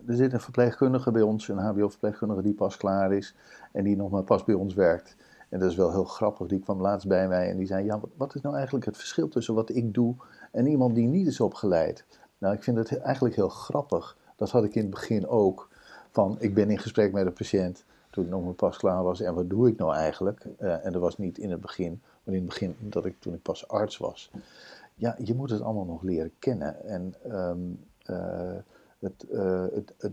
er 0.07 0.17
zit 0.17 0.33
een 0.33 0.41
verpleegkundige 0.41 1.11
bij 1.11 1.23
ons, 1.23 1.49
een 1.49 1.59
HBO-verpleegkundige 1.59 2.43
die 2.43 2.55
pas 2.55 2.77
klaar 2.77 3.13
is 3.13 3.35
en 3.73 3.85
die 3.85 3.97
nog 3.97 4.11
maar 4.11 4.23
pas 4.23 4.45
bij 4.45 4.55
ons 4.55 4.75
werkt. 4.75 5.17
En 5.53 5.59
dat 5.59 5.71
is 5.71 5.77
wel 5.77 5.91
heel 5.91 6.05
grappig. 6.05 6.47
Die 6.47 6.61
kwam 6.61 6.81
laatst 6.81 7.09
bij 7.09 7.29
mij 7.29 7.51
en 7.51 7.57
die 7.57 7.67
zei: 7.67 7.85
Ja, 7.85 8.01
wat, 8.17 8.35
is 8.35 8.41
nou 8.41 8.55
eigenlijk 8.55 8.85
het 8.85 8.97
verschil 8.97 9.29
tussen 9.29 9.55
wat 9.55 9.75
ik 9.75 9.95
doe 9.95 10.15
en 10.51 10.67
iemand 10.67 10.95
die 10.95 11.07
niet 11.07 11.27
is 11.27 11.41
opgeleid? 11.41 12.05
Nou, 12.39 12.55
ik 12.55 12.63
vind 12.63 12.77
het 12.77 12.99
eigenlijk 12.99 13.35
heel 13.35 13.49
grappig. 13.49 14.17
Dat 14.37 14.51
had 14.51 14.65
ik 14.65 14.75
in 14.75 14.83
het 14.83 14.91
begin 14.91 15.29
ook. 15.29 15.69
Van 16.11 16.37
ik 16.39 16.55
ben 16.55 16.71
in 16.71 16.79
gesprek 16.79 17.13
met 17.13 17.27
een 17.27 17.33
patiënt 17.33 17.85
toen 18.11 18.25
ik 18.25 18.31
nog 18.31 18.45
maar 18.45 18.53
pas 18.53 18.77
klaar 18.77 19.03
was. 19.03 19.21
En 19.21 19.35
wat 19.35 19.51
doe 19.51 19.69
ik 19.69 19.79
nou 19.79 19.95
eigenlijk? 19.95 20.47
Uh, 20.61 20.87
en 20.87 20.93
dat 20.93 21.03
was 21.03 21.19
niet 21.19 21.39
in 21.39 21.51
het 21.51 21.61
begin, 21.61 22.01
maar 22.25 22.35
in 22.35 22.41
het 22.41 22.49
begin 22.49 22.77
dat 22.79 23.05
ik, 23.05 23.21
toen 23.21 23.35
ik 23.35 23.43
pas 23.43 23.69
arts 23.69 23.99
was 23.99 24.31
ja, 24.95 25.17
je 25.19 25.35
moet 25.35 25.51
het 25.51 25.61
allemaal 25.61 25.85
nog 25.85 26.03
leren 26.03 26.33
kennen. 26.39 26.85
En 26.85 27.15
um, 27.31 27.85
uh, 28.11 28.57
het, 28.99 29.27
uh, 29.31 29.65
het, 29.73 29.95
het, 29.99 30.13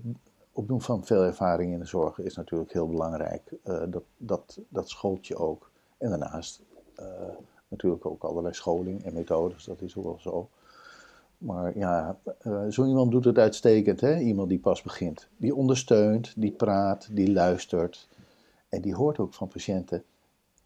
opdoen 0.60 0.82
van 0.82 1.05
veel 1.05 1.24
ervaring 1.24 1.74
in 1.74 1.80
de 1.80 1.86
zorg 1.86 2.20
is 2.20 2.36
natuurlijk 2.36 2.74
heel 2.74 2.88
belangrijk. 2.88 3.51
Uh, 3.66 3.84
dat, 3.89 4.03
dat, 4.18 4.60
dat 4.70 4.89
scholt 4.89 5.28
je 5.28 5.36
ook. 5.36 5.72
En 5.97 6.10
daarnaast 6.10 6.62
natuurlijk 7.68 8.05
ook 8.05 8.24
allerlei 8.24 8.53
scholing 8.53 9.03
en 9.03 9.14
methodes, 9.14 9.64
dat 9.64 9.82
is 9.82 9.97
ook 9.97 10.03
wel 10.03 10.20
zo. 10.20 10.49
Maar 11.38 11.78
ja, 11.78 12.20
zo 12.70 12.86
iemand 12.86 13.12
doet 13.12 13.26
het 13.26 13.38
uitstekend, 13.38 14.01
hè? 14.01 14.20
iemand 14.20 14.49
die 14.49 14.60
pas 14.60 14.82
begint. 14.82 15.28
Die 15.38 15.55
ondersteunt, 15.55 16.34
die 16.38 16.51
praat, 16.51 17.07
die 17.12 17.32
luistert. 17.32 18.07
En 18.70 18.82
die 18.82 18.95
hoort 18.95 19.20
ook 19.20 19.34
van 19.34 19.47
patiënten 19.47 20.03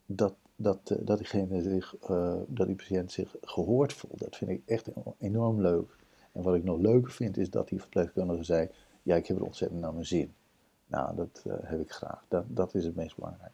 dat, 0.05 0.33
dat, 0.55 0.79
eh, 0.89 0.97
dat, 1.01 1.17
diegene 1.17 1.61
zich, 1.61 1.95
eh, 1.97 2.35
dat 2.47 2.67
die 2.67 2.75
patiënt 2.75 3.11
zich 3.11 3.35
gehoord 3.41 3.93
voelt. 3.93 4.19
Dat 4.19 4.35
vind 4.35 4.51
ik 4.51 4.61
echt 4.65 4.87
enorm 5.17 5.61
leuk. 5.61 5.95
En 6.31 6.43
wat 6.43 6.55
ik 6.55 6.63
nog 6.63 6.79
leuker 6.79 7.11
vind, 7.11 7.37
is 7.37 7.49
dat 7.49 7.67
die 7.67 7.79
verpleegkundige 7.79 8.43
zei: 8.43 8.69
Ja, 9.03 9.15
ik 9.15 9.27
heb 9.27 9.37
er 9.37 9.43
ontzettend 9.43 9.81
naar 9.81 9.93
mijn 9.93 10.05
zin. 10.05 10.33
Nou, 10.87 11.15
dat 11.15 11.43
eh, 11.45 11.53
heb 11.61 11.79
ik 11.79 11.91
graag. 11.91 12.25
Dat, 12.27 12.45
dat 12.47 12.75
is 12.75 12.85
het 12.85 12.95
meest 12.95 13.15
belangrijk. 13.15 13.51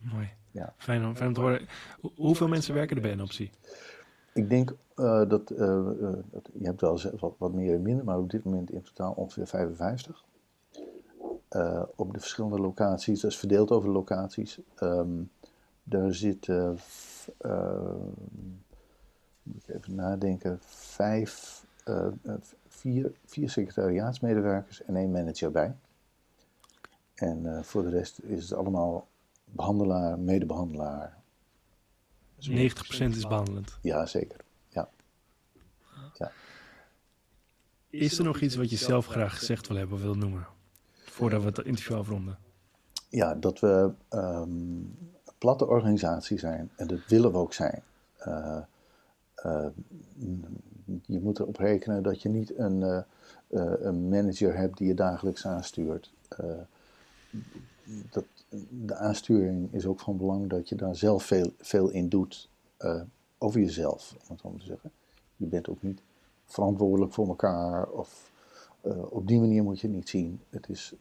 Mooi. 0.00 0.30
Ja. 0.50 0.74
Fijn, 0.76 1.04
om, 1.04 1.16
fijn 1.16 1.28
om 1.28 1.34
te 1.34 1.40
horen. 1.40 1.68
hoeveel 2.14 2.48
mensen 2.48 2.74
werken 2.74 2.96
er 2.96 3.02
bij 3.02 3.12
een 3.12 3.22
optie? 3.22 3.50
Ik 4.34 4.48
denk 4.48 4.74
dat, 4.94 5.30
dat, 5.30 5.48
je 6.52 6.62
hebt 6.62 6.80
wel 6.80 7.00
wat, 7.18 7.34
wat 7.38 7.52
meer 7.52 7.74
en 7.74 7.82
minder, 7.82 8.04
maar 8.04 8.18
op 8.18 8.30
dit 8.30 8.44
moment 8.44 8.70
in 8.70 8.82
totaal 8.82 9.12
ongeveer 9.12 9.46
55. 9.46 10.24
Uh, 11.56 11.82
op 11.96 12.12
de 12.12 12.20
verschillende 12.20 12.58
locaties, 12.58 13.20
dat 13.20 13.30
is 13.30 13.38
verdeeld 13.38 13.70
over 13.70 13.88
de 13.88 13.94
locaties. 13.94 14.58
Um, 14.80 15.30
daar 15.82 16.14
zitten, 16.14 16.78
uh, 17.40 17.94
moet 19.42 19.68
ik 19.68 19.74
even 19.74 19.94
nadenken, 19.94 20.58
vijf, 20.62 21.64
uh, 21.84 22.06
vier, 22.68 23.12
vier 23.24 23.50
secretariaatsmedewerkers 23.50 24.82
en 24.82 24.96
één 24.96 25.10
manager 25.10 25.50
bij. 25.50 25.74
En 27.14 27.64
voor 27.64 27.82
de 27.82 27.90
rest 27.90 28.18
is 28.18 28.42
het 28.42 28.58
allemaal 28.58 29.08
behandelaar, 29.44 30.18
medebehandelaar. 30.18 31.22
90% 32.50 32.50
is 32.88 33.26
behandelend. 33.26 33.78
Ja, 33.82 34.06
zeker. 34.06 34.40
Ja. 34.68 34.88
ja. 36.18 36.32
Is 37.90 38.18
er 38.18 38.24
nog 38.24 38.40
iets 38.40 38.54
wat 38.56 38.70
je 38.70 38.76
zelf 38.76 39.06
graag 39.06 39.38
gezegd 39.38 39.68
wil 39.68 39.76
hebben 39.76 39.96
of 39.96 40.02
wil 40.02 40.14
noemen? 40.14 40.46
Voordat 41.04 41.40
we 41.40 41.46
het 41.46 41.58
interview 41.58 41.96
afronden. 41.96 42.38
Ja, 43.08 43.34
dat 43.34 43.60
we 43.60 43.92
um, 44.10 44.96
platte 45.38 45.66
organisatie 45.66 46.38
zijn. 46.38 46.70
En 46.76 46.86
dat 46.86 46.98
willen 47.08 47.32
we 47.32 47.38
ook 47.38 47.52
zijn. 47.52 47.82
Uh, 48.26 48.58
uh, 49.44 49.66
je 51.06 51.20
moet 51.20 51.38
erop 51.38 51.56
rekenen 51.56 52.02
dat 52.02 52.22
je 52.22 52.28
niet 52.28 52.58
een, 52.58 52.80
uh, 52.80 53.00
een 53.80 54.08
manager 54.08 54.56
hebt 54.56 54.78
die 54.78 54.86
je 54.86 54.94
dagelijks 54.94 55.46
aanstuurt. 55.46 56.12
dat, 58.10 58.24
de 58.68 58.94
aansturing 58.94 59.72
is 59.72 59.86
ook 59.86 60.00
van 60.00 60.16
belang 60.16 60.48
dat 60.48 60.68
je 60.68 60.74
daar 60.74 60.96
zelf 60.96 61.24
veel, 61.24 61.52
veel 61.58 61.88
in 61.88 62.08
doet. 62.08 62.48
over 63.38 63.60
jezelf, 63.60 64.12
om 64.12 64.26
het 64.28 64.40
zo 64.40 64.54
te 64.58 64.64
zeggen. 64.64 64.90
Je 65.36 65.46
bent 65.46 65.68
ook 65.68 65.82
niet 65.82 66.00
verantwoordelijk 66.44 67.12
voor 67.12 67.28
elkaar 67.28 67.88
of 67.88 68.30
op 69.08 69.26
die 69.26 69.40
manier 69.40 69.62
moet 69.62 69.80
je 69.80 69.86
het 69.86 69.96
niet 69.96 70.08
zien. 70.08 70.40
Het 70.50 70.68
is 70.68 70.94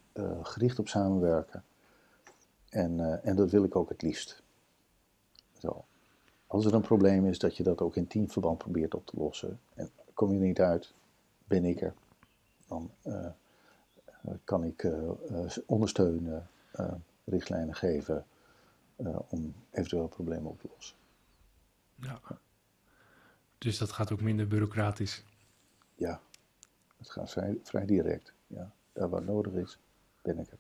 gericht 0.44 0.80
op 0.80 0.88
samenwerken. 0.88 1.64
En, 2.70 3.24
en 3.24 3.36
dat 3.36 3.52
wil 3.52 3.64
ik 3.64 3.76
ook 3.76 3.90
het 3.90 4.02
liefst. 4.02 4.42
Zo. 5.58 5.86
Als 6.52 6.66
er 6.66 6.74
een 6.74 6.82
probleem 6.82 7.26
is, 7.26 7.40
dat 7.40 7.58
je 7.58 7.64
dat 7.64 7.82
ook 7.82 7.96
in 7.96 8.08
teamverband 8.08 8.58
probeert 8.58 8.96
op 8.96 9.06
te 9.06 9.18
lossen. 9.18 9.60
En 9.74 9.90
kom 10.14 10.32
je 10.32 10.40
er 10.40 10.46
niet 10.46 10.60
uit, 10.60 10.94
ben 11.46 11.66
ik 11.66 11.82
er. 11.82 11.94
Dan 12.68 12.92
kan 14.44 14.64
ik 14.64 14.88
ondersteunen, 15.66 16.50
richtlijnen 17.24 17.76
geven 17.76 18.26
om 19.28 19.54
eventueel 19.70 20.08
problemen 20.08 20.52
op 20.52 20.60
te 20.60 20.70
lossen. 20.74 20.96
Ja. 21.96 22.20
Dus 23.58 23.78
dat 23.78 23.92
gaat 23.92 24.12
ook 24.12 24.22
minder 24.22 24.48
bureaucratisch? 24.48 25.24
Ja, 25.96 26.22
het 26.98 27.10
gaat 27.10 27.32
vrij, 27.32 27.60
vrij 27.64 27.86
direct. 27.86 28.34
Ja. 28.48 28.72
Daar 28.94 29.10
waar 29.10 29.24
nodig 29.24 29.54
is, 29.54 29.78
ben 30.22 30.40
ik 30.40 30.52
er. 30.52 30.58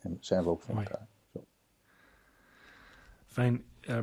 En 0.00 0.16
zijn 0.20 0.44
we 0.44 0.50
ook 0.50 0.62
voor 0.62 0.76
elkaar. 0.76 1.06
Zo. 1.32 1.44
Fijn. 3.26 3.64
Uh, 3.80 3.98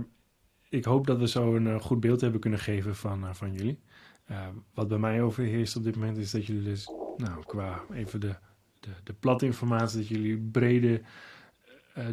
ik 0.71 0.85
hoop 0.85 1.07
dat 1.07 1.19
we 1.19 1.27
zo 1.27 1.55
een 1.55 1.65
uh, 1.65 1.81
goed 1.81 1.99
beeld 1.99 2.21
hebben 2.21 2.39
kunnen 2.39 2.59
geven 2.59 2.95
van, 2.95 3.23
uh, 3.23 3.33
van 3.33 3.53
jullie. 3.53 3.79
Eh, 4.25 4.47
wat 4.73 4.87
bij 4.87 4.97
mij 4.97 5.21
overheerst 5.21 5.75
op 5.75 5.83
dit 5.83 5.95
moment 5.95 6.17
is 6.17 6.31
dat 6.31 6.45
jullie 6.45 6.63
dus, 6.63 6.91
nou, 7.17 7.45
qua 7.45 7.81
even 7.93 8.19
de, 8.19 8.35
de, 8.79 8.89
de 9.03 9.13
platte 9.13 9.45
informatie, 9.45 9.97
dat 9.97 10.07
jullie 10.07 10.37
brede 10.37 11.01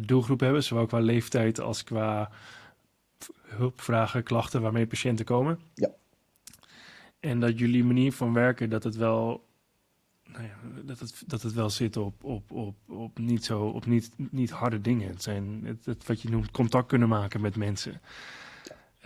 doelgroep 0.05 0.39
hebben, 0.39 0.63
zowel 0.63 0.85
qua 0.85 0.99
leeftijd 0.99 1.59
als 1.59 1.83
qua 1.83 2.31
hulpvragen, 3.41 4.23
klachten 4.23 4.61
waarmee 4.61 4.87
patiënten 4.87 5.25
komen. 5.25 5.59
Ja. 5.73 5.89
En 7.19 7.39
dat 7.39 7.59
jullie 7.59 7.83
manier 7.83 8.13
van 8.13 8.33
werken, 8.33 8.69
dat 8.69 8.83
het 8.83 8.95
wel 8.95 9.47
nou 10.23 10.43
ja, 10.43 10.81
dat, 10.83 10.99
het, 10.99 11.23
dat 11.27 11.41
het 11.41 11.53
wel 11.53 11.69
zit 11.69 11.97
op, 11.97 12.23
op, 12.23 12.51
op, 12.51 12.75
op, 12.87 13.17
niet, 13.19 13.45
zo, 13.45 13.61
op 13.61 13.85
niet, 13.85 14.11
niet 14.15 14.49
harde 14.49 14.81
dingen. 14.81 15.07
Het 15.09 15.23
zijn 15.23 15.61
het, 15.65 15.85
het 15.85 16.07
wat 16.07 16.21
je 16.21 16.29
noemt 16.29 16.51
contact 16.51 16.87
kunnen 16.87 17.09
maken 17.09 17.41
met 17.41 17.55
mensen. 17.55 18.01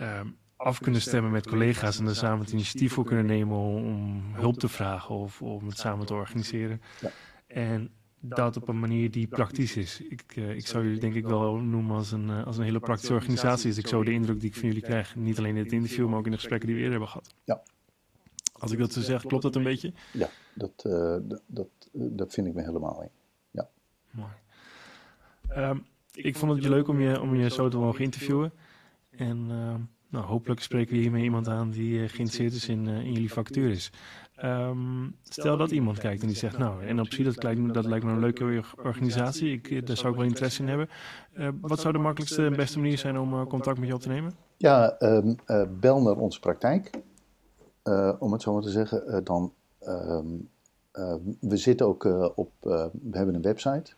Um, 0.00 0.36
af 0.56 0.80
kunnen 0.80 1.00
stemmen 1.00 1.30
met 1.30 1.46
collega's 1.46 1.98
en 1.98 2.06
er 2.06 2.14
samen 2.14 2.44
het 2.44 2.52
initiatief 2.52 2.92
voor 2.92 3.04
kunnen 3.04 3.26
nemen 3.26 3.56
om, 3.56 4.22
hulp 4.32 4.58
te 4.58 4.68
vragen 4.68 5.14
of 5.14 5.42
om 5.42 5.66
het 5.66 5.78
samen 5.78 6.06
te 6.06 6.14
organiseren. 6.14 6.82
Ja. 7.00 7.10
En 7.46 7.90
dat 8.20 8.56
op 8.56 8.68
een 8.68 8.80
manier 8.80 9.10
die 9.10 9.26
praktisch 9.26 9.76
is. 9.76 10.00
Ik, 10.00 10.36
uh, 10.36 10.56
ik 10.56 10.66
zou 10.66 10.84
jullie 10.84 11.00
denk 11.00 11.14
ik 11.14 11.26
wel 11.26 11.56
noemen 11.56 11.96
als 11.96 12.12
een, 12.12 12.28
uh, 12.28 12.46
als 12.46 12.58
een 12.58 12.64
hele 12.64 12.80
praktische 12.80 13.14
organisatie. 13.14 13.68
Dus 13.68 13.78
ik 13.78 13.86
zo 13.86 14.04
de 14.04 14.12
indruk 14.12 14.40
die 14.40 14.48
ik 14.48 14.56
van 14.56 14.68
jullie 14.68 14.82
krijg, 14.82 15.16
niet 15.16 15.38
alleen 15.38 15.56
in 15.56 15.62
het 15.62 15.72
interview, 15.72 16.08
maar 16.08 16.18
ook 16.18 16.24
in 16.24 16.30
de 16.30 16.36
gesprekken 16.36 16.68
die 16.68 16.76
we 16.76 16.82
eerder 16.82 16.98
hebben 16.98 17.22
gehad. 17.22 17.34
Ja, 17.44 17.62
als 18.52 18.72
ik 18.72 18.78
dat 18.78 18.92
zo 18.92 19.00
zeg, 19.00 19.22
klopt 19.22 19.42
dat 19.42 19.56
een 19.56 19.62
beetje? 19.62 19.92
Ja, 20.12 20.28
dat, 20.54 20.84
uh, 20.86 21.16
dat, 21.46 21.68
dat 21.92 22.32
vind 22.32 22.46
ik 22.46 22.54
me 22.54 22.62
helemaal 22.62 23.02
in. 23.02 23.10
Ja. 23.50 23.68
Mooi. 24.10 24.32
Um, 25.56 25.86
ik 26.12 26.36
vond 26.36 26.52
het 26.52 26.62
je 26.62 26.68
leuk 26.68 26.88
om 26.88 27.00
je, 27.00 27.20
om 27.20 27.34
je 27.34 27.50
zo 27.50 27.68
te 27.68 27.78
mogen 27.78 28.04
interviewen. 28.04 28.52
En 29.16 29.48
uh, 29.50 29.74
nou, 30.08 30.24
hopelijk 30.24 30.60
spreken 30.60 30.94
we 30.94 31.00
hiermee 31.00 31.22
iemand 31.22 31.48
aan 31.48 31.70
die 31.70 31.92
uh, 31.92 32.08
geïnteresseerd 32.08 32.52
is 32.52 32.68
in, 32.68 32.86
in 32.86 33.12
jullie 33.12 33.32
vacatures. 33.32 33.92
Um, 34.44 35.16
stel 35.22 35.56
dat 35.56 35.70
iemand 35.70 35.98
kijkt 35.98 36.22
en 36.22 36.28
die 36.28 36.36
zegt, 36.36 36.58
nou, 36.58 36.84
en 36.84 36.96
dat 36.96 37.42
lijkt, 37.42 37.74
dat 37.74 37.84
lijkt 37.84 38.04
me 38.04 38.10
een 38.10 38.18
leuke 38.18 38.62
organisatie, 38.76 39.52
ik, 39.52 39.86
daar 39.86 39.96
zou 39.96 40.12
ik 40.12 40.18
wel 40.18 40.28
interesse 40.28 40.62
in 40.62 40.68
hebben. 40.68 40.88
wat 41.60 41.80
zou 41.80 41.92
de 41.92 41.98
makkelijkste 41.98 42.46
en 42.46 42.56
beste 42.56 42.78
manier 42.78 42.98
zijn 42.98 43.18
om 43.18 43.46
contact 43.46 43.78
met 43.78 43.88
je 43.88 43.94
op 43.94 44.00
te 44.00 44.08
nemen? 44.08 44.32
Ja, 44.56 44.96
um, 45.00 45.36
bel 45.80 46.02
naar 46.02 46.16
onze 46.16 46.40
praktijk. 46.40 46.90
Om 48.18 48.32
het 48.32 48.42
zo 48.42 48.52
maar 48.52 48.62
te 48.62 48.70
zeggen, 48.70 49.24
dan. 49.24 49.52
We 51.40 51.56
zitten 51.56 51.86
ook 51.86 52.04
op. 52.36 52.50
we 52.60 52.90
hebben 53.10 53.34
een 53.34 53.42
website. 53.42 53.92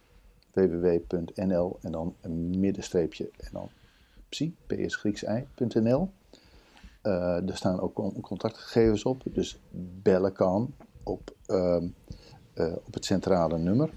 www.nl 0.53 1.79
en 1.81 1.93
dan 1.93 2.15
een 2.21 2.61
middenstreepje 2.61 3.31
en 3.39 3.49
dan 3.53 3.69
psi, 4.29 4.55
psgrieks.nl. 4.67 6.11
er 7.03 7.57
staan 7.57 7.81
ook 7.81 8.21
contactgegevens 8.21 9.05
op, 9.05 9.23
dus 9.25 9.59
bellen 10.03 10.33
kan 10.33 10.75
op, 11.03 11.35
ehm, 11.47 11.87
op 12.85 12.95
het 12.95 13.05
centrale 13.05 13.59
nummer. 13.59 13.91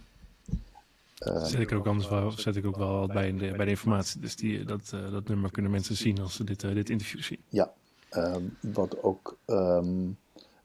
zet 1.20 1.60
ik 1.60 1.72
er 1.72 1.78
ook 1.78 1.88
anders 1.88 2.10
wel, 2.10 2.32
zet 2.32 2.56
ik 2.56 2.66
ook 2.66 2.78
wel 2.78 3.08
bij 3.08 3.38
de, 3.38 3.52
bij 3.52 3.66
de 3.66 3.72
informatie. 3.72 4.22
Dus 4.22 4.36
die, 4.36 4.66
dat, 4.66 4.90
dat 4.90 5.28
nummer 5.28 5.52
kunnen 5.52 5.72
mensen 5.72 5.96
zien 5.96 6.20
als 6.20 6.36
ze 6.36 6.44
dit, 6.44 6.62
dit 6.62 6.90
interview 6.90 7.22
zien. 7.22 7.40
Ja, 7.50 7.74
Ehm, 8.10 8.44
wat 8.60 9.04
ook, 9.04 9.38
um, 9.46 10.18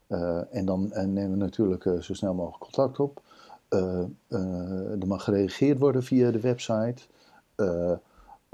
uh, 0.09 0.55
en 0.55 0.65
dan 0.65 0.93
en 0.93 1.13
nemen 1.13 1.31
we 1.31 1.37
natuurlijk 1.37 1.85
uh, 1.85 2.01
zo 2.01 2.15
snel 2.15 2.35
mogelijk 2.35 2.63
contact 2.63 3.01
op. 3.01 3.23
Uh, 3.71 4.05
er 5.01 5.07
mag 5.07 5.25
gereageerd 5.25 5.79
worden 5.79 6.03
via 6.03 6.31
de 6.31 6.41
website. 6.41 7.03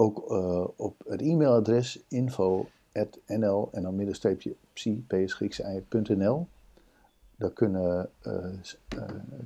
Ook 0.00 0.30
op 0.76 1.02
het 1.08 1.20
e-mailadres 1.20 2.00
info.nl 2.08 3.68
en 3.72 3.82
dan 3.82 3.96
middenstreepje 3.96 4.54
psi.nl. 4.72 6.46
Daar 7.36 7.50
kunnen, 7.50 8.10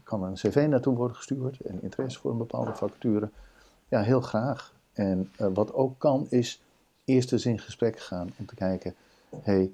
kan 0.03 0.23
een 0.23 0.35
cv 0.35 0.67
naartoe 0.69 0.97
worden 0.97 1.17
gestuurd 1.17 1.61
en 1.61 1.83
interesse 1.83 2.19
voor 2.19 2.31
een 2.31 2.39
bepaalde 2.39 2.75
vacature. 2.75 3.31
Ja, 3.89 4.03
heel 4.03 4.21
graag. 4.21 4.75
En 4.93 5.31
wat 5.37 5.73
ook 5.73 5.99
kan 5.99 6.27
is 6.29 6.63
eerst 7.05 7.33
eens 7.33 7.47
in 7.47 7.59
gesprek 7.59 7.99
gaan 7.99 8.31
om 8.37 8.47
te 8.47 8.55
kijken 8.55 8.95
hey, 9.43 9.73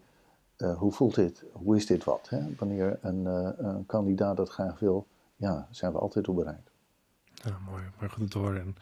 uh, 0.59 0.79
hoe 0.79 0.93
voelt 0.93 1.15
dit? 1.15 1.45
Hoe 1.53 1.77
is 1.77 1.87
dit 1.87 2.05
wat? 2.05 2.29
Hè? 2.29 2.55
Wanneer 2.59 2.99
een, 3.03 3.21
uh, 3.25 3.49
een, 3.57 3.87
kandidaat 3.87 4.37
dat 4.37 4.49
graag 4.49 4.79
wil, 4.79 5.07
ja, 5.37 5.69
zijn 5.71 5.93
we 5.93 5.99
altijd 5.99 6.29
op 6.29 6.37
bereid. 6.37 6.71
Ja, 7.35 7.59
mooi. 7.71 7.83
Maar 7.99 8.11
goed 8.11 8.31
te 8.31 8.39
horen. 8.39 8.77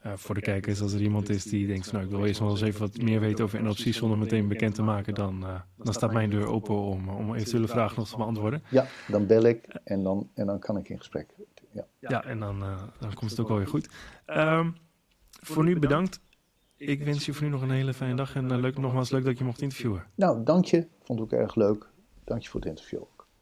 En, 0.00 0.10
uh, 0.10 0.16
voor 0.16 0.34
de 0.34 0.40
kijkers, 0.40 0.80
als 0.80 0.92
er 0.92 1.00
iemand 1.00 1.28
is 1.28 1.44
die 1.44 1.66
denkt, 1.66 1.92
nou 1.92 2.04
ik 2.04 2.10
wil 2.10 2.24
eerst 2.24 2.40
wel 2.40 2.50
eens 2.50 2.60
even 2.60 2.80
wat 2.80 3.02
meer 3.02 3.20
weten 3.20 3.44
over 3.44 3.62
NLP 3.62 3.76
zonder 3.76 4.18
meteen 4.18 4.48
bekend 4.48 4.74
te 4.74 4.82
maken, 4.82 5.14
dan, 5.14 5.44
dan 5.76 5.94
staat 5.94 6.12
mijn 6.12 6.30
deur 6.30 6.46
open 6.46 6.74
om, 6.74 7.08
om 7.08 7.34
eventuele 7.34 7.68
vragen 7.68 7.98
nog 7.98 8.08
te 8.08 8.16
beantwoorden. 8.16 8.62
Ja, 8.70 8.86
dan 9.08 9.26
bel 9.26 9.42
ik 9.42 9.66
en 9.84 10.02
dan, 10.02 10.30
en 10.34 10.46
dan 10.46 10.58
kan 10.58 10.76
ik 10.76 10.88
in 10.88 10.98
gesprek. 10.98 11.34
Ja, 11.72 11.86
ja 12.00 12.24
en 12.24 12.38
dan, 12.38 12.58
dan 12.98 13.14
komt 13.14 13.30
het 13.30 13.40
ook 13.40 13.48
wel 13.48 13.56
weer 13.56 13.66
goed. 13.66 13.88
Um, 14.26 14.76
voor 15.40 15.64
nu 15.64 15.78
bedankt. 15.78 16.20
Ik 16.76 17.04
wens 17.04 17.26
je 17.26 17.32
voor 17.32 17.44
nu 17.44 17.50
nog 17.50 17.62
een 17.62 17.70
hele 17.70 17.94
fijne 17.94 18.14
dag 18.14 18.34
en 18.34 18.44
uh, 18.44 18.58
leuk, 18.58 18.78
nogmaals 18.78 19.10
leuk 19.10 19.24
dat 19.24 19.38
je 19.38 19.44
mocht 19.44 19.62
interviewen. 19.62 20.04
Nou, 20.14 20.44
dank 20.44 20.64
je. 20.64 20.86
Vond 21.02 21.20
ook 21.20 21.32
erg 21.32 21.54
leuk. 21.54 21.88
Dank 22.24 22.42
je 22.42 22.48
voor 22.48 22.60
het 22.60 22.68
interview. 22.68 23.02